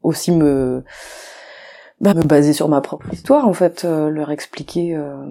aussi 0.01 0.31
me 0.31 0.83
bah, 1.99 2.13
me 2.13 2.23
baser 2.23 2.53
sur 2.53 2.69
ma 2.69 2.81
propre 2.81 3.11
histoire 3.13 3.47
en 3.47 3.53
fait 3.53 3.85
euh, 3.85 4.09
leur 4.09 4.31
expliquer 4.31 4.95
euh, 4.95 5.25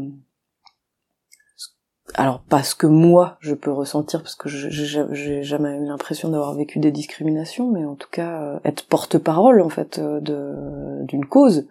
alors 2.15 2.41
pas 2.41 2.63
ce 2.63 2.75
que 2.75 2.87
moi 2.87 3.37
je 3.41 3.55
peux 3.55 3.71
ressentir 3.71 4.23
parce 4.23 4.35
que 4.35 4.49
j'ai 4.49 5.43
jamais 5.43 5.77
eu 5.77 5.85
l'impression 5.85 6.31
d'avoir 6.31 6.55
vécu 6.55 6.79
des 6.79 6.91
discriminations 6.91 7.71
mais 7.71 7.85
en 7.85 7.95
tout 7.95 8.09
cas 8.11 8.43
euh, 8.43 8.61
être 8.65 8.87
porte-parole 8.87 9.61
en 9.61 9.69
fait 9.69 9.99
euh, 9.99 11.05
d'une 11.05 11.27
cause. 11.27 11.69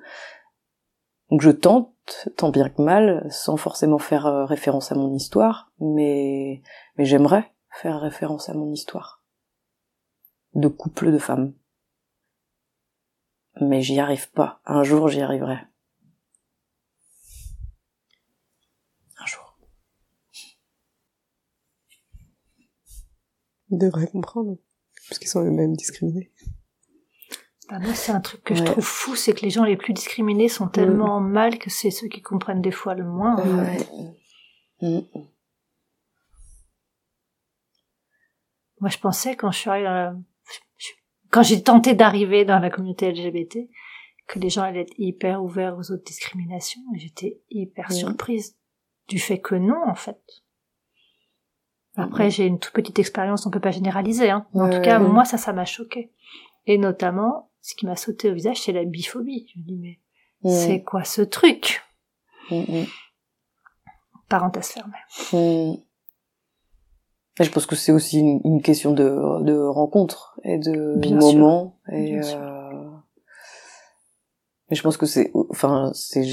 Donc 1.30 1.42
je 1.42 1.52
tente 1.52 2.30
tant 2.38 2.50
bien 2.50 2.70
que 2.70 2.82
mal 2.82 3.28
sans 3.30 3.58
forcément 3.58 3.98
faire 3.98 4.28
euh, 4.28 4.46
référence 4.46 4.92
à 4.92 4.96
mon 4.96 5.14
histoire 5.14 5.72
mais 5.80 6.62
j'aimerais 6.98 7.52
faire 7.70 8.00
référence 8.00 8.50
à 8.50 8.54
mon 8.54 8.72
histoire. 8.72 9.24
De 10.54 10.68
couple 10.68 11.12
de 11.12 11.20
femmes. 11.20 11.54
Mais 13.60 13.82
j'y 13.82 14.00
arrive 14.00 14.32
pas. 14.32 14.60
Un 14.66 14.84
jour 14.84 15.10
j'y 15.10 15.22
arriverai 15.22 15.58
un 19.20 19.26
jour 19.26 19.58
Ils 23.70 23.78
devraient 23.78 24.08
comprendre, 24.08 24.58
parce 25.10 25.20
qu'ils 25.20 25.28
sont 25.28 25.44
eux-mêmes 25.44 25.76
discriminés. 25.76 26.32
Bah 27.70 27.80
moi, 27.80 27.94
c'est 27.94 28.14
un 28.14 28.22
truc 28.22 28.44
que 28.44 28.56
je 28.56 28.64
trouve 28.64 28.84
fou, 28.84 29.16
c'est 29.16 29.34
que 29.34 29.42
les 29.42 29.50
gens 29.50 29.66
les 29.66 29.76
plus 29.76 29.94
discriminés 29.94 30.48
sont 30.48 30.70
tellement 30.70 31.20
mal 31.20 31.60
que 31.60 31.70
c'est 31.70 31.92
ceux 31.92 32.08
qui 32.08 32.22
comprennent 32.22 32.62
des 32.62 32.72
fois 32.72 32.96
le 32.96 33.04
moins. 33.04 33.36
Mm. 34.82 35.00
Moi, 38.80 38.90
je 38.90 38.98
pensais 39.00 39.36
quand 39.36 39.52
je 39.52 39.60
suis 39.60 39.70
arrivée 39.70 40.18
quand 41.32 41.44
j'ai 41.44 41.62
tenté 41.62 41.94
d'arriver 41.94 42.46
dans 42.46 42.60
la 42.60 42.70
communauté 42.70 43.12
LGBT, 43.12 43.70
que 44.28 44.40
les 44.40 44.50
gens 44.50 44.64
allaient 44.64 44.82
être 44.82 44.94
hyper 44.98 45.44
ouverts 45.44 45.78
aux 45.78 45.92
autres 45.92 46.04
discriminations, 46.04 46.82
j'étais 46.96 47.42
hyper 47.50 47.92
surprise 47.92 48.58
du 49.08 49.20
fait 49.20 49.40
que 49.40 49.56
non, 49.56 49.82
en 49.88 49.96
fait. 49.96 50.22
Après, 51.98 52.30
j'ai 52.30 52.46
une 52.46 52.60
toute 52.60 52.74
petite 52.74 53.00
expérience, 53.00 53.46
on 53.48 53.50
peut 53.50 53.60
pas 53.60 53.72
généraliser, 53.72 54.30
hein. 54.30 54.46
En 54.54 54.70
tout 54.70 54.82
cas, 54.82 55.00
moi, 55.00 55.26
ça, 55.26 55.38
ça 55.38 55.52
m'a 55.52 55.66
choqué. 55.66 56.12
Et 56.68 56.78
notamment, 56.78 57.50
ce 57.62 57.76
qui 57.76 57.86
m'a 57.86 57.96
sauté 57.96 58.30
au 58.30 58.34
visage, 58.34 58.62
c'est 58.62 58.72
la 58.72 58.86
biphobie. 58.86 59.48
Je 59.54 59.60
me 59.60 59.66
dis, 59.66 59.78
mais 59.78 60.00
c'est 60.50 60.84
quoi 60.84 61.04
ce 61.04 61.22
truc? 61.22 61.82
Parenthèse 64.30 64.68
fermée. 64.68 65.84
Je 67.40 67.50
pense 67.52 67.66
que 67.66 67.76
c'est 67.76 67.92
aussi 67.92 68.20
une, 68.20 68.62
question 68.62 68.94
de, 68.94 69.44
de 69.44 69.58
rencontre 69.58 70.40
et 70.44 70.58
de 70.58 70.96
moment. 71.14 71.80
Et 71.92 72.20
euh... 72.20 72.90
Mais 74.70 74.76
je 74.76 74.84
pense 74.84 74.98
que 74.98 75.06
c'est, 75.06 75.32
enfin, 75.50 75.92
c'est, 75.94 76.24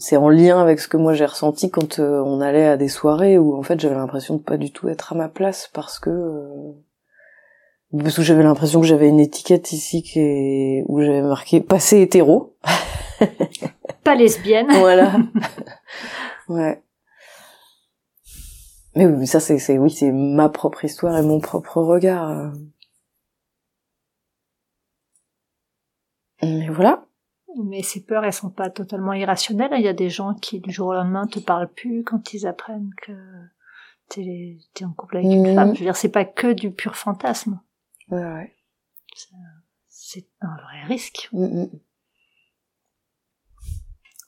c'est 0.00 0.16
en 0.16 0.30
lien 0.30 0.58
avec 0.60 0.80
ce 0.80 0.88
que 0.88 0.96
moi 0.96 1.12
j'ai 1.12 1.26
ressenti 1.26 1.70
quand 1.70 1.98
euh, 1.98 2.22
on 2.24 2.40
allait 2.40 2.66
à 2.66 2.78
des 2.78 2.88
soirées 2.88 3.36
où 3.36 3.54
en 3.54 3.62
fait 3.62 3.78
j'avais 3.78 3.94
l'impression 3.94 4.36
de 4.36 4.42
pas 4.42 4.56
du 4.56 4.72
tout 4.72 4.88
être 4.88 5.12
à 5.12 5.14
ma 5.14 5.28
place 5.28 5.70
parce 5.74 5.98
que 5.98 6.08
euh, 6.08 6.72
parce 7.92 8.16
que 8.16 8.22
j'avais 8.22 8.42
l'impression 8.42 8.80
que 8.80 8.86
j'avais 8.86 9.08
une 9.08 9.20
étiquette 9.20 9.72
ici 9.72 10.02
qui 10.02 10.20
est... 10.20 10.84
où 10.88 11.02
j'avais 11.02 11.20
marqué 11.20 11.60
passé 11.60 12.00
hétéro. 12.00 12.56
pas 14.04 14.14
lesbienne. 14.14 14.68
voilà. 14.78 15.12
ouais. 16.48 16.82
Mais 18.96 19.06
oui, 19.06 19.26
ça 19.26 19.38
c'est 19.38 19.58
c'est 19.58 19.76
oui, 19.76 19.90
c'est 19.90 20.12
ma 20.12 20.48
propre 20.48 20.82
histoire 20.86 21.18
et 21.18 21.22
mon 21.22 21.40
propre 21.40 21.82
regard. 21.82 22.52
Mais 26.42 26.68
voilà. 26.70 27.04
Mais 27.64 27.82
ces 27.82 28.04
peurs, 28.04 28.24
elles 28.24 28.32
sont 28.32 28.50
pas 28.50 28.70
totalement 28.70 29.12
irrationnelles. 29.12 29.72
Il 29.74 29.82
y 29.82 29.88
a 29.88 29.92
des 29.92 30.08
gens 30.10 30.34
qui 30.34 30.60
du 30.60 30.70
jour 30.70 30.88
au 30.88 30.94
lendemain 30.94 31.26
te 31.26 31.40
parlent 31.40 31.72
plus 31.72 32.04
quand 32.04 32.32
ils 32.32 32.46
apprennent 32.46 32.90
que 33.02 33.12
t'es 34.08 34.58
es 34.80 34.84
en 34.84 34.92
couple 34.92 35.18
avec 35.18 35.30
une 35.30 35.52
mmh. 35.52 35.54
femme. 35.54 35.74
Je 35.74 35.80
veux 35.80 35.86
dire, 35.86 35.96
c'est 35.96 36.10
pas 36.10 36.24
que 36.24 36.52
du 36.52 36.70
pur 36.70 36.96
fantasme. 36.96 37.60
Ouais, 38.08 38.22
ouais. 38.22 38.56
C'est 39.88 40.26
un 40.40 40.54
vrai 40.56 40.84
risque. 40.86 41.28
Mmh, 41.32 41.44
mmh. 41.44 41.70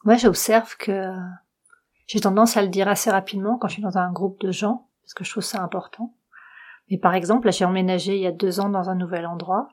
Moi, 0.04 0.16
j'observe 0.16 0.76
que 0.76 1.14
j'ai 2.06 2.20
tendance 2.20 2.56
à 2.56 2.62
le 2.62 2.68
dire 2.68 2.88
assez 2.88 3.10
rapidement 3.10 3.56
quand 3.56 3.68
je 3.68 3.74
suis 3.74 3.82
dans 3.82 3.98
un 3.98 4.12
groupe 4.12 4.40
de 4.40 4.50
gens, 4.50 4.88
parce 5.02 5.14
que 5.14 5.24
je 5.24 5.30
trouve 5.30 5.44
ça 5.44 5.62
important. 5.62 6.14
Mais 6.90 6.98
par 6.98 7.14
exemple, 7.14 7.46
là, 7.46 7.52
j'ai 7.52 7.64
emménagé 7.64 8.16
il 8.16 8.22
y 8.22 8.26
a 8.26 8.32
deux 8.32 8.60
ans 8.60 8.68
dans 8.68 8.90
un 8.90 8.96
nouvel 8.96 9.26
endroit, 9.26 9.68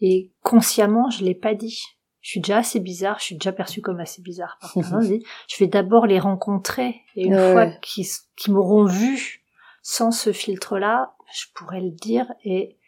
et 0.00 0.32
consciemment, 0.42 1.10
je 1.10 1.24
l'ai 1.24 1.34
pas 1.34 1.54
dit. 1.54 1.95
Je 2.26 2.32
suis 2.32 2.40
déjà 2.40 2.58
assez 2.58 2.80
bizarre, 2.80 3.20
je 3.20 3.24
suis 3.26 3.36
déjà 3.36 3.52
perçue 3.52 3.80
comme 3.80 4.00
assez 4.00 4.20
bizarre 4.20 4.58
par 4.60 4.72
je 5.48 5.56
vais 5.60 5.68
d'abord 5.68 6.08
les 6.08 6.18
rencontrer, 6.18 7.02
et 7.14 7.26
une 7.26 7.52
fois 7.52 7.66
qu'ils 7.80 8.52
m'auront 8.52 8.84
vu 8.84 9.44
sans 9.80 10.10
ce 10.10 10.32
filtre-là, 10.32 11.14
je 11.32 11.44
pourrais 11.54 11.80
le 11.80 11.92
dire, 11.92 12.26
et 12.42 12.78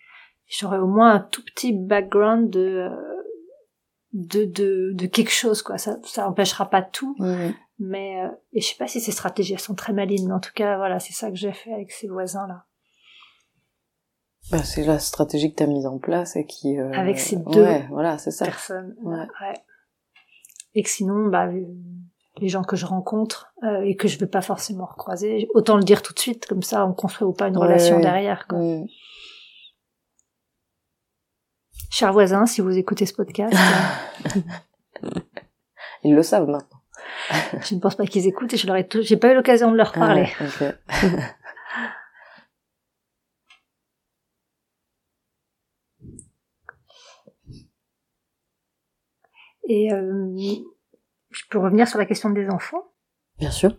j'aurais 0.49 0.79
au 0.79 0.89
moins 0.89 1.13
un 1.13 1.21
tout 1.21 1.45
petit 1.45 1.73
background 1.73 2.51
de, 2.51 2.89
de, 4.13 4.45
de, 4.45 4.91
de 4.95 5.07
quelque 5.07 5.31
chose, 5.31 5.63
quoi. 5.63 5.79
Ça, 5.79 5.99
ça 6.03 6.29
empêchera 6.29 6.69
pas 6.69 6.83
tout, 6.83 7.15
mais 7.79 8.21
euh, 8.21 8.29
et 8.53 8.61
je 8.61 8.67
sais 8.67 8.77
pas 8.77 8.89
si 8.89 9.01
ces 9.01 9.13
stratégies 9.13 9.53
elles 9.53 9.61
sont 9.61 9.77
très 9.77 9.93
malines, 9.93 10.27
mais 10.27 10.35
en 10.35 10.41
tout 10.41 10.51
cas 10.53 10.79
voilà, 10.79 10.99
c'est 10.99 11.13
ça 11.13 11.31
que 11.31 11.37
j'ai 11.37 11.53
fait 11.53 11.73
avec 11.73 11.93
ces 11.93 12.09
voisins 12.09 12.49
là. 12.49 12.65
Bah, 14.51 14.63
c'est 14.63 14.85
la 14.85 14.99
stratégie 14.99 15.51
que 15.51 15.57
tu 15.57 15.63
as 15.63 15.67
mise 15.67 15.87
en 15.87 15.99
place 15.99 16.37
et 16.37 16.47
qui 16.47 16.79
euh... 16.79 16.91
avec 16.93 17.19
ces 17.19 17.37
deux 17.37 17.63
ouais, 17.63 17.87
voilà, 17.91 18.17
c'est 18.19 18.31
ça. 18.31 18.47
personnes. 18.47 18.95
Ouais. 19.03 19.27
Et 20.75 20.83
que 20.83 20.89
sinon 20.89 21.29
bah 21.29 21.49
les 22.41 22.49
gens 22.49 22.63
que 22.63 22.77
je 22.77 22.87
rencontre 22.87 23.53
euh, 23.65 23.83
et 23.83 23.97
que 23.97 24.09
je 24.09 24.19
veux 24.19 24.29
pas 24.29 24.41
forcément 24.41 24.87
recroiser, 24.87 25.49
autant 25.55 25.77
le 25.77 25.83
dire 25.83 26.03
tout 26.03 26.15
de 26.15 26.19
suite 26.19 26.47
comme 26.47 26.63
ça 26.63 26.87
on 26.87 26.95
construit 26.95 27.31
pas 27.37 27.49
une 27.49 27.59
relation 27.59 28.01
derrière 28.01 28.47
quoi. 28.47 28.59
Mm. 28.59 28.87
Chers 31.91 32.13
voisins, 32.13 32.47
si 32.47 32.61
vous 32.61 32.77
écoutez 32.77 33.07
ce 33.07 33.15
podcast, 33.15 33.55
euh, 35.05 35.11
ils 36.05 36.15
le 36.15 36.23
savent 36.23 36.49
maintenant. 36.49 36.79
je 37.63 37.75
ne 37.75 37.81
pense 37.81 37.97
pas 37.97 38.07
qu'ils 38.07 38.27
écoutent 38.27 38.53
et 38.55 38.57
je 38.57 38.67
leur 38.67 38.77
ai 38.77 38.87
j'ai 39.01 39.17
pas 39.17 39.33
eu 39.33 39.35
l'occasion 39.35 39.71
de 39.73 39.77
leur 39.77 39.93
ah 39.95 39.99
parler. 39.99 40.29
et 49.69 49.93
euh, 49.93 50.35
je 51.31 51.43
peux 51.51 51.59
revenir 51.59 51.87
sur 51.87 51.99
la 51.99 52.07
question 52.07 52.31
des 52.31 52.49
enfants. 52.49 52.93
Bien 53.39 53.53
sûr. 53.53 53.77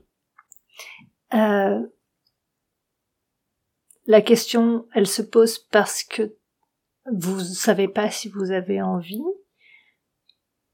Euh, 1.34 1.86
la 4.06 4.22
question, 4.22 4.88
elle 4.94 5.08
se 5.08 5.22
pose 5.22 5.60
parce 5.60 6.04
que 6.04 6.38
vous 7.12 7.40
savez 7.42 7.88
pas 7.88 8.10
si 8.10 8.30
vous 8.30 8.52
avez 8.52 8.82
envie 8.82 9.22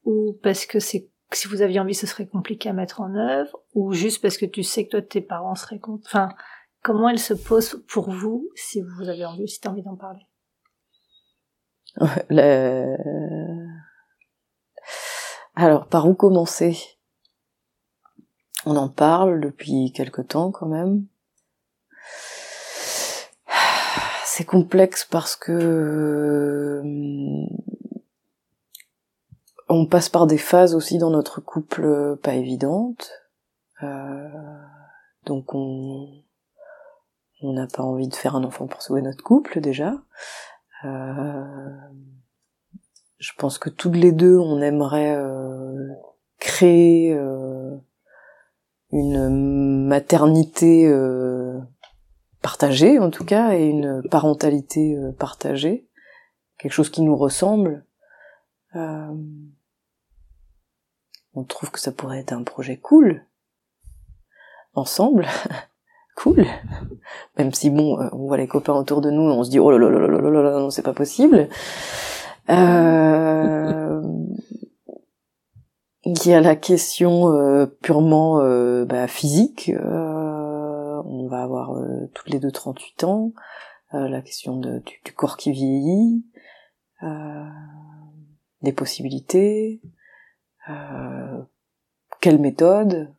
ou 0.03 0.37
parce 0.43 0.65
que 0.65 0.79
c'est 0.79 1.09
si 1.31 1.47
vous 1.47 1.61
aviez 1.61 1.79
envie, 1.79 1.95
ce 1.95 2.07
serait 2.07 2.27
compliqué 2.27 2.69
à 2.69 2.73
mettre 2.73 3.01
en 3.01 3.15
œuvre, 3.15 3.59
ou 3.73 3.93
juste 3.93 4.21
parce 4.21 4.37
que 4.37 4.45
tu 4.45 4.63
sais 4.63 4.85
que 4.85 4.91
toi, 4.91 5.01
tes 5.01 5.21
parents 5.21 5.55
seraient 5.55 5.79
contre. 5.79 6.07
Enfin, 6.07 6.29
comment 6.81 7.09
elle 7.09 7.19
se 7.19 7.33
pose 7.33 7.83
pour 7.87 8.11
vous 8.11 8.49
si 8.55 8.81
vous 8.81 9.09
avez 9.09 9.25
envie, 9.25 9.47
si 9.47 9.59
tu 9.59 9.67
as 9.67 9.71
envie 9.71 9.83
d'en 9.83 9.97
parler? 9.97 10.21
Alors, 15.55 15.87
par 15.87 16.07
où 16.07 16.13
commencer? 16.13 16.77
On 18.65 18.75
en 18.75 18.89
parle 18.89 19.39
depuis 19.39 19.91
quelque 19.93 20.21
temps 20.21 20.51
quand 20.51 20.67
même. 20.67 21.05
C'est 24.25 24.43
complexe 24.43 25.05
parce 25.05 25.35
que 25.37 26.81
on 29.69 29.85
passe 29.85 30.09
par 30.09 30.27
des 30.27 30.37
phases 30.37 30.75
aussi 30.75 30.97
dans 30.97 31.09
notre 31.09 31.39
couple 31.39 31.85
euh, 31.85 32.15
pas 32.21 32.33
évidentes. 32.33 33.11
Euh, 33.81 34.29
donc 35.25 35.53
on 35.53 36.23
n'a 37.41 37.67
pas 37.67 37.83
envie 37.83 38.07
de 38.07 38.15
faire 38.15 38.35
un 38.35 38.43
enfant 38.43 38.67
pour 38.67 38.81
sauver 38.81 39.01
notre 39.01 39.23
couple 39.23 39.61
déjà. 39.61 39.93
Euh, 40.83 41.45
je 43.17 43.31
pense 43.37 43.57
que 43.57 43.69
toutes 43.69 43.95
les 43.95 44.11
deux 44.11 44.37
on 44.37 44.61
aimerait 44.61 45.15
euh, 45.15 45.44
créer 46.45 47.13
euh, 47.13 47.75
une 48.91 49.87
maternité 49.87 50.89
partagée 52.41 52.99
en 52.99 53.09
tout 53.09 53.25
cas 53.25 53.55
et 53.55 53.65
une 53.65 54.03
parentalité 54.09 54.95
partagée, 55.17 55.89
quelque 56.59 56.71
chose 56.71 56.91
qui 56.91 57.01
nous 57.01 57.15
ressemble. 57.17 57.83
Euh, 58.75 59.13
on 61.33 61.43
trouve 61.43 61.71
que 61.71 61.79
ça 61.79 61.91
pourrait 61.91 62.19
être 62.19 62.33
un 62.33 62.43
projet 62.43 62.77
cool. 62.77 63.25
Ensemble. 64.73 65.27
Cool. 66.17 66.45
Même 67.37 67.53
si 67.53 67.69
bon 67.69 67.99
euh, 67.99 68.07
on 68.13 68.27
voit 68.27 68.37
les 68.37 68.47
copains 68.47 68.71
autour 68.71 69.01
de 69.01 69.11
nous 69.11 69.23
on 69.23 69.43
se 69.43 69.49
dit 69.49 69.59
oh 69.59 69.69
là 69.69 69.77
là 69.77 69.89
là 69.89 70.07
là 70.07 70.21
là 70.21 70.41
là 70.43 70.59
non 70.59 70.69
c'est 70.69 70.81
pas 70.81 70.93
possible. 70.93 71.49
Euh... 72.49 74.01
il 76.05 76.27
y 76.27 76.33
a 76.33 76.41
la 76.41 76.55
question 76.55 77.31
euh, 77.31 77.65
purement 77.65 78.39
euh, 78.39 78.85
bah, 78.85 79.07
physique 79.07 79.71
on 81.07 81.27
va 81.27 81.43
avoir 81.43 81.71
toutes 82.13 82.29
les 82.29 82.39
deux 82.39 82.51
38 82.51 83.03
ans 83.03 83.33
la 83.91 84.21
question 84.21 84.57
de, 84.57 84.79
du, 84.79 85.01
du, 85.03 85.13
corps 85.13 85.37
qui 85.37 85.51
vieillit 85.51 86.25
des 88.61 88.73
possibilités 88.73 89.81
euh, 90.69 91.41
quelle 92.21 92.39
méthode, 92.39 93.13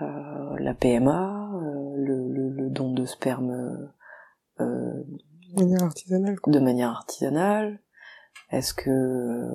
euh, 0.00 0.56
la 0.58 0.74
PMA, 0.74 1.50
euh, 1.54 1.94
le, 1.96 2.70
don 2.70 2.92
de 2.92 3.04
sperme 3.04 3.92
de 4.58 5.04
manière 5.56 5.82
artisanale. 5.82 6.36
De 6.46 6.60
manière 6.60 6.90
artisanale. 6.90 7.80
Est-ce 8.50 8.72
que 8.72 9.48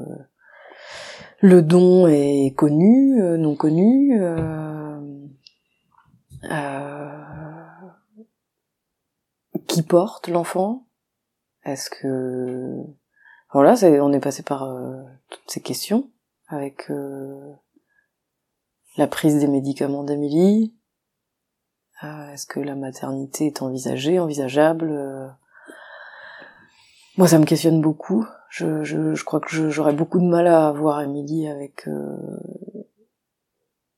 le 1.46 1.62
don 1.62 2.08
est 2.08 2.54
connu, 2.56 3.22
non 3.38 3.56
connu 3.56 4.20
Qui 9.68 9.84
porte 9.84 10.28
l'enfant? 10.28 10.88
Est-ce 11.64 11.90
que 11.90 12.84
voilà, 13.52 13.76
on 14.02 14.12
est 14.12 14.20
passé 14.20 14.44
par 14.44 14.64
euh, 14.64 15.02
toutes 15.30 15.50
ces 15.50 15.62
questions 15.62 16.10
avec 16.48 16.92
euh, 16.92 17.54
la 18.98 19.08
prise 19.08 19.40
des 19.40 19.48
médicaments 19.48 20.04
d'Amélie. 20.04 20.76
Euh, 22.04 22.34
est-ce 22.34 22.48
que 22.48 22.60
la 22.60 22.76
maternité 22.76 23.48
est 23.48 23.62
envisagée, 23.62 24.20
envisageable? 24.20 25.38
Moi, 27.18 27.28
ça 27.28 27.40
me 27.40 27.46
questionne 27.46 27.82
beaucoup. 27.82 28.26
Je, 28.50 28.84
je, 28.84 29.14
je 29.14 29.24
crois 29.24 29.40
que 29.40 29.70
j'aurais 29.70 29.94
beaucoup 29.94 30.20
de 30.20 30.26
mal 30.26 30.48
à 30.48 30.72
voir 30.72 31.02
Émilie 31.02 31.48
avec, 31.48 31.88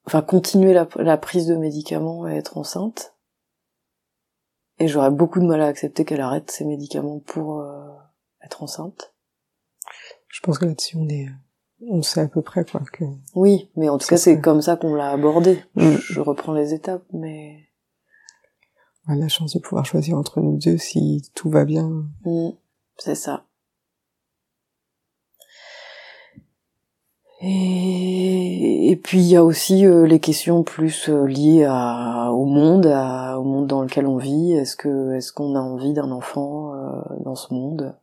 enfin, 0.05 0.21
continuer 0.21 0.73
la, 0.73 0.87
la 0.97 1.17
prise 1.17 1.47
de 1.47 1.55
médicaments 1.55 2.27
et 2.27 2.35
être 2.35 2.57
enceinte. 2.57 3.13
Et 4.79 4.87
j'aurais 4.87 5.11
beaucoup 5.11 5.39
de 5.39 5.45
mal 5.45 5.61
à 5.61 5.67
accepter 5.67 6.05
qu'elle 6.05 6.21
arrête 6.21 6.51
ses 6.51 6.65
médicaments 6.65 7.19
pour 7.19 7.65
être 8.43 8.63
enceinte. 8.63 9.13
Je 10.27 10.41
pense 10.41 10.59
que 10.59 10.65
là-dessus, 10.65 10.97
on 10.97 11.07
est, 11.09 11.27
on 11.81 12.01
sait 12.01 12.21
à 12.21 12.27
peu 12.27 12.41
près, 12.41 12.65
quoi. 12.65 12.81
Que... 12.91 13.05
Oui, 13.35 13.69
mais 13.75 13.89
en 13.89 13.97
tout 13.97 14.07
cas, 14.07 14.17
c'est 14.17 14.39
comme 14.39 14.61
ça 14.61 14.75
qu'on 14.75 14.95
l'a 14.95 15.09
abordé. 15.09 15.63
Mm. 15.75 15.95
Je, 15.95 16.19
reprends 16.19 16.53
les 16.53 16.73
étapes, 16.73 17.05
mais... 17.13 17.69
On 19.07 19.13
a 19.13 19.15
la 19.15 19.29
chance 19.29 19.53
de 19.53 19.59
pouvoir 19.59 19.85
choisir 19.85 20.17
entre 20.17 20.41
nous 20.41 20.57
deux 20.57 20.77
si 20.77 21.31
tout 21.33 21.49
va 21.49 21.65
bien. 21.65 22.05
Mm. 22.25 22.49
C'est 22.99 23.15
ça. 23.15 23.45
Et, 27.41 28.89
et 28.89 28.95
puis 28.95 29.19
il 29.19 29.27
y 29.27 29.35
a 29.35 29.43
aussi 29.43 29.85
euh, 29.85 30.07
les 30.07 30.19
questions 30.19 30.63
plus 30.63 31.07
euh, 31.09 31.25
liées 31.25 31.65
à, 31.69 32.31
au 32.31 32.45
monde, 32.45 32.87
à, 32.87 33.39
au 33.39 33.43
monde 33.43 33.67
dans 33.67 33.83
lequel 33.83 34.07
on 34.07 34.17
vit. 34.17 34.53
Est-ce 34.53 34.75
que 34.75 35.13
est-ce 35.13 35.31
qu'on 35.31 35.55
a 35.55 35.59
envie 35.59 35.93
d'un 35.93 36.11
enfant 36.11 36.73
euh, 36.73 37.01
dans 37.23 37.35
ce 37.35 37.53
monde 37.53 37.95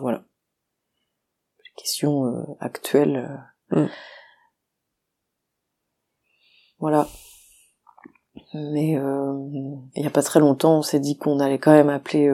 Voilà 0.00 0.24
question 1.78 2.26
euh, 2.26 2.42
actuelle. 2.60 3.46
Euh. 3.72 3.84
Mm. 3.84 3.90
Voilà. 6.78 7.08
Mais 8.54 8.92
il 8.92 10.02
y 10.02 10.06
a 10.06 10.10
pas 10.10 10.22
très 10.22 10.40
longtemps, 10.40 10.78
on 10.78 10.82
s'est 10.82 11.00
dit 11.00 11.18
qu'on 11.18 11.40
allait 11.40 11.58
quand 11.58 11.72
même 11.72 11.88
appeler 11.88 12.32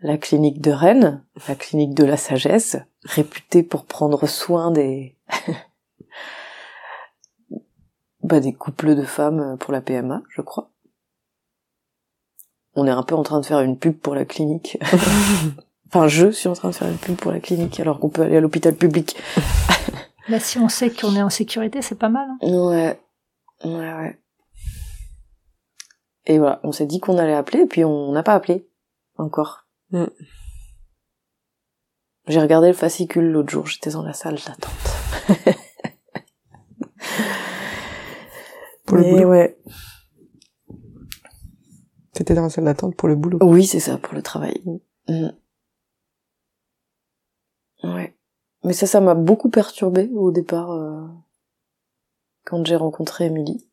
la 0.00 0.18
clinique 0.18 0.60
de 0.60 0.70
Rennes, 0.70 1.24
la 1.48 1.54
clinique 1.54 1.94
de 1.94 2.04
la 2.04 2.16
sagesse, 2.16 2.76
réputée 3.04 3.62
pour 3.62 3.86
prendre 3.86 4.26
soin 4.26 4.70
des 4.70 5.16
bah, 8.22 8.40
des 8.40 8.52
couples 8.52 8.94
de 8.94 9.04
femmes 9.04 9.56
pour 9.58 9.72
la 9.72 9.80
PMA, 9.80 10.22
je 10.28 10.42
crois. 10.42 10.70
On 12.74 12.86
est 12.86 12.90
un 12.90 13.02
peu 13.02 13.14
en 13.14 13.22
train 13.22 13.40
de 13.40 13.46
faire 13.46 13.60
une 13.60 13.78
pub 13.78 13.96
pour 13.96 14.14
la 14.14 14.24
clinique. 14.24 14.78
Enfin, 15.88 16.08
je 16.08 16.32
suis 16.32 16.48
en 16.48 16.54
train 16.54 16.70
de 16.70 16.74
faire 16.74 16.88
une 16.88 16.98
pub 16.98 17.14
pour 17.14 17.30
la 17.30 17.38
clinique 17.38 17.78
alors 17.78 18.00
qu'on 18.00 18.08
peut 18.08 18.22
aller 18.22 18.36
à 18.36 18.40
l'hôpital 18.40 18.74
public. 18.74 19.16
Là, 20.28 20.40
si 20.40 20.58
on 20.58 20.68
sait 20.68 20.90
qu'on 20.90 21.14
est 21.14 21.22
en 21.22 21.30
sécurité, 21.30 21.80
c'est 21.80 21.94
pas 21.94 22.08
mal. 22.08 22.28
Hein. 22.28 22.38
ouais, 22.42 23.00
ouais, 23.64 23.94
ouais. 23.94 24.20
Et 26.26 26.38
voilà, 26.38 26.58
on 26.64 26.72
s'est 26.72 26.86
dit 26.86 26.98
qu'on 26.98 27.18
allait 27.18 27.34
appeler, 27.34 27.60
et 27.60 27.66
puis 27.66 27.84
on 27.84 28.10
n'a 28.10 28.24
pas 28.24 28.34
appelé 28.34 28.68
encore. 29.16 29.65
Mm. 29.90 30.06
J'ai 32.28 32.40
regardé 32.40 32.68
le 32.68 32.74
fascicule 32.74 33.30
l'autre 33.30 33.50
jour, 33.50 33.66
j'étais 33.66 33.90
dans 33.90 34.02
la 34.02 34.12
salle 34.12 34.34
d'attente. 34.34 34.72
pour 38.84 38.96
le 38.96 39.04
boulot. 39.04 39.28
ouais. 39.30 39.58
T'étais 42.12 42.34
dans 42.34 42.42
la 42.42 42.50
salle 42.50 42.64
d'attente 42.64 42.96
pour 42.96 43.08
le 43.08 43.14
boulot. 43.14 43.38
Oui, 43.42 43.66
c'est 43.66 43.80
ça, 43.80 43.98
pour 43.98 44.14
le 44.14 44.22
travail. 44.22 44.60
Mm. 45.08 45.28
Ouais. 47.84 48.16
Mais 48.64 48.72
ça, 48.72 48.86
ça 48.86 49.00
m'a 49.00 49.14
beaucoup 49.14 49.50
perturbé 49.50 50.10
au 50.14 50.32
départ 50.32 50.72
euh, 50.72 51.06
quand 52.44 52.66
j'ai 52.66 52.76
rencontré 52.76 53.26
Émilie. 53.26 53.68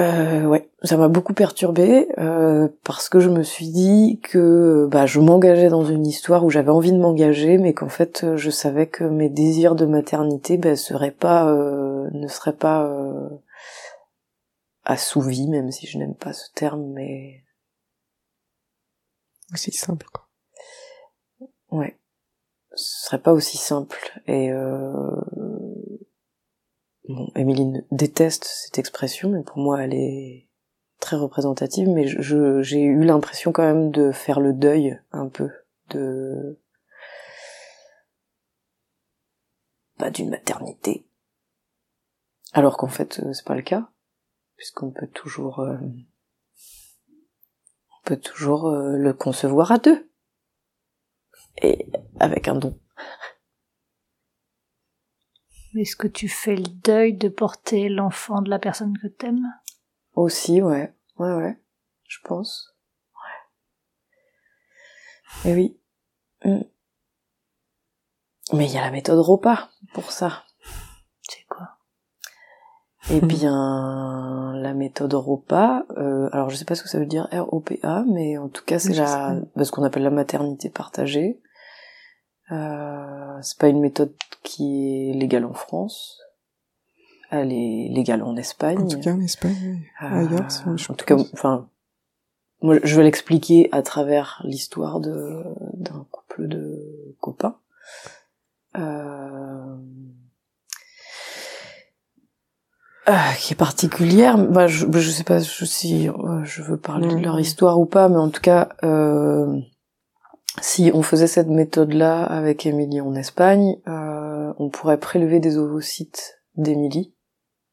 Euh, 0.00 0.44
ouais, 0.44 0.68
ça 0.82 0.96
m'a 0.96 1.06
beaucoup 1.06 1.34
perturbé 1.34 2.08
euh, 2.18 2.68
parce 2.82 3.08
que 3.08 3.20
je 3.20 3.28
me 3.28 3.44
suis 3.44 3.68
dit 3.68 4.20
que 4.22 4.88
bah, 4.90 5.06
je 5.06 5.20
m'engageais 5.20 5.68
dans 5.68 5.84
une 5.84 6.04
histoire 6.04 6.44
où 6.44 6.50
j'avais 6.50 6.70
envie 6.70 6.90
de 6.90 6.98
m'engager, 6.98 7.58
mais 7.58 7.74
qu'en 7.74 7.88
fait 7.88 8.36
je 8.36 8.50
savais 8.50 8.88
que 8.88 9.04
mes 9.04 9.28
désirs 9.28 9.76
de 9.76 9.86
maternité 9.86 10.58
bah, 10.58 10.74
seraient 10.74 11.12
pas, 11.12 11.48
euh, 11.48 12.08
ne 12.12 12.26
seraient 12.26 12.56
pas 12.56 12.86
euh, 12.86 13.28
assouvis, 14.84 15.48
même 15.48 15.70
si 15.70 15.86
je 15.86 15.98
n'aime 15.98 16.16
pas 16.16 16.32
ce 16.32 16.50
terme, 16.54 16.84
mais 16.92 17.44
aussi 19.52 19.70
simple. 19.70 20.06
Quoi. 20.12 20.28
Ouais 21.70 21.96
ce 22.76 23.06
serait 23.06 23.20
pas 23.20 23.32
aussi 23.32 23.56
simple. 23.56 24.20
Et 24.26 24.50
euh... 24.50 25.10
bon, 27.08 27.30
déteste 27.90 28.44
cette 28.44 28.78
expression, 28.78 29.30
mais 29.30 29.42
pour 29.42 29.58
moi, 29.58 29.82
elle 29.82 29.94
est 29.94 30.48
très 31.00 31.16
représentative. 31.16 31.88
Mais 31.88 32.06
j'ai 32.06 32.82
eu 32.82 33.04
l'impression 33.04 33.52
quand 33.52 33.62
même 33.62 33.90
de 33.90 34.12
faire 34.12 34.40
le 34.40 34.52
deuil 34.52 34.98
un 35.12 35.28
peu 35.28 35.50
de 35.90 36.58
pas 39.98 40.10
d'une 40.10 40.30
maternité, 40.30 41.06
alors 42.52 42.76
qu'en 42.76 42.88
fait, 42.88 43.20
euh, 43.20 43.32
c'est 43.32 43.46
pas 43.46 43.54
le 43.54 43.62
cas, 43.62 43.88
puisqu'on 44.56 44.90
peut 44.90 45.06
toujours 45.06 45.60
euh... 45.60 45.76
on 47.90 48.02
peut 48.04 48.16
toujours 48.16 48.68
euh, 48.68 48.96
le 48.96 49.12
concevoir 49.12 49.70
à 49.70 49.78
deux 49.78 50.10
et 51.62 51.86
avec 52.18 52.48
un 52.48 52.56
don. 52.56 52.76
Est-ce 55.76 55.96
que 55.96 56.06
tu 56.06 56.28
fais 56.28 56.56
le 56.56 56.62
deuil 56.62 57.14
de 57.14 57.28
porter 57.28 57.88
l'enfant 57.88 58.42
de 58.42 58.50
la 58.50 58.58
personne 58.58 58.96
que 58.98 59.08
t'aimes? 59.08 59.52
Aussi, 60.14 60.62
ouais. 60.62 60.94
Ouais, 61.18 61.32
ouais. 61.32 61.58
Je 62.06 62.18
pense. 62.24 62.76
Ouais. 65.44 65.50
Et 65.50 65.54
oui. 65.54 65.76
Mm. 66.44 66.60
Mais 68.52 68.66
il 68.66 68.72
y 68.72 68.78
a 68.78 68.82
la 68.82 68.90
méthode 68.90 69.18
ROPA 69.18 69.70
pour 69.94 70.12
ça. 70.12 70.44
C'est 71.22 71.44
quoi? 71.48 71.78
Eh 73.10 73.20
bien, 73.20 74.52
la 74.56 74.74
méthode 74.74 75.14
ROPA, 75.14 75.86
euh, 75.96 76.28
alors 76.32 76.50
je 76.50 76.56
sais 76.56 76.64
pas 76.64 76.74
ce 76.74 76.82
que 76.82 76.88
ça 76.88 76.98
veut 76.98 77.06
dire 77.06 77.26
R-O-P-A, 77.32 78.04
mais 78.06 78.38
en 78.38 78.48
tout 78.48 78.64
cas 78.64 78.78
c'est 78.78 78.92
la, 78.92 79.40
ce 79.60 79.70
qu'on 79.72 79.82
appelle 79.82 80.04
la 80.04 80.10
maternité 80.10 80.68
partagée. 80.70 81.40
Euh, 82.52 83.23
c'est 83.42 83.58
pas 83.58 83.68
une 83.68 83.80
méthode 83.80 84.12
qui 84.42 85.10
est 85.10 85.14
légale 85.14 85.44
en 85.44 85.54
France. 85.54 86.20
Elle 87.30 87.52
est 87.52 87.88
légale 87.90 88.22
en 88.22 88.36
Espagne. 88.36 88.78
En 88.78 88.86
tout 88.86 89.00
cas 89.00 89.12
en 89.12 89.20
Espagne, 89.20 89.82
euh, 90.02 90.06
ailleurs. 90.06 90.48
En 90.66 90.94
tout 90.94 91.06
cas, 91.06 91.16
enfin, 91.32 91.68
moi 92.62 92.76
je 92.82 92.96
vais 92.96 93.02
l'expliquer 93.02 93.68
à 93.72 93.82
travers 93.82 94.42
l'histoire 94.44 95.00
de 95.00 95.42
d'un 95.72 96.06
couple 96.10 96.48
de 96.48 97.16
copains. 97.20 97.56
Euh, 98.76 99.76
euh, 103.08 103.12
qui 103.38 103.52
est 103.52 103.56
particulière. 103.56 104.38
Bah, 104.38 104.66
je, 104.66 104.86
je 104.90 105.10
sais 105.10 105.24
pas 105.24 105.40
si 105.40 106.08
je 106.44 106.62
veux 106.62 106.78
parler 106.78 107.08
de 107.08 107.20
leur 107.20 107.38
histoire 107.38 107.78
ou 107.78 107.86
pas, 107.86 108.08
mais 108.08 108.16
en 108.16 108.30
tout 108.30 108.40
cas, 108.40 108.70
euh, 108.82 109.60
si 110.60 110.90
on 110.94 111.02
faisait 111.02 111.26
cette 111.26 111.48
méthode-là 111.48 112.24
avec 112.24 112.66
Émilie 112.66 113.00
en 113.00 113.14
Espagne, 113.14 113.76
euh, 113.88 114.52
on 114.58 114.70
pourrait 114.70 115.00
prélever 115.00 115.40
des 115.40 115.58
ovocytes 115.58 116.40
d'Émilie 116.56 117.14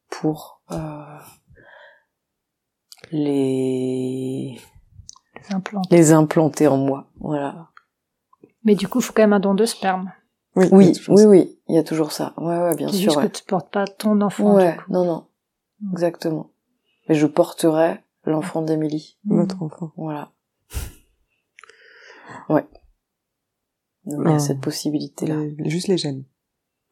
pour 0.10 0.62
euh, 0.72 1.04
les... 3.12 4.60
les 5.92 6.12
implanter. 6.12 6.68
en 6.68 6.78
moi. 6.78 7.08
Voilà. 7.20 7.70
Mais 8.64 8.76
du 8.76 8.88
coup, 8.88 9.00
il 9.00 9.04
faut 9.04 9.14
quand 9.14 9.24
même 9.24 9.34
un 9.34 9.40
don 9.40 9.54
de 9.54 9.66
sperme. 9.66 10.12
Oui, 10.56 10.68
oui, 10.72 10.94
oui, 11.08 11.24
oui, 11.24 11.60
il 11.70 11.76
y 11.76 11.78
a 11.78 11.84
toujours 11.84 12.12
ça. 12.12 12.34
Ouais, 12.38 12.60
ouais, 12.60 12.76
bien 12.76 12.90
sûr. 12.90 13.12
Juste 13.12 13.22
que 13.22 13.28
tu 13.28 13.44
portes 13.46 13.72
pas 13.72 13.88
ton 13.88 14.20
enfant. 14.20 14.56
Ouais, 14.56 14.76
non, 14.90 15.06
non, 15.06 15.28
mm. 15.80 15.92
exactement. 15.94 16.52
Mais 17.08 17.16
je 17.16 17.26
porterai 17.26 18.04
l'enfant 18.26 18.62
d'Émilie. 18.62 19.18
Votre 19.26 19.64
enfant. 19.64 19.92
Voilà. 19.96 20.32
Ouais. 22.52 22.66
il 24.06 24.14
y 24.14 24.28
a 24.28 24.36
ah. 24.36 24.40
cette 24.40 24.62
possibilité-là. 24.62 25.36
Juste 25.66 25.88
les 25.88 25.98
gènes. 25.98 26.24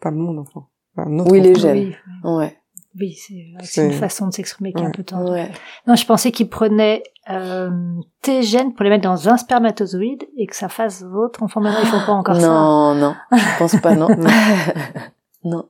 Pas 0.01 0.12
mon 0.12 0.38
enfant. 0.38 0.70
oui, 0.95 1.41
les 1.41 1.55
gènes. 1.55 1.95
Oui, 2.24 2.32
Ouais. 2.32 2.55
Oui, 2.99 3.16
c'est 3.62 3.86
une 3.86 3.93
façon 3.93 4.28
de 4.28 4.34
s'exprimer 4.34 4.74
qui 4.74 4.82
est 4.82 4.86
un 4.86 4.91
peu 4.91 5.03
tendue. 5.03 5.32
Ouais. 5.32 5.51
Non, 5.86 5.95
je 5.95 6.05
pensais 6.07 6.32
qu'il 6.32 6.49
prenait 6.49 7.03
euh, 7.30 7.70
tes 8.24 8.41
gènes 8.41 8.74
pour 8.74 8.84
les 8.84 8.89
mettre 8.89 9.03
dans 9.03 9.30
un 9.30 9.38
spermatozoïde 9.38 10.28
et 10.38 10.47
que 10.47 10.55
ça 10.55 10.70
fasse 10.70 11.03
votre 11.03 11.43
enfant. 11.43 11.62
Maintenant, 11.62 11.80
ils 11.82 11.88
font 11.88 12.05
pas 12.05 12.14
encore 12.14 12.36
ça. 12.36 12.47
Non, 12.47 12.95
non, 12.95 13.16
je 13.32 13.57
pense 13.60 13.76
pas, 13.76 13.95
non. 13.95 14.10
non. 15.43 15.70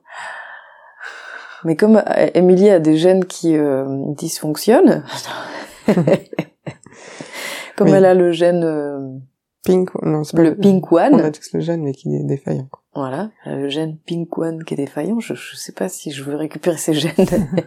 Mais 1.64 1.76
comme 1.76 2.02
Emilie 2.34 2.70
euh, 2.70 2.76
a 2.76 2.78
des 2.78 2.96
gènes 2.96 3.26
qui 3.26 3.56
euh, 3.56 3.84
dysfonctionnent, 4.14 5.04
Comme 7.76 7.88
Oui. 7.88 7.94
elle 7.94 8.04
a 8.04 8.14
le 8.14 8.32
gène, 8.32 8.64
euh, 8.64 9.18
Pink, 9.64 9.90
non, 10.02 10.24
c'est 10.24 10.36
pas 10.36 10.42
le 10.42 10.56
pink 10.56 10.90
one. 10.90 11.14
On 11.14 11.18
a 11.24 11.30
tous 11.30 11.52
le 11.52 11.60
gène, 11.60 11.82
mais 11.82 11.92
qui 11.92 12.14
est 12.14 12.24
défaillant. 12.24 12.66
quoi. 12.70 12.82
Voilà, 12.94 13.30
a 13.44 13.54
le 13.56 13.68
gène 13.68 13.98
pink 13.98 14.36
one 14.38 14.64
qui 14.64 14.74
est 14.74 14.76
défaillant. 14.78 15.20
Je, 15.20 15.34
je 15.34 15.56
sais 15.56 15.72
pas 15.72 15.88
si 15.88 16.10
je 16.12 16.22
veux 16.24 16.34
récupérer 16.36 16.76
ces 16.78 16.94
gènes. 16.94 17.14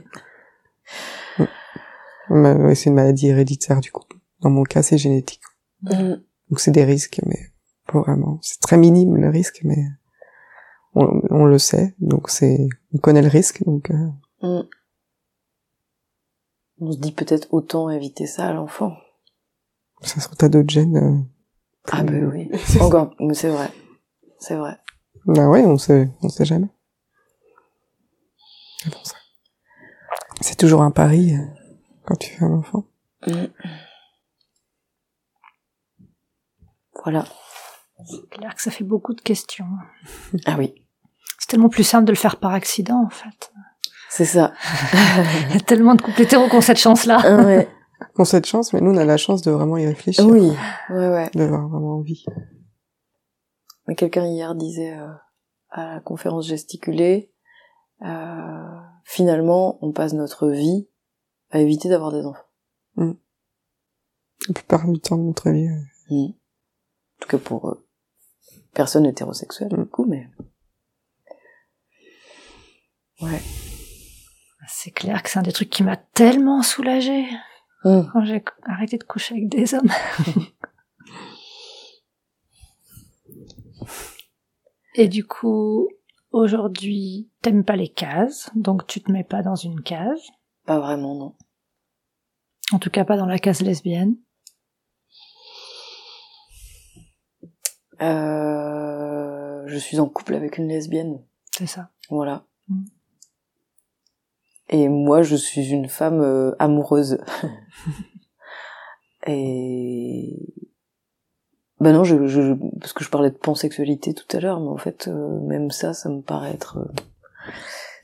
C'est 2.75 2.85
une 2.89 2.95
maladie 2.95 3.27
héréditaire, 3.27 3.79
du 3.79 3.91
coup. 3.91 4.03
Dans 4.41 4.49
mon 4.49 4.63
cas, 4.63 4.81
c'est 4.81 4.97
génétique. 4.97 5.41
Mm. 5.83 6.15
Donc 6.49 6.59
c'est 6.59 6.71
des 6.71 6.83
risques, 6.85 7.21
mais 7.25 7.51
pas 7.87 7.99
vraiment. 7.99 8.39
C'est 8.41 8.59
très 8.59 8.77
minime 8.77 9.17
le 9.17 9.29
risque, 9.29 9.61
mais 9.63 9.77
on, 10.95 11.21
on 11.29 11.45
le 11.45 11.59
sait. 11.59 11.93
Donc 11.99 12.29
c'est, 12.29 12.67
on 12.93 12.97
connaît 12.97 13.21
le 13.21 13.27
risque, 13.29 13.63
donc 13.65 13.91
euh, 13.91 14.07
Mm. 14.41 14.63
On 16.81 16.91
se 16.91 16.97
dit 16.97 17.13
peut-être 17.13 17.47
autant 17.53 17.89
éviter 17.89 18.25
ça 18.27 18.47
à 18.49 18.53
l'enfant. 18.53 18.93
ça 20.01 20.19
se 20.19 20.25
trouve 20.25 20.35
t'as 20.37 20.49
d'autres 20.49 20.69
gènes. 20.69 20.97
euh, 20.97 21.17
Ah 21.91 22.03
ben 22.03 22.25
oui, 22.25 22.49
encore, 22.81 23.13
c'est 23.34 23.49
vrai, 23.49 23.69
c'est 24.39 24.55
vrai. 24.55 24.77
Bah 25.25 25.47
ouais, 25.49 25.63
on 25.65 25.77
sait, 25.77 26.09
on 26.21 26.29
sait 26.29 26.45
jamais. 26.45 26.69
C'est 28.81 28.91
pour 28.91 29.05
ça. 29.05 29.15
C'est 30.41 30.55
toujours 30.57 30.81
un 30.81 30.91
pari 30.91 31.36
euh, 31.36 31.45
quand 32.05 32.15
tu 32.15 32.31
fais 32.31 32.43
un 32.43 32.51
enfant. 32.53 32.86
Mm. 33.27 33.45
Voilà. 37.03 37.25
C'est 38.05 38.29
clair 38.29 38.55
que 38.55 38.61
ça 38.61 38.71
fait 38.71 38.84
beaucoup 38.84 39.13
de 39.13 39.21
questions. 39.21 39.67
Ah 40.45 40.55
oui, 40.57 40.73
C'est 41.39 41.47
tellement 41.49 41.69
plus 41.69 41.84
simple 41.84 42.05
de 42.05 42.11
le 42.11 42.17
faire 42.17 42.38
par 42.38 42.53
accident, 42.53 43.03
en 43.05 43.09
fait. 43.09 43.51
c'est 44.09 44.25
ça. 44.25 44.53
Il 45.49 45.53
y 45.53 45.57
a 45.57 45.59
tellement 45.61 45.95
de 45.95 46.01
couples 46.01 46.21
hétéros 46.21 46.49
qui 46.49 46.55
ont 46.55 46.61
cette 46.61 46.79
chance-là. 46.79 47.19
Ah 47.23 47.36
ouais. 47.43 47.69
On 48.16 48.24
a 48.24 48.26
cette 48.26 48.45
chance, 48.45 48.74
mais 48.74 48.82
nous 48.82 48.91
on 48.91 48.97
a 48.97 49.05
la 49.05 49.18
chance 49.18 49.41
de 49.41 49.51
vraiment 49.51 49.78
y 49.78 49.86
réfléchir, 49.88 50.26
Oui, 50.28 50.51
ouais, 50.89 51.09
ouais. 51.09 51.30
d'avoir 51.34 51.68
vraiment 51.68 51.95
envie. 51.95 52.26
Mais 53.88 53.95
quelqu'un 53.95 54.26
hier 54.28 54.53
disait 54.55 54.95
euh, 54.97 55.07
à 55.70 55.95
la 55.95 55.99
conférence 55.99 56.47
gesticulée, 56.47 57.32
euh, 58.03 58.78
finalement, 59.03 59.78
on 59.84 59.91
passe 59.91 60.14
notre 60.14 60.47
vie 60.49 60.88
à 61.49 61.59
éviter 61.59 61.89
d'avoir 61.89 62.11
des 62.11 62.26
enfants. 62.26 62.45
La 62.97 64.53
plupart 64.53 64.88
du 64.88 64.99
temps 64.99 65.18
de 65.18 65.24
notre 65.24 65.49
vie. 65.51 65.68
euh, 65.68 65.82
Mm. 66.09 66.26
En 66.26 67.22
tout 67.22 67.30
cas 67.30 67.38
pour 67.38 67.70
euh, 67.70 67.88
personne 68.74 69.05
hétérosexuelle, 69.05 69.70
du 69.70 69.86
coup, 69.86 70.05
mais... 70.05 70.28
Ouais. 73.22 73.41
C'est 74.68 74.91
clair 74.91 75.24
que 75.24 75.30
c'est 75.30 75.39
un 75.39 75.43
des 75.43 75.53
trucs 75.53 75.70
qui 75.70 75.82
m'a 75.84 75.95
tellement 75.95 76.61
soulagée 76.61 77.26
Mm. 77.84 78.01
quand 78.11 78.23
j'ai 78.25 78.43
arrêté 78.63 78.97
de 78.97 79.03
coucher 79.03 79.36
avec 79.36 79.49
des 79.49 79.73
hommes. 79.73 79.91
Et 84.95 85.07
du 85.07 85.25
coup, 85.25 85.89
aujourd'hui, 86.31 87.29
t'aimes 87.41 87.65
pas 87.65 87.75
les 87.75 87.89
cases, 87.89 88.51
donc 88.55 88.86
tu 88.86 89.01
te 89.01 89.11
mets 89.11 89.23
pas 89.23 89.41
dans 89.41 89.55
une 89.55 89.81
case? 89.81 90.21
Pas 90.65 90.79
vraiment, 90.79 91.15
non. 91.15 91.36
En 92.71 92.79
tout 92.79 92.89
cas, 92.89 93.03
pas 93.03 93.17
dans 93.17 93.25
la 93.25 93.39
case 93.39 93.61
lesbienne. 93.61 94.15
Euh, 98.01 99.63
je 99.67 99.77
suis 99.77 99.99
en 99.99 100.07
couple 100.07 100.36
avec 100.36 100.57
une 100.57 100.67
lesbienne. 100.67 101.23
C'est 101.51 101.67
ça. 101.67 101.89
Voilà. 102.09 102.45
Mm. 102.67 102.84
Et 104.70 104.88
moi, 104.89 105.22
je 105.22 105.36
suis 105.36 105.70
une 105.70 105.88
femme 105.89 106.22
euh, 106.22 106.55
amoureuse. 106.59 107.18
Et 109.28 110.38
ben 111.80 111.93
non, 111.93 112.03
je, 112.03 112.28
je, 112.28 112.53
parce 112.80 112.93
que 112.93 113.03
je 113.03 113.09
parlais 113.09 113.30
de 113.32 113.36
pansexualité 113.38 114.14
tout 114.14 114.26
à 114.36 114.39
l'heure, 114.39 114.59
mais 114.59 114.70
en 114.70 114.78
fait, 114.78 115.07
euh, 115.07 115.39
même 115.41 115.72
ça, 115.72 115.93
ça 115.93 116.09
me 116.09 116.22
paraît 116.22 116.51
être. 116.53 116.78
euh, 116.78 116.91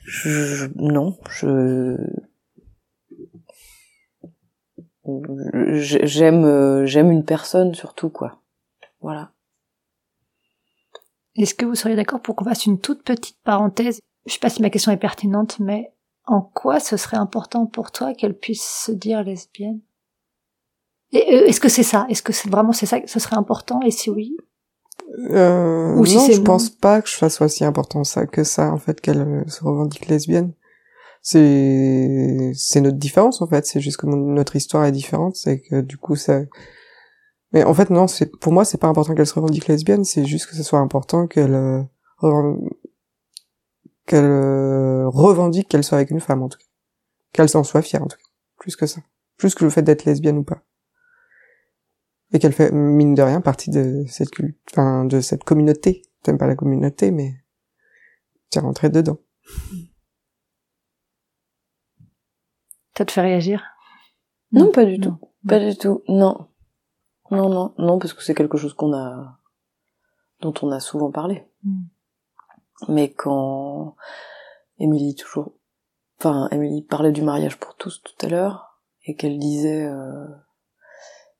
je, 0.02 0.30
je- 0.30 0.66
non, 0.76 1.16
je 1.30 1.96
j'aime 6.06 6.44
euh, 6.44 6.86
j'aime 6.86 7.10
une 7.10 7.24
personne 7.24 7.74
surtout 7.74 8.10
quoi. 8.10 8.40
Voilà. 9.00 9.32
Est-ce 11.36 11.54
que 11.54 11.64
vous 11.64 11.74
seriez 11.74 11.96
d'accord 11.96 12.20
pour 12.20 12.36
qu'on 12.36 12.44
fasse 12.44 12.66
une 12.66 12.78
toute 12.80 13.02
petite 13.02 13.38
parenthèse? 13.44 14.00
Je 14.26 14.32
sais 14.34 14.38
pas 14.38 14.50
si 14.50 14.60
ma 14.62 14.70
question 14.70 14.92
est 14.92 14.96
pertinente, 14.98 15.58
mais 15.58 15.92
en 16.30 16.40
quoi 16.42 16.80
ce 16.80 16.96
serait 16.96 17.16
important 17.16 17.66
pour 17.66 17.90
toi 17.90 18.14
qu'elle 18.14 18.38
puisse 18.38 18.62
se 18.86 18.92
dire 18.92 19.22
lesbienne? 19.22 19.80
Et 21.12 21.34
euh, 21.34 21.46
est-ce 21.46 21.60
que 21.60 21.68
c'est 21.68 21.82
ça? 21.82 22.06
Est-ce 22.08 22.22
que 22.22 22.32
c'est 22.32 22.48
vraiment 22.48 22.72
c'est 22.72 22.86
ça 22.86 23.00
que 23.00 23.10
ce 23.10 23.18
serait 23.18 23.36
important? 23.36 23.80
Et 23.82 23.90
si 23.90 24.10
oui, 24.10 24.36
Euh, 25.30 25.94
Ou 25.96 26.06
si 26.06 26.16
non, 26.16 26.30
je 26.30 26.40
pense 26.40 26.70
pas 26.70 27.02
que 27.02 27.08
je 27.08 27.16
fasse 27.16 27.40
aussi 27.40 27.64
important 27.64 28.04
ça 28.04 28.26
que 28.26 28.44
ça, 28.44 28.72
en 28.72 28.78
fait, 28.78 29.00
qu'elle 29.00 29.20
euh, 29.20 29.48
se 29.48 29.64
revendique 29.64 30.06
lesbienne. 30.06 30.52
C'est, 31.22 32.52
c'est 32.54 32.80
notre 32.80 32.96
différence, 32.96 33.42
en 33.42 33.48
fait. 33.48 33.66
C'est 33.66 33.80
juste 33.80 33.98
que 33.98 34.06
notre 34.06 34.56
histoire 34.56 34.84
est 34.84 34.92
différente, 34.92 35.36
c'est 35.36 35.60
que 35.60 35.80
du 35.80 35.98
coup, 35.98 36.16
ça, 36.16 36.40
mais 37.52 37.64
en 37.64 37.74
fait, 37.74 37.90
non, 37.90 38.06
c'est, 38.06 38.30
pour 38.38 38.52
moi, 38.52 38.64
c'est 38.64 38.78
pas 38.78 38.86
important 38.86 39.14
qu'elle 39.14 39.26
se 39.26 39.34
revendique 39.34 39.66
lesbienne, 39.66 40.04
c'est 40.04 40.24
juste 40.24 40.46
que 40.46 40.54
ce 40.54 40.62
soit 40.62 40.78
important 40.78 41.26
qu'elle, 41.26 41.54
euh, 41.54 41.82
qu'elle 44.10 44.24
euh, 44.24 45.08
revendique 45.08 45.68
qu'elle 45.68 45.84
soit 45.84 45.98
avec 45.98 46.10
une 46.10 46.20
femme, 46.20 46.42
en 46.42 46.48
tout 46.48 46.58
cas. 46.58 46.64
Qu'elle 47.32 47.48
s'en 47.48 47.62
soit 47.62 47.80
fière, 47.82 48.02
en 48.02 48.06
tout 48.08 48.16
cas. 48.16 48.28
Plus 48.58 48.74
que 48.74 48.86
ça. 48.86 49.00
Plus 49.36 49.54
que 49.54 49.62
le 49.64 49.70
fait 49.70 49.82
d'être 49.82 50.04
lesbienne 50.04 50.38
ou 50.38 50.42
pas. 50.42 50.62
Et 52.32 52.38
qu'elle 52.40 52.52
fait, 52.52 52.72
mine 52.72 53.14
de 53.14 53.22
rien, 53.22 53.40
partie 53.40 53.70
de 53.70 54.04
cette 54.08 54.30
cul- 54.30 54.58
enfin, 54.70 55.04
de 55.04 55.20
cette 55.20 55.44
communauté. 55.44 56.02
T'aimes 56.22 56.38
pas 56.38 56.46
la 56.48 56.56
communauté, 56.56 57.12
mais 57.12 57.34
t'es 58.50 58.60
rentré 58.60 58.90
dedans. 58.90 59.18
ça 62.96 63.04
te 63.06 63.12
fait 63.12 63.20
réagir? 63.22 63.62
Non, 64.52 64.70
pas 64.72 64.84
du 64.84 64.98
tout. 65.00 65.16
Pas 65.48 65.58
du 65.60 65.76
tout. 65.76 66.02
Non. 66.08 66.48
Non, 67.30 67.48
non, 67.48 67.74
non, 67.78 67.98
parce 67.98 68.12
que 68.12 68.22
c'est 68.22 68.34
quelque 68.34 68.58
chose 68.58 68.74
qu'on 68.74 68.92
a, 68.92 69.38
dont 70.40 70.52
on 70.62 70.70
a 70.72 70.80
souvent 70.80 71.10
parlé. 71.12 71.46
Mm. 71.64 71.82
Mais 72.88 73.10
quand 73.12 73.96
Émilie 74.78 75.14
toujours, 75.14 75.52
enfin, 76.18 76.48
Émilie 76.50 76.82
parlait 76.82 77.12
du 77.12 77.22
mariage 77.22 77.58
pour 77.58 77.76
tous 77.76 78.02
tout 78.02 78.26
à 78.26 78.28
l'heure, 78.28 78.70
et 79.04 79.14
qu'elle 79.14 79.38
disait 79.38 79.84
euh, 79.84 80.26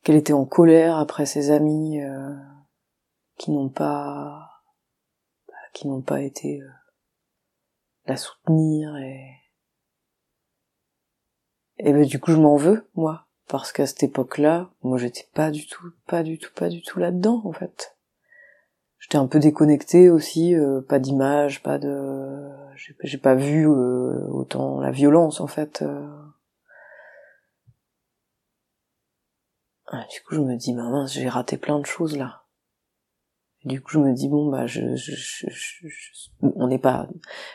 qu'elle 0.03 0.15
était 0.15 0.33
en 0.33 0.45
colère 0.45 0.97
après 0.97 1.25
ses 1.25 1.51
amis 1.51 2.01
euh, 2.01 2.35
qui 3.37 3.51
n'ont 3.51 3.69
pas, 3.69 4.49
bah, 5.47 5.53
qui 5.73 5.87
n'ont 5.87 6.01
pas 6.01 6.21
été 6.21 6.61
euh, 6.61 6.69
la 8.05 8.17
soutenir 8.17 8.95
et 8.97 9.37
et 11.83 11.93
ben 11.93 12.05
du 12.05 12.19
coup 12.19 12.31
je 12.31 12.37
m'en 12.37 12.57
veux 12.57 12.87
moi. 12.95 13.27
Parce 13.47 13.71
qu'à 13.71 13.85
cette 13.85 14.03
époque-là 14.03 14.69
moi 14.81 14.97
j'étais 14.97 15.27
pas 15.33 15.51
du 15.51 15.67
tout 15.67 15.91
pas 16.07 16.23
du 16.23 16.37
tout 16.37 16.53
pas 16.53 16.69
du 16.69 16.81
tout 16.81 16.99
là-dedans 16.99 17.41
en 17.43 17.51
fait 17.51 17.97
j'étais 19.01 19.17
un 19.17 19.27
peu 19.27 19.39
déconnectée 19.39 20.09
aussi 20.09 20.55
euh, 20.55 20.81
pas 20.81 20.99
d'image 20.99 21.61
pas 21.63 21.77
de 21.77 22.49
j'ai 22.77 22.95
j'ai 23.03 23.17
pas 23.17 23.35
vu 23.35 23.67
euh, 23.67 24.25
autant 24.29 24.79
la 24.79 24.91
violence 24.91 25.41
en 25.41 25.47
fait 25.47 25.81
euh. 25.81 26.07
Ah, 29.85 30.07
du 30.11 30.21
coup 30.23 30.33
je 30.33 30.41
me 30.41 30.55
dis 30.55 30.73
bah 30.73 30.89
mince 30.89 31.13
j'ai 31.13 31.29
raté 31.29 31.55
plein 31.55 31.79
de 31.79 31.85
choses 31.85 32.17
là 32.17 32.45
Et 33.63 33.69
du 33.69 33.81
coup 33.81 33.91
je 33.91 33.99
me 33.99 34.13
dis 34.13 34.27
bon 34.29 34.49
bah 34.51 34.67
je, 34.67 34.95
je, 34.95 35.15
je, 35.15 35.47
je- 35.49 36.29
on 36.41 36.67
n'est 36.67 36.77
pas 36.79 37.07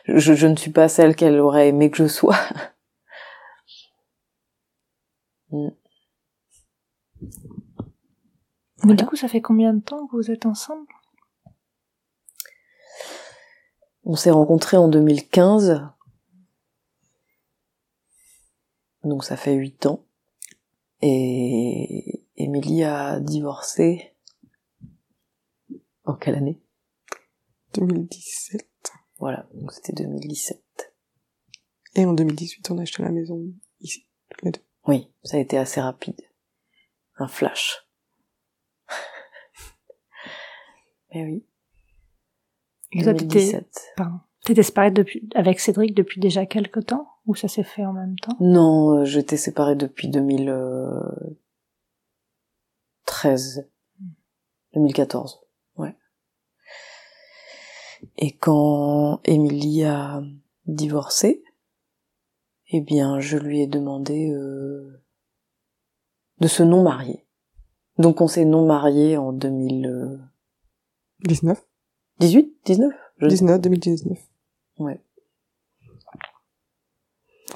je, 0.06 0.34
je 0.34 0.46
ne 0.46 0.56
suis 0.56 0.70
pas 0.72 0.88
celle 0.88 1.14
qu'elle 1.16 1.38
aurait 1.40 1.68
aimé 1.68 1.90
que 1.90 1.98
je 1.98 2.08
sois 2.08 2.36
Mm. 5.52 5.70
Mais 8.84 8.94
du 8.94 9.04
coup, 9.04 9.16
ça 9.16 9.28
fait 9.28 9.42
combien 9.42 9.74
de 9.74 9.82
temps 9.82 10.06
que 10.06 10.16
vous 10.16 10.30
êtes 10.30 10.46
ensemble? 10.46 10.86
On 14.08 14.14
s'est 14.14 14.30
rencontrés 14.30 14.76
en 14.76 14.86
2015. 14.86 15.82
Donc 19.02 19.24
ça 19.24 19.36
fait 19.36 19.54
huit 19.54 19.84
ans. 19.86 20.06
Et 21.02 22.24
Émilie 22.36 22.84
a 22.84 23.18
divorcé. 23.18 24.14
En 26.04 26.14
quelle 26.14 26.36
année? 26.36 26.62
2017. 27.74 28.64
Voilà, 29.18 29.48
donc 29.54 29.72
c'était 29.72 29.92
2017. 29.92 30.62
Et 31.96 32.04
en 32.04 32.12
2018, 32.12 32.70
on 32.70 32.78
a 32.78 32.82
acheté 32.82 33.02
la 33.02 33.10
maison 33.10 33.42
ici, 33.80 34.06
tous 34.28 34.44
les 34.44 34.52
deux. 34.52 34.62
Oui, 34.86 35.10
ça 35.24 35.36
a 35.36 35.40
été 35.40 35.58
assez 35.58 35.80
rapide. 35.80 36.20
Un 37.16 37.26
flash. 37.26 37.88
Mais 41.12 41.24
oui. 41.24 41.44
Et 42.96 43.02
toi, 43.02 43.12
t'étais, 43.12 43.52
2017. 43.52 43.92
pardon, 43.96 44.18
t'étais 44.44 44.62
séparée 44.62 44.90
depuis, 44.90 45.28
avec 45.34 45.60
Cédric 45.60 45.94
depuis 45.94 46.20
déjà 46.20 46.46
quelque 46.46 46.80
temps 46.80 47.08
Ou 47.26 47.34
ça 47.34 47.48
s'est 47.48 47.62
fait 47.62 47.84
en 47.84 47.92
même 47.92 48.18
temps? 48.18 48.36
Non, 48.40 48.98
euh, 48.98 49.04
j'étais 49.04 49.36
séparée 49.36 49.76
depuis 49.76 50.08
2013. 50.08 51.36
2013. 53.06 53.68
2014, 54.74 55.40
ouais. 55.76 55.94
Et 58.18 58.32
quand 58.32 59.20
Émilie 59.24 59.84
a 59.84 60.22
divorcé, 60.66 61.42
eh 62.68 62.80
bien, 62.80 63.20
je 63.20 63.38
lui 63.38 63.62
ai 63.62 63.66
demandé 63.66 64.30
euh, 64.30 65.02
de 66.40 66.48
se 66.48 66.62
non 66.62 66.82
marier. 66.82 67.26
Donc 67.98 68.20
on 68.20 68.28
s'est 68.28 68.44
non 68.44 68.66
marié 68.66 69.16
en 69.16 69.32
2019 69.32 71.65
18 72.20 72.54
19 72.64 72.92
19, 73.22 73.60
2019. 73.60 74.18
Ouais. 74.78 75.00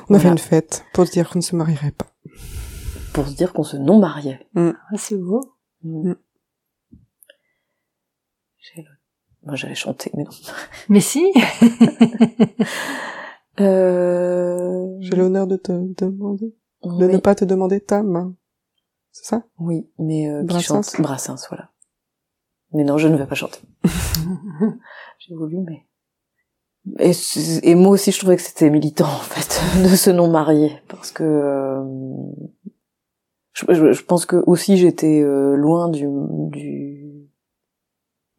On 0.09 0.15
a 0.15 0.19
fait 0.19 0.29
une 0.29 0.39
fête 0.39 0.85
pour 0.93 1.07
se 1.07 1.13
dire 1.13 1.29
qu'on 1.29 1.39
ne 1.39 1.45
se 1.45 1.55
marierait 1.57 1.91
pas. 1.93 2.07
Pour 3.13 3.27
se 3.27 3.35
dire 3.35 3.53
qu'on 3.53 3.65
se 3.65 3.77
non 3.77 3.99
mariait. 3.99 4.47
Ah, 4.57 4.73
c'est 4.97 5.17
beau. 5.17 5.55
Mm. 5.83 6.13
J'ai 8.59 8.83
le- 8.83 8.89
Moi 9.43 9.57
j'allais 9.57 9.75
chanter, 9.75 10.11
mais 10.15 10.25
non. 10.25 10.31
Mais 10.89 11.01
si. 11.01 11.25
Euh... 13.59 14.97
J'ai 15.01 15.11
l'honneur 15.17 15.47
de 15.47 15.57
te 15.57 15.71
demander, 15.73 16.55
de 16.83 16.89
oui. 16.89 17.13
ne 17.13 17.19
pas 17.19 17.35
te 17.35 17.45
demander 17.45 17.81
ta 17.81 18.03
main. 18.03 18.35
C'est 19.13 19.27
ça? 19.27 19.43
Oui, 19.59 19.91
mais 19.99 20.31
euh, 20.31 20.41
qui 20.41 20.47
Brassens. 20.47 20.83
chante 20.93 21.01
Brassens, 21.03 21.47
voilà. 21.51 21.71
Mais 22.73 22.85
non, 22.85 22.99
je 22.99 23.09
ne 23.09 23.16
vais 23.16 23.27
pas 23.27 23.35
chanter. 23.35 23.61
J'ai 25.18 25.35
voulu, 25.35 25.59
mais... 25.59 25.87
Et, 26.99 27.75
moi 27.75 27.91
aussi, 27.93 28.11
je 28.11 28.18
trouvais 28.18 28.37
que 28.37 28.43
c'était 28.43 28.71
militant, 28.71 29.05
en 29.07 29.18
fait, 29.21 29.61
de 29.83 29.95
se 29.97 30.11
non-marier, 30.11 30.73
parce 30.89 31.11
que... 31.11 31.23
euh, 31.25 31.85
je, 33.53 33.64
je- 33.68 33.93
je 33.93 34.05
pense 34.05 34.25
que 34.27 34.37
aussi 34.47 34.77
j'étais 34.79 35.21
euh, 35.21 35.57
loin 35.57 35.89
du, 35.89 36.07
du 36.51 37.27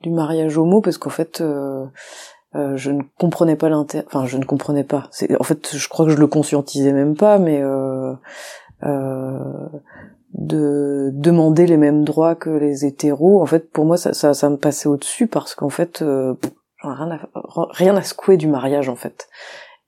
du 0.02 0.10
mariage 0.10 0.58
homo, 0.58 0.82
parce 0.82 0.98
qu'en 0.98 1.12
fait, 1.12 1.42
euh, 1.42 1.86
euh, 2.56 2.76
je 2.76 2.90
ne 2.90 3.04
comprenais 3.20 3.56
pas 3.56 3.70
l'intérêt... 3.70 4.04
Enfin, 4.08 4.26
je 4.26 4.38
ne 4.38 4.44
comprenais 4.46 4.84
pas. 4.84 5.10
En 5.40 5.44
fait, 5.44 5.76
je 5.76 5.88
crois 5.90 6.06
que 6.08 6.12
je 6.12 6.18
le 6.18 6.26
conscientisais 6.28 6.94
même 6.94 7.16
pas, 7.16 7.38
mais... 7.38 7.62
Euh, 7.62 8.14
euh, 8.84 9.68
de 10.46 11.10
demander 11.14 11.66
les 11.68 11.78
mêmes 11.78 12.04
droits 12.04 12.36
que 12.36 12.50
les 12.50 12.86
hétéros, 12.86 13.42
en 13.42 13.46
fait, 13.46 13.72
pour 13.72 13.86
moi, 13.86 13.98
ça, 13.98 14.14
ça, 14.14 14.34
ça 14.34 14.50
me 14.50 14.58
passait 14.58 14.88
au-dessus 14.90 15.28
parce 15.28 15.56
qu'en 15.56 15.70
fait, 15.70 16.02
euh, 16.02 16.34
rien 16.84 17.12
à, 17.12 17.20
rien 17.72 17.96
à 17.96 18.02
secouer 18.02 18.38
du 18.38 18.48
mariage, 18.48 18.90
en 18.90 18.96
fait. 18.96 19.28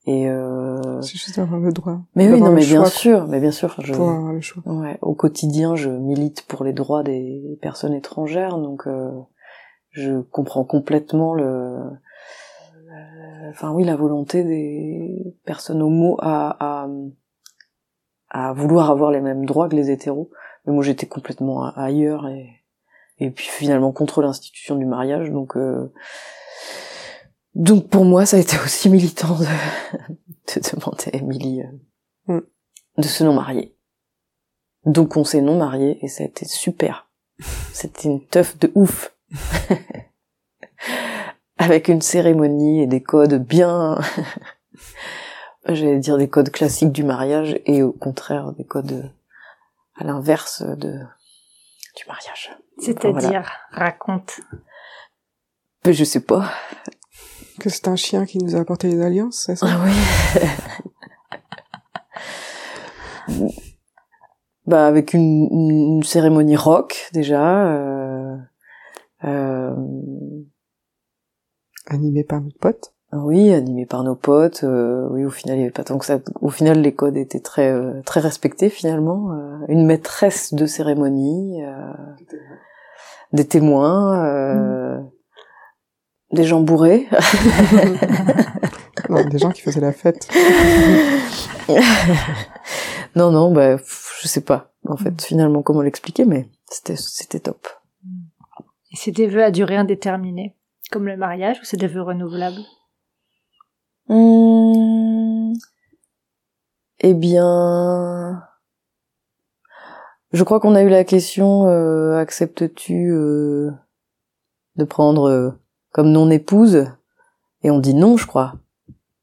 Et 0.06 0.30
euh... 0.30 1.01
C'est 1.01 1.14
juste 1.18 1.38
d'avoir 1.38 1.60
le 1.62 1.72
droit. 1.72 1.99
mais 2.16 2.30
oui, 2.32 2.41
non, 2.41 2.51
mais 2.51 2.66
bien 2.66 2.86
sûr, 2.86 3.26
mais 3.28 3.39
bien 3.39 3.51
sûr, 3.51 3.76
je, 3.80 3.93
Pour 3.93 4.10
avoir 4.10 4.34
le 4.34 4.41
choix. 4.41 4.62
ouais, 4.66 4.97
au 5.01 5.14
quotidien, 5.14 5.76
je 5.76 5.89
milite 5.89 6.43
pour 6.47 6.64
les 6.66 6.74
droits 6.74 7.04
des 7.04 7.58
personnes 7.62 7.93
étrangères, 7.93 8.58
donc 8.58 8.86
euh, 8.86 9.10
je 9.91 10.20
comprends 10.20 10.66
complètement 10.66 11.34
le, 11.34 11.78
le- 12.86 13.49
enfin 13.51 13.72
oui, 13.72 13.86
la 13.86 13.95
volonté 13.95 14.43
des 14.43 15.36
personnes 15.45 15.82
homo 15.82 16.18
à, 16.20 16.58
à 16.84 16.88
à 18.36 18.51
vouloir 18.51 18.89
avoir 18.89 19.12
les 19.12 19.22
mêmes 19.22 19.45
droits 19.45 19.70
que 19.70 19.76
les 19.76 19.91
hétéros. 19.91 20.30
Mais 20.66 20.74
moi, 20.74 20.84
j'étais 20.84 21.07
complètement 21.07 21.66
ailleurs 21.76 22.28
et 22.28 22.49
et 23.20 23.30
puis 23.30 23.45
finalement 23.45 23.91
contre 23.91 24.22
l'institution 24.22 24.76
du 24.76 24.86
mariage, 24.86 25.30
donc 25.30 25.55
euh, 25.55 25.93
donc 27.53 27.88
pour 27.89 28.05
moi, 28.05 28.26
ça 28.26 28.38
a 28.38 28.39
été 28.39 28.57
aussi 28.66 28.89
militant 28.89 29.38
de, 29.38 29.45
de 29.45 30.76
demander 30.76 31.05
à 31.14 31.18
Émilie 31.18 31.61
euh, 31.61 31.78
Mm. 32.28 32.39
de 32.97 33.03
se 33.03 33.24
non 33.24 33.34
marier. 33.34 33.76
Donc 34.86 35.18
on 35.18 35.24
s'est 35.24 35.41
non 35.41 35.57
marié 35.57 36.03
et 36.03 36.07
ça 36.07 36.24
a 36.24 36.28
été 36.28 36.45
super. 36.45 37.09
C'était 37.74 38.07
une 38.07 38.26
teuf 38.26 38.57
de 38.59 38.72
ouf. 38.76 39.16
Avec 41.57 41.88
une 41.88 42.01
cérémonie 42.01 42.82
et 42.82 42.88
des 42.88 43.01
codes 43.01 43.45
bien, 43.45 43.99
j'allais 45.68 45.99
dire 45.99 46.18
des 46.18 46.28
codes 46.28 46.49
classiques 46.49 46.91
du 46.91 47.03
mariage 47.03 47.59
et 47.66 47.84
au 47.84 47.91
contraire 47.91 48.51
des 48.53 48.66
codes 48.66 49.11
à 49.96 50.04
l'inverse 50.04 50.62
de 50.64 51.00
du 51.96 52.06
mariage. 52.08 52.52
C'est-à-dire, 52.80 53.12
Voilà. 53.30 53.46
raconte. 53.72 54.39
Mais 55.86 55.94
je 55.94 56.04
sais 56.04 56.22
pas. 56.22 56.50
Que 57.60 57.70
c'est 57.70 57.88
un 57.88 57.96
chien 57.96 58.26
qui 58.26 58.39
nous 58.39 58.56
a 58.56 58.60
apporté 58.60 58.88
les 58.89 59.00
alliances, 59.02 59.44
c'est 59.46 59.56
ça? 59.56 59.68
Ah 59.70 59.84
oui. 59.86 59.94
bah 64.66 64.88
avec 64.88 65.14
une, 65.14 65.48
une- 65.52 66.04
cérémonie 66.04 66.56
rock 66.56 67.10
déjà. 67.14 67.68
Euh, 67.76 68.36
euh, 69.26 69.76
Animé 71.88 72.24
par 72.24 72.39
notre 72.41 72.58
pote. 72.60 72.93
Oui, 73.18 73.53
animé 73.53 73.86
par 73.86 74.03
nos 74.03 74.16
potes. 74.16 74.64
euh, 74.64 75.07
oui, 75.11 75.26
au 75.26 75.30
final 75.30 75.57
il 75.57 75.59
y 75.59 75.64
avait 75.64 75.72
pas 75.72 75.84
tant 75.84 75.97
que 75.97 76.05
ça. 76.05 76.20
Au 76.41 76.49
final 76.49 76.82
les 76.82 76.93
codes 76.93 77.18
étaient 77.18 77.39
très 77.39 77.72
euh, 77.72 78.01
très 78.05 78.20
respectés 78.20 78.70
finalement. 78.70 79.32
Euh, 79.34 79.66
une 79.68 79.86
maîtresse 79.86 80.53
de 80.53 80.66
cérémonie, 80.66 81.64
euh, 81.64 81.93
des 83.34 83.45
témoins, 83.45 84.26
euh, 84.26 84.99
des 86.32 86.43
gens 86.43 86.61
bourrés. 86.61 87.07
Non, 89.09 89.24
des 89.26 89.38
gens 89.38 89.51
qui 89.51 89.61
faisaient 89.61 89.82
la 89.82 89.91
fête. 89.91 90.28
non, 93.16 93.32
non, 93.32 93.51
bah, 93.51 93.78
je 93.78 94.28
sais 94.28 94.41
pas, 94.41 94.72
en 94.88 94.95
fait, 94.95 95.22
finalement, 95.22 95.61
comment 95.61 95.82
l'expliquer, 95.82 96.26
mais 96.26 96.47
c'était, 96.70 96.95
c'était 96.95 97.39
top. 97.41 97.68
Et 98.91 98.95
c'est 98.95 99.11
des 99.11 99.28
vœux 99.28 99.43
à 99.43 99.51
durée 99.51 99.76
indéterminée, 99.76 100.55
comme 100.91 101.05
le 101.05 101.18
mariage, 101.18 101.59
ou 101.59 101.66
c'est 101.66 101.78
des 101.78 101.88
vœux 101.88 102.01
renouvelables? 102.01 102.61
Hum, 104.10 105.54
Eh 107.06 107.14
bien, 107.14 108.43
je 110.32 110.43
crois 110.43 110.60
qu'on 110.62 110.76
a 110.76 110.82
eu 110.84 110.89
la 110.89 111.04
question, 111.04 111.68
euh, 111.68 112.16
acceptes-tu 112.18 113.12
euh, 113.12 113.72
de 114.78 114.86
prendre 114.86 115.30
euh, 115.30 115.51
comme 115.91 116.12
non-épouse? 116.12 116.88
Et 117.62 117.72
on 117.72 117.80
dit 117.80 117.93
non, 117.93 118.16
je 118.16 118.26
crois. 118.26 118.54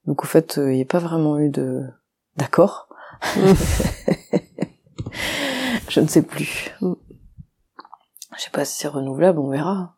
Donc, 0.07 0.25
au 0.25 0.27
fait, 0.27 0.57
il 0.59 0.73
n'y 0.73 0.83
a 0.83 0.87
pas 0.87 0.99
vraiment 0.99 1.39
eu 1.39 1.49
de 1.49 1.85
d'accord. 2.37 2.89
je 5.89 6.01
ne 6.01 6.07
sais 6.07 6.23
plus. 6.23 6.75
Je 6.81 8.43
sais 8.43 8.51
pas 8.51 8.65
si 8.67 8.77
c'est 8.79 8.89
renouvelable, 8.89 9.39
on 9.39 9.49
verra. 9.49 9.97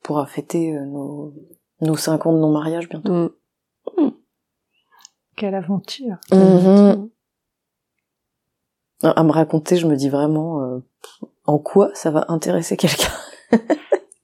On 0.00 0.04
pourra 0.04 0.26
fêter 0.26 0.72
nos, 0.72 1.34
nos 1.80 1.96
cinq 1.96 2.26
ans 2.26 2.32
de 2.32 2.38
non-mariage 2.38 2.88
bientôt. 2.88 3.32
Quelle 5.36 5.54
aventure 5.54 6.16
Mhm. 6.32 7.08
À 9.02 9.22
me 9.22 9.30
raconter, 9.30 9.76
je 9.76 9.86
me 9.86 9.94
dis 9.94 10.08
vraiment 10.08 10.60
euh, 10.62 10.78
en 11.46 11.58
quoi 11.58 11.90
ça 11.94 12.10
va 12.10 12.24
intéresser 12.28 12.76
quelqu'un. 12.76 13.12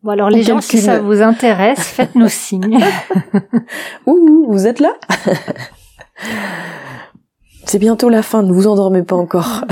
Bon 0.02 0.10
alors 0.10 0.28
les 0.28 0.42
gens, 0.42 0.60
si 0.60 0.82
ça 0.82 1.00
vous 1.00 1.22
intéresse, 1.22 1.80
faites-nous 1.80 2.28
signe. 2.28 2.78
Ouh, 4.06 4.44
vous 4.50 4.66
êtes 4.66 4.78
là 4.80 4.92
C'est 7.64 7.78
bientôt 7.78 8.10
la 8.10 8.22
fin, 8.22 8.42
ne 8.42 8.52
vous 8.52 8.66
endormez 8.66 9.02
pas 9.02 9.16
encore. 9.16 9.62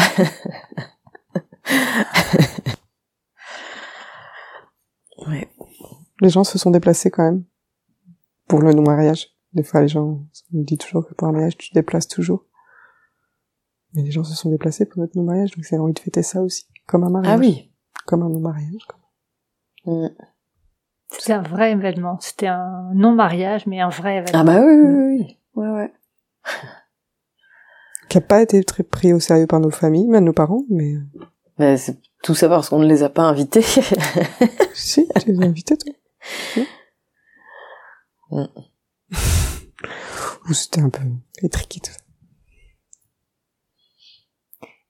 ouais. 5.27 5.49
Les 6.23 6.31
gens 6.31 6.45
se 6.45 6.57
sont 6.57 6.71
déplacés 6.71 7.11
quand 7.11 7.25
même. 7.25 7.45
Pour 8.49 8.61
le 8.61 8.73
non-mariage. 8.73 9.29
Des 9.55 9.63
fois, 9.63 9.83
les 9.83 9.89
gens, 9.89 10.05
on 10.05 10.27
nous 10.53 10.65
dit 10.65 10.79
toujours 10.79 11.07
que 11.07 11.15
pour 11.15 11.29
un 11.29 11.33
mariage, 11.33 11.57
tu 11.57 11.71
te 11.71 11.75
déplaces 11.75 12.09
toujours. 12.09 12.45
Mais 13.95 14.03
les 14.03 14.11
gens 14.11 14.25
se 14.25 14.35
sont 14.35 14.51
déplacés 14.51 14.87
pour 14.87 15.01
notre 15.01 15.17
non-mariage, 15.17 15.51
donc 15.51 15.65
c'est 15.65 15.77
envie 15.77 15.93
de 15.93 15.99
fêter 15.99 16.23
ça 16.23 16.41
aussi. 16.43 16.67
Comme 16.87 17.05
un 17.05 17.11
mariage. 17.11 17.35
Ah 17.35 17.39
oui. 17.39 17.71
Comme 18.07 18.23
un 18.23 18.31
non-mariage. 18.31 18.89
Mm. 19.85 20.09
C'était 21.11 21.35
un 21.35 21.43
vrai 21.43 21.73
événement. 21.73 22.19
C'était 22.21 22.47
un 22.47 22.91
non-mariage, 22.95 23.67
mais 23.67 23.81
un 23.81 23.91
vrai 23.91 24.19
événement. 24.19 24.41
Ah 24.41 24.45
bah 24.45 24.65
oui, 24.65 24.75
oui, 24.75 24.95
oui, 24.95 25.17
oui. 25.19 25.39
Ouais, 25.55 25.69
ouais. 25.69 25.93
Qui 28.09 28.19
a 28.19 28.23
pas 28.23 28.41
été 28.41 28.63
très 28.65 28.83
pris 28.83 29.13
au 29.13 29.21
sérieux 29.21 29.47
par 29.47 29.61
nos 29.61 29.71
familles, 29.71 30.09
même 30.09 30.25
nos 30.25 30.33
parents, 30.33 30.65
mais, 30.71 30.95
euh, 30.95 31.25
Mais 31.59 31.77
c'est 31.77 31.99
tout 32.23 32.35
ça 32.35 32.49
parce 32.49 32.71
qu'on 32.71 32.79
ne 32.79 32.89
les 32.89 33.03
a 33.03 33.11
pas 33.11 33.23
invités. 33.23 33.63
si, 34.75 35.07
tu 35.21 35.33
les 35.33 35.43
as 35.43 35.45
invités, 35.45 35.77
toi. 35.77 35.93
Mm. 38.31 38.47
Ou 40.49 40.53
c'était 40.53 40.81
un 40.81 40.91
peu 40.91 41.03
étriqué, 41.43 41.81
tout 41.81 41.93
ça. 41.93 41.99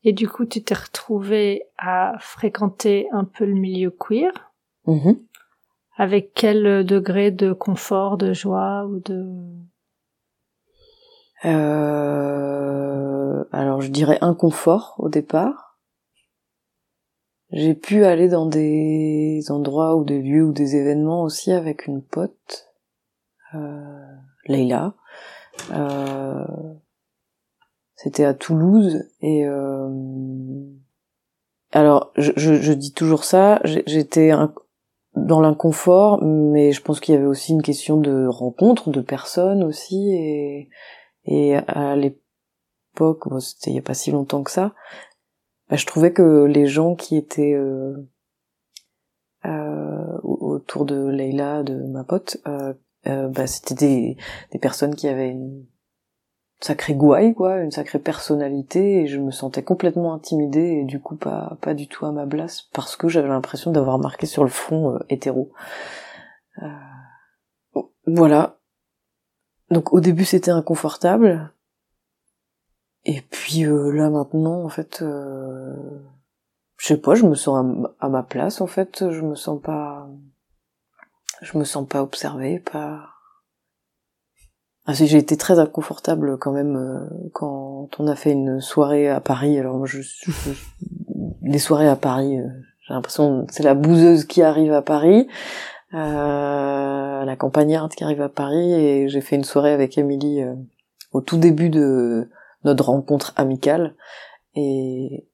Et 0.05 0.13
du 0.13 0.29
coup, 0.29 0.47
tu 0.47 0.63
t'es 0.63 0.75
retrouvé 0.75 1.63
à 1.79 2.15
fréquenter 2.19 3.09
un 3.13 3.25
peu 3.25 3.45
le 3.45 3.55
milieu 3.55 3.91
queer. 3.91 4.33
Mhm. 4.87 5.17
Avec 5.97 6.33
quel 6.35 6.85
degré 6.85 7.31
de 7.31 7.53
confort, 7.53 8.17
de 8.17 8.33
joie 8.33 8.87
ou 8.87 9.01
de... 9.01 9.25
Euh, 11.45 13.45
alors 13.53 13.81
je 13.81 13.91
dirais 13.91 14.19
inconfort 14.21 14.95
au 14.99 15.09
départ. 15.09 15.79
j'ai 17.51 17.75
pu 17.75 18.05
aller 18.05 18.29
dans 18.29 18.47
des 18.47 19.51
endroits 19.51 19.97
ou 19.97 20.05
des 20.05 20.23
lieux 20.23 20.45
ou 20.45 20.53
des 20.53 20.77
événements 20.77 21.25
aussi 21.25 21.53
avec 21.53 21.87
une 21.87 22.01
pote, 22.01 22.72
Leila. 24.47 24.95
Euh, 25.71 26.45
c'était 27.95 28.25
à 28.25 28.35
Toulouse 28.35 29.05
et 29.21 29.47
euh, 29.47 29.89
alors 31.71 32.13
je, 32.17 32.33
je, 32.37 32.55
je, 32.55 32.73
dis 32.73 32.93
toujours 32.93 33.25
ça. 33.25 33.61
J'étais 33.65 34.33
dans 35.15 35.41
l'inconfort, 35.41 36.23
mais 36.23 36.73
je 36.73 36.83
pense 36.83 37.01
qu'il 37.01 37.15
y 37.15 37.19
avait 37.19 37.27
aussi 37.27 37.53
une 37.53 37.63
question 37.63 37.99
de 37.99 38.27
rencontre, 38.27 38.91
de 38.91 39.01
personnes 39.01 39.63
aussi 39.63 40.11
et 40.15 40.71
et 41.25 41.55
à 41.55 41.95
l'époque, 41.95 43.29
bon, 43.29 43.39
c'était 43.39 43.71
il 43.71 43.77
y 43.77 43.79
a 43.79 43.83
pas 43.83 43.95
si 43.95 44.11
longtemps 44.11 44.43
que 44.43 44.51
ça, 44.51 44.75
bah, 45.69 45.77
je 45.77 45.87
trouvais 45.87 46.13
que 46.13 46.45
les 46.45 46.67
gens 46.67 46.95
qui 46.97 47.17
étaient 47.17 47.55
euh, 47.55 47.95
euh, 49.45 50.19
autour 50.23 50.85
de 50.85 51.07
Leila, 51.09 51.63
de 51.63 51.75
ma 51.87 52.05
pote, 52.05 52.39
euh, 52.47 52.75
euh, 53.07 53.29
bah, 53.29 53.47
c'était 53.47 53.75
des, 54.51 54.59
personnes 54.61 54.95
qui 54.95 55.09
avaient 55.09 55.31
une 55.31 55.67
sacrée 56.61 56.95
gouaille, 56.95 57.35
quoi, 57.35 57.59
une 57.59 57.73
sacrée 57.73 57.99
personnalité, 57.99 59.03
et 59.03 59.07
je 59.07 59.19
me 59.19 59.33
sentais 59.33 59.65
complètement 59.65 60.15
intimidée 60.15 60.81
et 60.81 60.85
du 60.85 61.01
coup 61.01 61.17
pas 61.17 61.57
pas 61.61 61.75
du 61.75 61.89
tout 61.89 62.07
à 62.07 62.13
ma 62.13 62.27
place 62.27 62.63
parce 62.73 62.97
que 62.97 63.09
j'avais 63.09 63.29
l'impression 63.29 63.73
d'avoir 63.73 63.99
marqué 63.99 64.27
sur 64.27 64.45
le 64.45 64.51
front 64.51 64.95
euh, 64.95 64.99
hétéro. 65.09 65.53
Euh, 66.63 67.83
voilà. 68.07 68.59
Donc 69.71 69.93
au 69.93 70.01
début 70.01 70.25
c'était 70.25 70.51
inconfortable, 70.53 71.53
et 73.05 73.23
puis 73.23 73.65
euh, 73.65 73.91
là 73.91 74.11
maintenant, 74.11 74.63
en 74.63 74.69
fait, 74.69 74.99
je 75.01 76.87
sais 76.87 76.97
pas, 76.99 77.15
je 77.15 77.27
me 77.27 77.35
sens 77.35 77.87
à, 77.99 78.09
ma 78.09 78.23
place. 78.23 78.61
En 78.61 78.67
fait, 78.67 79.11
je 79.11 79.23
me 79.23 79.35
sens 79.35 79.61
pas, 79.61 80.09
je 81.43 81.59
me 81.59 81.65
sens 81.65 81.87
pas 81.87 82.03
observée, 82.03 82.59
pas. 82.59 83.09
Ah 84.85 84.95
j'ai 84.95 85.19
été 85.19 85.37
très 85.37 85.61
inconfortable 85.61 86.39
quand 86.39 86.51
même 86.51 86.77
euh, 86.77 87.29
quand 87.33 87.89
on 88.01 88.07
a 88.09 88.17
fait 88.17 88.33
une 88.33 88.61
soirée 88.61 89.09
à 89.09 89.21
Paris. 89.21 89.59
Alors 89.59 89.77
moi, 89.77 89.87
je, 89.87 90.01
les 91.43 91.59
soirées 91.59 91.89
à 91.89 91.97
Paris, 91.97 92.39
j'ai 92.87 92.95
l'impression 92.95 93.47
c'est 93.51 93.63
la 93.63 93.75
bouseuse 93.75 94.25
qui 94.25 94.43
arrive 94.43 94.73
à 94.73 94.83
Paris. 94.83 95.29
la 95.93 97.37
campagnarde 97.39 97.93
qui 97.93 98.03
arrive 98.03 98.23
à 98.23 98.29
Paris 98.29 98.73
et 98.73 99.09
j'ai 99.09 99.21
fait 99.21 99.37
une 99.37 99.45
soirée 99.45 99.73
avec 99.73 99.99
Émilie 99.99 100.43
au 101.13 101.21
tout 101.21 101.37
début 101.37 101.69
de 101.69 102.29
notre 102.65 102.87
rencontre 102.87 103.33
amicale 103.37 103.95
et 104.55 105.27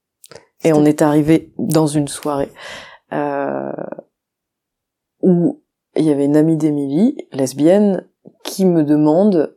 et 0.64 0.72
on 0.72 0.84
est 0.84 1.02
arrivé 1.02 1.52
dans 1.58 1.86
une 1.86 2.08
soirée 2.08 2.50
euh, 3.12 3.72
où 5.22 5.60
il 5.98 6.04
y 6.04 6.10
avait 6.10 6.24
une 6.24 6.36
amie 6.36 6.56
d'Émilie, 6.56 7.16
lesbienne, 7.32 8.06
qui 8.44 8.64
me 8.64 8.84
demande, 8.84 9.56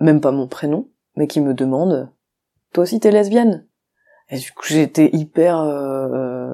même 0.00 0.20
pas 0.20 0.32
mon 0.32 0.48
prénom, 0.48 0.90
mais 1.16 1.26
qui 1.26 1.40
me 1.40 1.54
demande, 1.54 2.10
toi 2.72 2.82
aussi 2.82 2.98
t'es 3.00 3.10
lesbienne? 3.10 3.66
Et 4.30 4.38
du 4.38 4.52
coup 4.52 4.64
j'étais 4.66 5.10
hyper 5.12 5.58
euh, 5.60 6.50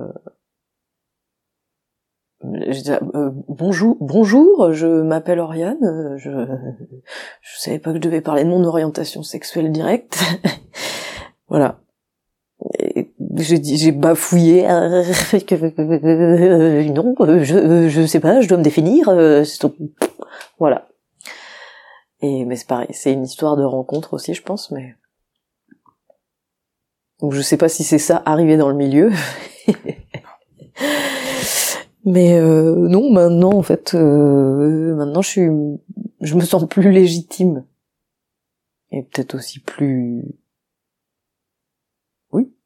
euh, 2.45 3.31
bonjour, 3.49 3.97
bonjour, 4.01 4.73
je 4.73 4.87
m'appelle 4.87 5.41
Oriane, 5.41 6.17
je, 6.19 6.31
je 7.41 7.59
savais 7.59 7.79
pas 7.79 7.91
que 7.91 7.97
je 7.97 8.03
devais 8.03 8.21
parler 8.21 8.45
de 8.45 8.49
mon 8.51 8.65
orientation 8.65 9.23
sexuelle 9.23 9.73
directe. 9.73 10.19
voilà. 11.49 11.81
J'ai 13.37 13.93
bafouillé. 13.93 14.63
non, 14.63 15.03
je, 17.43 17.89
je 17.89 18.07
sais 18.07 18.21
pas, 18.21 18.41
je 18.41 18.49
dois 18.49 18.59
me 18.59 18.63
définir. 18.63 19.11
Voilà. 20.59 20.89
Et 22.23 22.45
mais 22.45 22.57
c'est 22.57 22.67
pareil, 22.67 22.89
c'est 22.91 23.13
une 23.13 23.25
histoire 23.25 23.57
de 23.57 23.65
rencontre 23.65 24.15
aussi, 24.15 24.35
je 24.35 24.43
pense, 24.43 24.71
mais 24.71 24.95
donc 27.21 27.33
je 27.33 27.41
sais 27.41 27.57
pas 27.57 27.69
si 27.69 27.85
c'est 27.85 27.99
ça 27.99 28.23
arrivé 28.25 28.57
dans 28.57 28.69
le 28.69 28.75
milieu. 28.75 29.11
Mais 32.07 32.39
euh, 32.39 32.89
non, 32.89 33.11
maintenant 33.11 33.53
en 33.53 33.63
fait, 33.63 33.95
euh, 33.95 34.97
maintenant 34.97 35.21
je 35.21 35.29
suis, 35.29 35.49
je 36.23 36.35
me 36.35 36.41
sens 36.41 36.67
plus 36.67 36.91
légitime 36.91 37.67
et 38.91 39.03
peut-être 39.03 39.35
aussi 39.35 39.61
plus, 39.61 40.25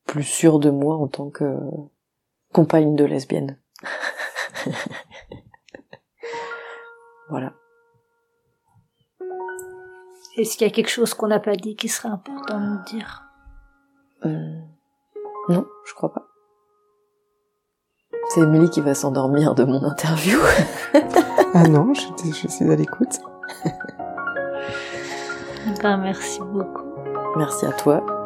plus 0.06 0.22
sûre 0.24 0.58
de 0.58 0.70
moi 0.70 0.96
en 0.96 1.08
tant 1.08 1.30
que 1.30 1.56
compagne 2.52 2.94
de 2.96 3.04
lesbienne. 3.04 3.58
voilà. 7.28 7.52
Est-ce 10.36 10.56
qu'il 10.56 10.66
y 10.66 10.70
a 10.70 10.72
quelque 10.72 10.90
chose 10.90 11.14
qu'on 11.14 11.28
n'a 11.28 11.38
pas 11.40 11.54
dit 11.56 11.76
qui 11.76 11.88
serait 11.88 12.08
important 12.08 12.58
de 12.60 12.64
nous 12.66 12.84
dire? 12.84 13.22
Euh, 14.24 14.58
Non, 15.48 15.66
je 15.86 15.94
crois 15.94 16.12
pas. 16.12 16.26
C'est 18.30 18.40
Émilie 18.40 18.70
qui 18.70 18.80
va 18.80 18.94
s'endormir 18.94 19.54
de 19.54 19.64
mon 19.64 19.84
interview. 19.84 20.38
ah 21.54 21.68
non, 21.68 21.92
je, 21.94 22.02
je 22.32 22.48
suis 22.48 22.70
à 22.70 22.74
l'écoute. 22.74 23.20
ben, 25.82 25.98
merci 25.98 26.40
beaucoup. 26.40 26.82
Merci 27.36 27.66
à 27.66 27.72
toi. 27.72 28.23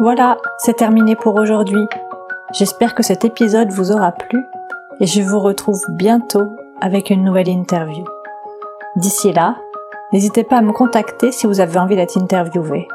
Voilà, 0.00 0.36
c'est 0.58 0.76
terminé 0.76 1.16
pour 1.16 1.34
aujourd'hui. 1.34 1.88
J'espère 2.52 2.94
que 2.94 3.02
cet 3.02 3.24
épisode 3.24 3.72
vous 3.72 3.90
aura 3.90 4.12
plu 4.12 4.46
et 5.00 5.06
je 5.06 5.22
vous 5.22 5.40
retrouve 5.40 5.82
bientôt 5.88 6.56
avec 6.80 7.10
une 7.10 7.24
nouvelle 7.24 7.48
interview. 7.48 8.04
D'ici 8.94 9.32
là, 9.32 9.56
n'hésitez 10.12 10.44
pas 10.44 10.58
à 10.58 10.62
me 10.62 10.72
contacter 10.72 11.32
si 11.32 11.48
vous 11.48 11.58
avez 11.58 11.80
envie 11.80 11.96
d'être 11.96 12.16
interviewé 12.16 12.86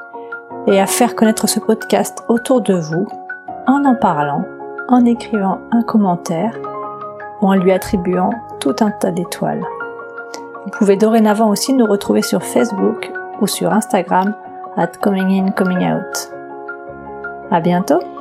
et 0.68 0.80
à 0.80 0.86
faire 0.86 1.16
connaître 1.16 1.50
ce 1.50 1.60
podcast 1.60 2.24
autour 2.30 2.62
de 2.62 2.76
vous 2.76 3.06
en 3.68 3.84
en 3.84 3.96
parlant, 3.96 4.46
en 4.88 5.04
écrivant 5.04 5.60
un 5.74 5.82
commentaire 5.82 6.58
ou 7.42 7.48
en 7.48 7.56
lui 7.56 7.74
attribuant 7.74 8.30
tout 8.62 8.76
un 8.80 8.92
tas 8.92 9.12
d'étoiles. 9.12 9.66
Vous 10.64 10.72
pouvez 10.72 10.96
dorénavant 10.96 11.50
aussi 11.50 11.74
nous 11.74 11.86
retrouver 11.86 12.22
sur 12.22 12.44
Facebook 12.44 13.12
ou 13.42 13.48
sur 13.48 13.74
Instagram 13.74 14.34
at 14.78 14.88
coming 15.02 15.44
in 15.44 15.52
coming 15.52 15.86
out. 15.86 16.33
À 17.54 17.62
bientôt! 17.62 18.13